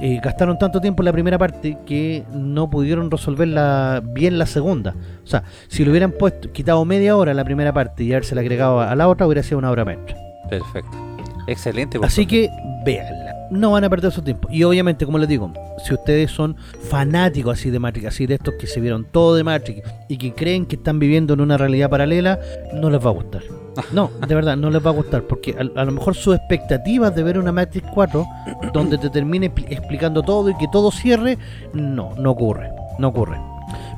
[0.02, 4.96] eh, gastaron tanto tiempo en la primera parte que no pudieron resolverla bien la segunda.
[5.24, 8.82] O sea, si lo hubieran puesto, quitado media hora la primera parte y haberse agregado
[8.82, 10.16] a la otra, hubiera sido una obra maestra.
[10.50, 10.98] Perfecto.
[11.48, 11.98] Excelente.
[12.04, 12.30] Así favor.
[12.30, 12.50] que
[12.86, 13.34] véanla.
[13.50, 14.50] No van a perder su tiempo.
[14.52, 15.54] Y obviamente, como les digo,
[15.84, 16.58] si ustedes son
[16.90, 20.34] fanáticos así de Matrix, así de estos que se vieron todo de Matrix y que
[20.34, 22.40] creen que están viviendo en una realidad paralela,
[22.74, 23.44] no les va a gustar.
[23.92, 25.24] No, de verdad, no les va a gustar.
[25.24, 28.26] Porque a, a lo mejor sus expectativas de ver una Matrix 4
[28.74, 31.38] donde te termine expli- explicando todo y que todo cierre,
[31.74, 32.70] no, no ocurre.
[33.00, 33.38] No ocurre.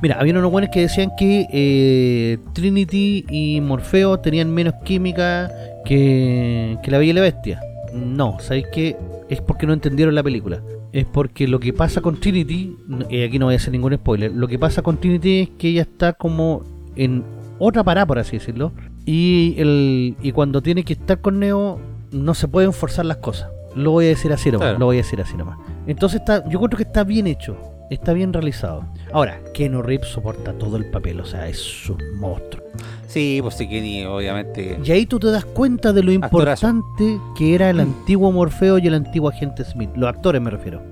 [0.01, 5.51] Mira, había unos buenos que decían que eh, Trinity y Morfeo tenían menos química
[5.85, 7.59] que, que la Bella y la Bestia.
[7.93, 8.95] No, ¿sabéis qué?
[9.29, 10.61] Es porque no entendieron la película.
[10.91, 12.75] Es porque lo que pasa con Trinity,
[13.09, 15.69] y aquí no voy a hacer ningún spoiler, lo que pasa con Trinity es que
[15.69, 16.63] ella está como
[16.95, 17.23] en
[17.59, 18.71] otra parada, por así decirlo,
[19.11, 21.79] y, el, y cuando tiene que estar con Neo
[22.11, 23.49] no se pueden forzar las cosas.
[23.75, 24.79] Lo voy a decir así nomás, Claro.
[24.79, 25.57] lo voy a decir así nomás.
[25.87, 27.57] Entonces está, yo creo que está bien hecho,
[27.89, 28.85] está bien realizado.
[29.11, 32.63] Ahora, Keno Reeves soporta todo el papel, o sea, es un monstruo.
[33.07, 34.79] Sí, pues sí, Kenny, obviamente.
[34.83, 36.67] Y ahí tú te das cuenta de lo Actorazo.
[36.67, 39.89] importante que era el antiguo Morfeo y el antiguo agente Smith.
[39.95, 40.83] Los actores me refiero.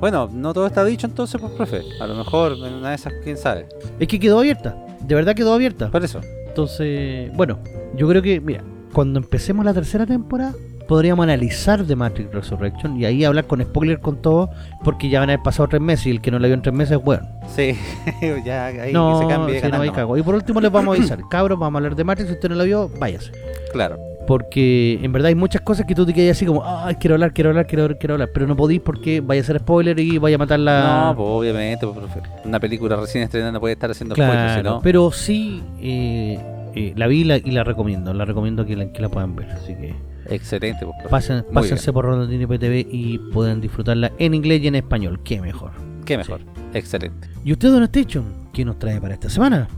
[0.00, 1.80] Bueno, no todo está dicho entonces, pues, profe.
[2.00, 3.66] A lo mejor en una de esas, quién sabe.
[3.98, 5.90] Es que quedó abierta, de verdad quedó abierta.
[5.90, 6.20] Por eso.
[6.54, 7.58] Entonces, bueno,
[7.96, 8.62] yo creo que, mira,
[8.92, 10.54] cuando empecemos la tercera temporada,
[10.86, 14.50] podríamos analizar The Matrix Resurrection y ahí hablar con spoiler con todo,
[14.84, 16.62] porque ya van a haber pasado tres meses y el que no la vio en
[16.62, 17.26] tres meses, bueno.
[17.48, 17.76] Sí,
[18.44, 20.16] ya ahí no, se sí, no, ahí cago.
[20.16, 22.48] Y por último les vamos a avisar, cabros, vamos a hablar de Matrix, si usted
[22.48, 23.32] no la vio, váyase.
[23.72, 23.98] Claro.
[24.26, 27.32] Porque en verdad hay muchas cosas que tú te quedas así como, ay, quiero hablar,
[27.32, 30.18] quiero hablar, quiero hablar, quiero hablar, pero no podís porque vaya a ser spoiler y
[30.18, 31.06] vaya a matar la...
[31.08, 32.20] No, pues obviamente, pues, profe.
[32.44, 36.38] Una película recién estrenada no puede estar haciendo claro, spoilers, pero sí eh,
[36.74, 39.36] eh, la vi y la, y la recomiendo, la recomiendo que la, que la puedan
[39.36, 39.94] ver, así que
[40.30, 45.20] Excelente, pues, pasen, pásense por Ronaldinho PTV y pueden disfrutarla en inglés y en español,
[45.22, 45.72] qué mejor.
[46.04, 46.40] Qué mejor.
[46.72, 47.28] Excelente.
[47.44, 49.68] ¿Y usted, Don Station, qué nos trae para esta semana?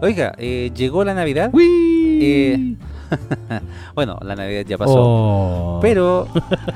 [0.00, 1.50] Oiga, eh, llegó la Navidad.
[1.52, 2.76] ¡Uy!
[3.94, 4.94] Bueno, la Navidad ya pasó.
[4.96, 5.78] Oh.
[5.82, 6.26] Pero,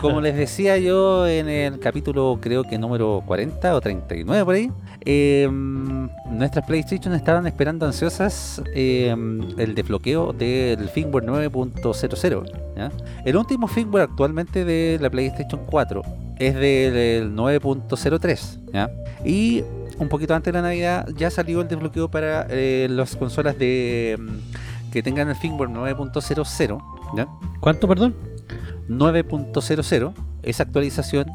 [0.00, 4.70] como les decía yo en el capítulo, creo que número 40 o 39 por ahí,
[5.04, 5.48] eh,
[6.30, 9.14] nuestras PlayStation estaban esperando ansiosas eh,
[9.58, 12.52] el desbloqueo del firmware 9.00.
[12.76, 12.92] ¿ya?
[13.24, 16.02] El último firmware actualmente de la PlayStation 4
[16.38, 18.72] es del 9.03.
[18.72, 18.90] ¿ya?
[19.24, 19.64] Y
[19.98, 24.16] un poquito antes de la Navidad ya salió el desbloqueo para eh, las consolas de
[24.18, 24.65] mm,
[24.96, 26.82] que tengan el firmware 9.00.
[27.14, 27.28] ¿ya?
[27.60, 28.16] ¿Cuánto, perdón?
[28.88, 30.14] 9.00
[30.46, 31.26] esa actualización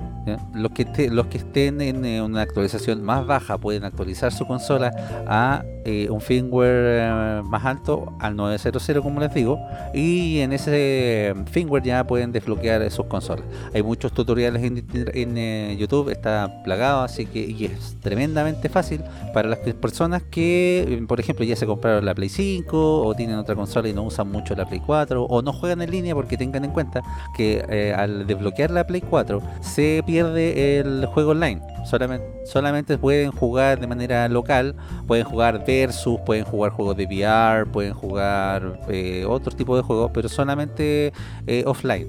[0.54, 4.46] los que te- los que estén en eh, una actualización más baja pueden actualizar su
[4.46, 4.92] consola
[5.28, 9.60] a eh, un firmware eh, más alto al 900 como les digo
[9.94, 13.46] y en ese firmware ya pueden desbloquear sus consolas.
[13.74, 19.02] Hay muchos tutoriales en, en, YouTube está plagado así que es tremendamente fácil
[19.34, 23.56] para las personas que por ejemplo ya se compraron la Play 5 o tienen otra
[23.56, 26.66] consola y no usan mucho la Play 4 o no juegan en línea porque tengan
[26.66, 27.02] en cuenta
[27.36, 31.62] que al desbloquear la Play 4 se pierde el juego online.
[31.84, 34.76] Solamente, pueden jugar de manera local,
[35.08, 40.12] pueden jugar versus, pueden jugar juegos de VR, pueden jugar eh, otro tipo de juegos,
[40.14, 41.14] pero solamente
[41.48, 42.08] eh, offline.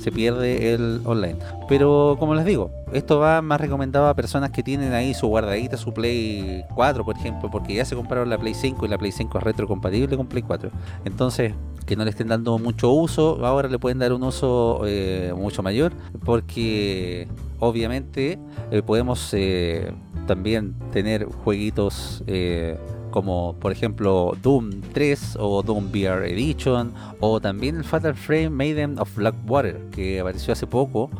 [0.00, 1.36] Se pierde el online.
[1.68, 5.76] Pero como les digo, esto va más recomendado a personas que tienen ahí su guardadita,
[5.76, 9.12] su Play 4, por ejemplo, porque ya se compraron la Play 5 y la Play
[9.12, 10.70] 5 es retrocompatible con Play 4.
[11.04, 11.54] Entonces,
[11.86, 15.62] que no le estén dando mucho uso, ahora le pueden dar un uso eh, mucho
[15.62, 15.92] mayor,
[16.24, 17.28] porque
[17.60, 18.38] obviamente
[18.70, 19.92] eh, podemos eh,
[20.26, 22.76] también tener jueguitos eh,
[23.10, 28.98] como por ejemplo Doom 3 o Doom VR Edition o también el Fatal Frame Maiden
[28.98, 31.10] of Blackwater que apareció hace poco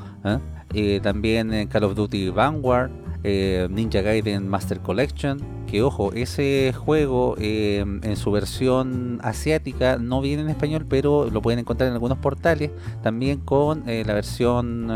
[1.02, 2.90] también Call of Duty Vanguard
[3.24, 10.20] eh, Ninja Gaiden Master Collection que ojo ese juego eh, en su versión asiática no
[10.20, 12.70] viene en español pero lo pueden encontrar en algunos portales
[13.02, 14.90] también con eh, la versión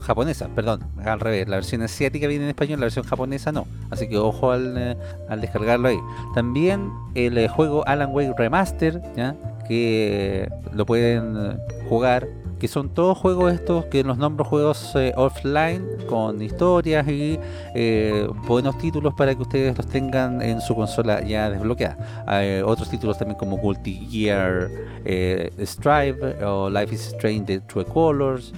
[0.00, 4.08] japonesa, perdón, al revés, la versión asiática viene en español, la versión japonesa no, así
[4.08, 4.98] que ojo al,
[5.40, 5.98] descargarlo ahí.
[6.34, 9.36] También el juego Alan Wake Remaster, ¿ya?
[9.68, 11.56] que lo pueden
[11.88, 12.26] jugar,
[12.62, 17.36] que son todos juegos estos que los nombro juegos eh, offline con historias y
[17.74, 22.24] eh, buenos títulos para que ustedes los tengan en su consola ya desbloqueada.
[22.24, 24.70] Hay otros títulos también como Multi Gear
[25.04, 28.52] eh, Strive o Life is Strange de True Colors,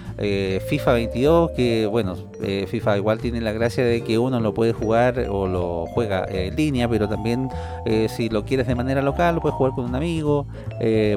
[0.69, 2.15] FIFA 22, que bueno,
[2.67, 6.55] FIFA igual tiene la gracia de que uno lo puede jugar o lo juega en
[6.55, 7.49] línea, pero también
[8.09, 10.47] si lo quieres de manera local, lo puedes jugar con un amigo.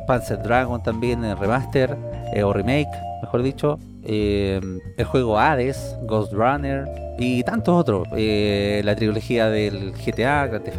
[0.07, 1.97] Panzer Dragon también en remaster
[2.33, 2.89] eh, o remake,
[3.21, 3.79] mejor dicho.
[4.03, 4.61] eh,
[4.97, 6.85] el juego Hades, Ghost Runner
[7.17, 8.07] y tantos otros.
[8.15, 10.77] Eh, la trilogía del GTA, Grand Theft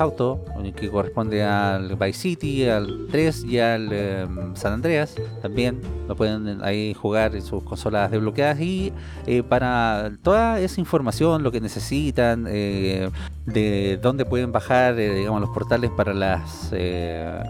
[0.77, 5.15] que corresponde al Vice City, al 3 y al em, San Andreas.
[5.43, 8.60] También lo pueden ahí jugar en sus consolas desbloqueadas.
[8.60, 8.93] Y
[9.27, 13.10] eh, para toda esa información, lo que necesitan, eh,
[13.47, 16.70] de dónde pueden bajar digamos, los portales para, las,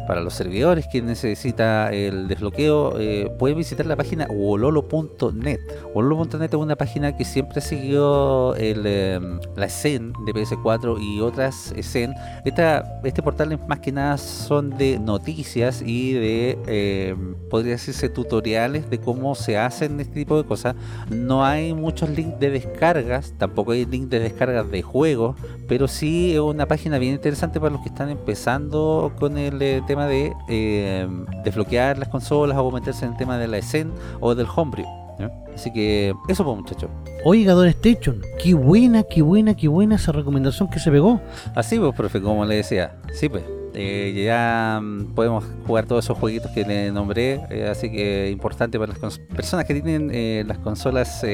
[0.07, 2.95] para los servidores que necesita el desbloqueo,
[3.37, 5.59] pueden visitar la página wololo.net.
[5.95, 11.73] Wololo.net es una página que siempre siguió el Em, la escena de PS4 y otras
[11.77, 12.15] escen.
[12.45, 18.89] Esta, este portal más que nada son de noticias y de, em, podría decirse, tutoriales
[18.91, 20.75] de cómo se hacen este tipo de cosas.
[21.11, 25.37] No hay muchos links de descargas, tampoco hay links de descargas de juegos,
[25.67, 29.83] pero sí es una página bien interesante para los que están empezando con el eh,
[29.87, 33.91] tema de em, desbloquear las consolas o meterse en el tema de la escena
[34.21, 35.08] o del homebrew.
[35.55, 36.91] Así que eso pues muchachos.
[37.25, 41.21] Oiga, Don Station, qué buena, qué buena, qué buena esa recomendación que se pegó.
[41.55, 42.97] Así pues, profe, como le decía.
[43.13, 43.43] Sí, pues.
[43.75, 48.79] Eh, ya mm, podemos jugar todos esos jueguitos que le nombré, eh, así que importante
[48.79, 51.25] para las personas que tienen eh, las consolas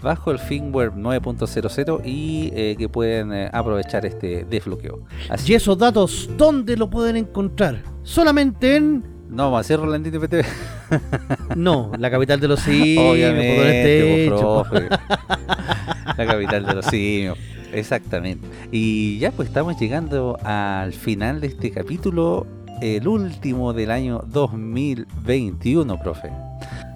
[0.00, 5.00] bajo el firmware 9.00 y que pueden aprovechar este desbloqueo.
[5.46, 7.82] ¿Y esos datos dónde lo pueden encontrar?
[8.02, 10.44] Solamente en no, va a ser Rolandino PTV.
[11.56, 13.12] No, la capital de los simios.
[13.12, 14.88] Obviamente, profe.
[16.16, 17.38] La capital de los simios.
[17.72, 18.46] Exactamente.
[18.70, 22.46] Y ya pues estamos llegando al final de este capítulo,
[22.80, 26.30] el último del año 2021, profe.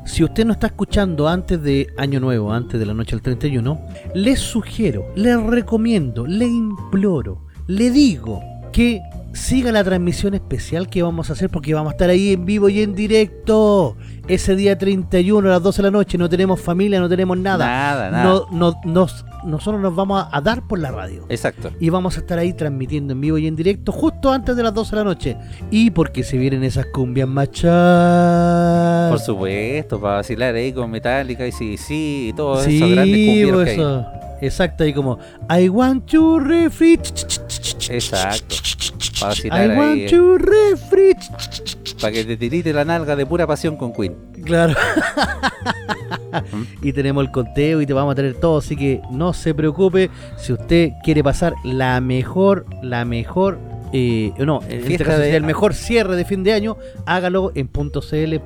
[0.05, 3.79] Si usted no está escuchando antes de Año Nuevo, antes de la noche del 31,
[4.15, 8.43] les sugiero, les recomiendo, le imploro, le digo
[8.73, 9.03] que
[9.39, 12.69] siga la transmisión especial que vamos a hacer porque vamos a estar ahí en vivo
[12.69, 13.97] y en directo.
[14.27, 17.65] Ese día 31 a las 12 de la noche no tenemos familia, no tenemos nada.
[17.65, 18.25] Nada, nada.
[18.25, 21.25] No, no, nos, nosotros nos vamos a, dar por la radio.
[21.31, 21.71] Exacto.
[21.81, 24.75] Y vamos a estar ahí transmitiendo en vivo y en directo justo antes de las
[24.75, 25.37] 12 de la noche.
[25.71, 29.11] Y porque se vienen esas cumbias machas.
[29.11, 33.69] Por supuesto, para vacilar ahí con Metallica y sí, sí, y todo eso grandes cumbias
[33.69, 34.07] eso.
[34.41, 35.19] Exacto, ahí como
[35.51, 37.39] I want to refresh.
[37.91, 38.57] Exacto.
[39.21, 40.07] Para I want eh.
[40.11, 41.97] to refresh.
[42.01, 44.15] Para que te tirite la nalga de pura pasión con Queen.
[44.45, 44.75] Claro.
[46.83, 50.11] y tenemos el conteo y te vamos a tener todo, así que no se preocupe
[50.37, 53.59] si usted quiere pasar la mejor, la mejor
[53.93, 58.41] eh, no, en este caso el mejor cierre de fin de año, hágalo en .cl.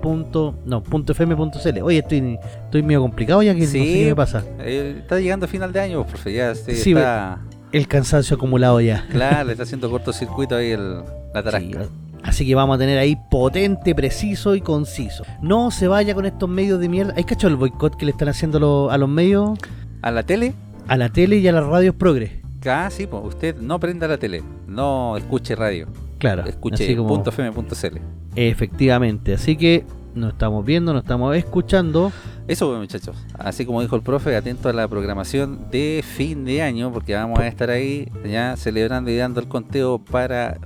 [0.64, 1.82] no, .fm.cl.
[1.82, 4.44] Oye, estoy, estoy medio complicado ya que no sé qué me pasa.
[4.60, 7.40] Eh, está llegando final de año, profe, ya este, está...
[7.72, 9.06] El cansancio acumulado ya.
[9.10, 11.02] Claro, le está haciendo cortocircuito ahí el,
[11.32, 11.86] la tarasca.
[12.22, 15.24] Así que vamos a tener ahí potente, preciso y conciso.
[15.40, 17.14] No se vaya con estos medios de mierda.
[17.16, 19.58] ¿Hay cacho el boicot que le están haciendo a los medios?
[20.02, 20.54] ¿A la tele?
[20.86, 22.41] A la tele y a las radios progres.
[22.66, 25.88] Ah, sí, pues usted no prenda la tele, no escuche radio.
[26.18, 26.44] Claro.
[26.46, 27.98] Escuche .fm.cl.
[28.36, 29.84] Efectivamente, así que
[30.14, 32.12] nos estamos viendo, nos estamos escuchando.
[32.48, 33.16] Eso, pues, muchachos.
[33.38, 37.38] Así como dijo el profe, atento a la programación de fin de año, porque vamos
[37.38, 40.58] a estar ahí ya celebrando y dando el conteo para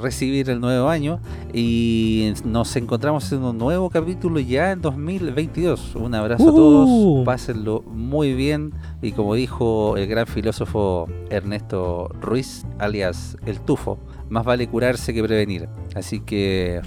[0.00, 1.20] recibir el nuevo año.
[1.52, 5.94] Y nos encontramos en un nuevo capítulo ya en 2022.
[5.96, 7.24] Un abrazo a todos, uh.
[7.24, 8.72] pásenlo muy bien.
[9.00, 13.98] Y como dijo el gran filósofo Ernesto Ruiz, alias El Tufo,
[14.28, 15.68] más vale curarse que prevenir.
[15.94, 16.80] Así que...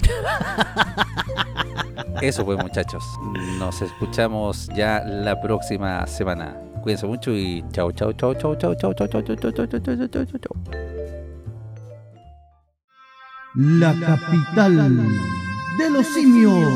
[2.20, 3.04] Eso pues muchachos.
[3.58, 6.56] Nos escuchamos ya la próxima semana.
[6.82, 10.08] Cuídense mucho y chao, chao, chao, chao, chao, chao, chao, chao, chao, chao, chao, chao,
[10.08, 10.56] chao, chao.
[13.54, 14.96] La capital
[15.78, 16.68] de los simios.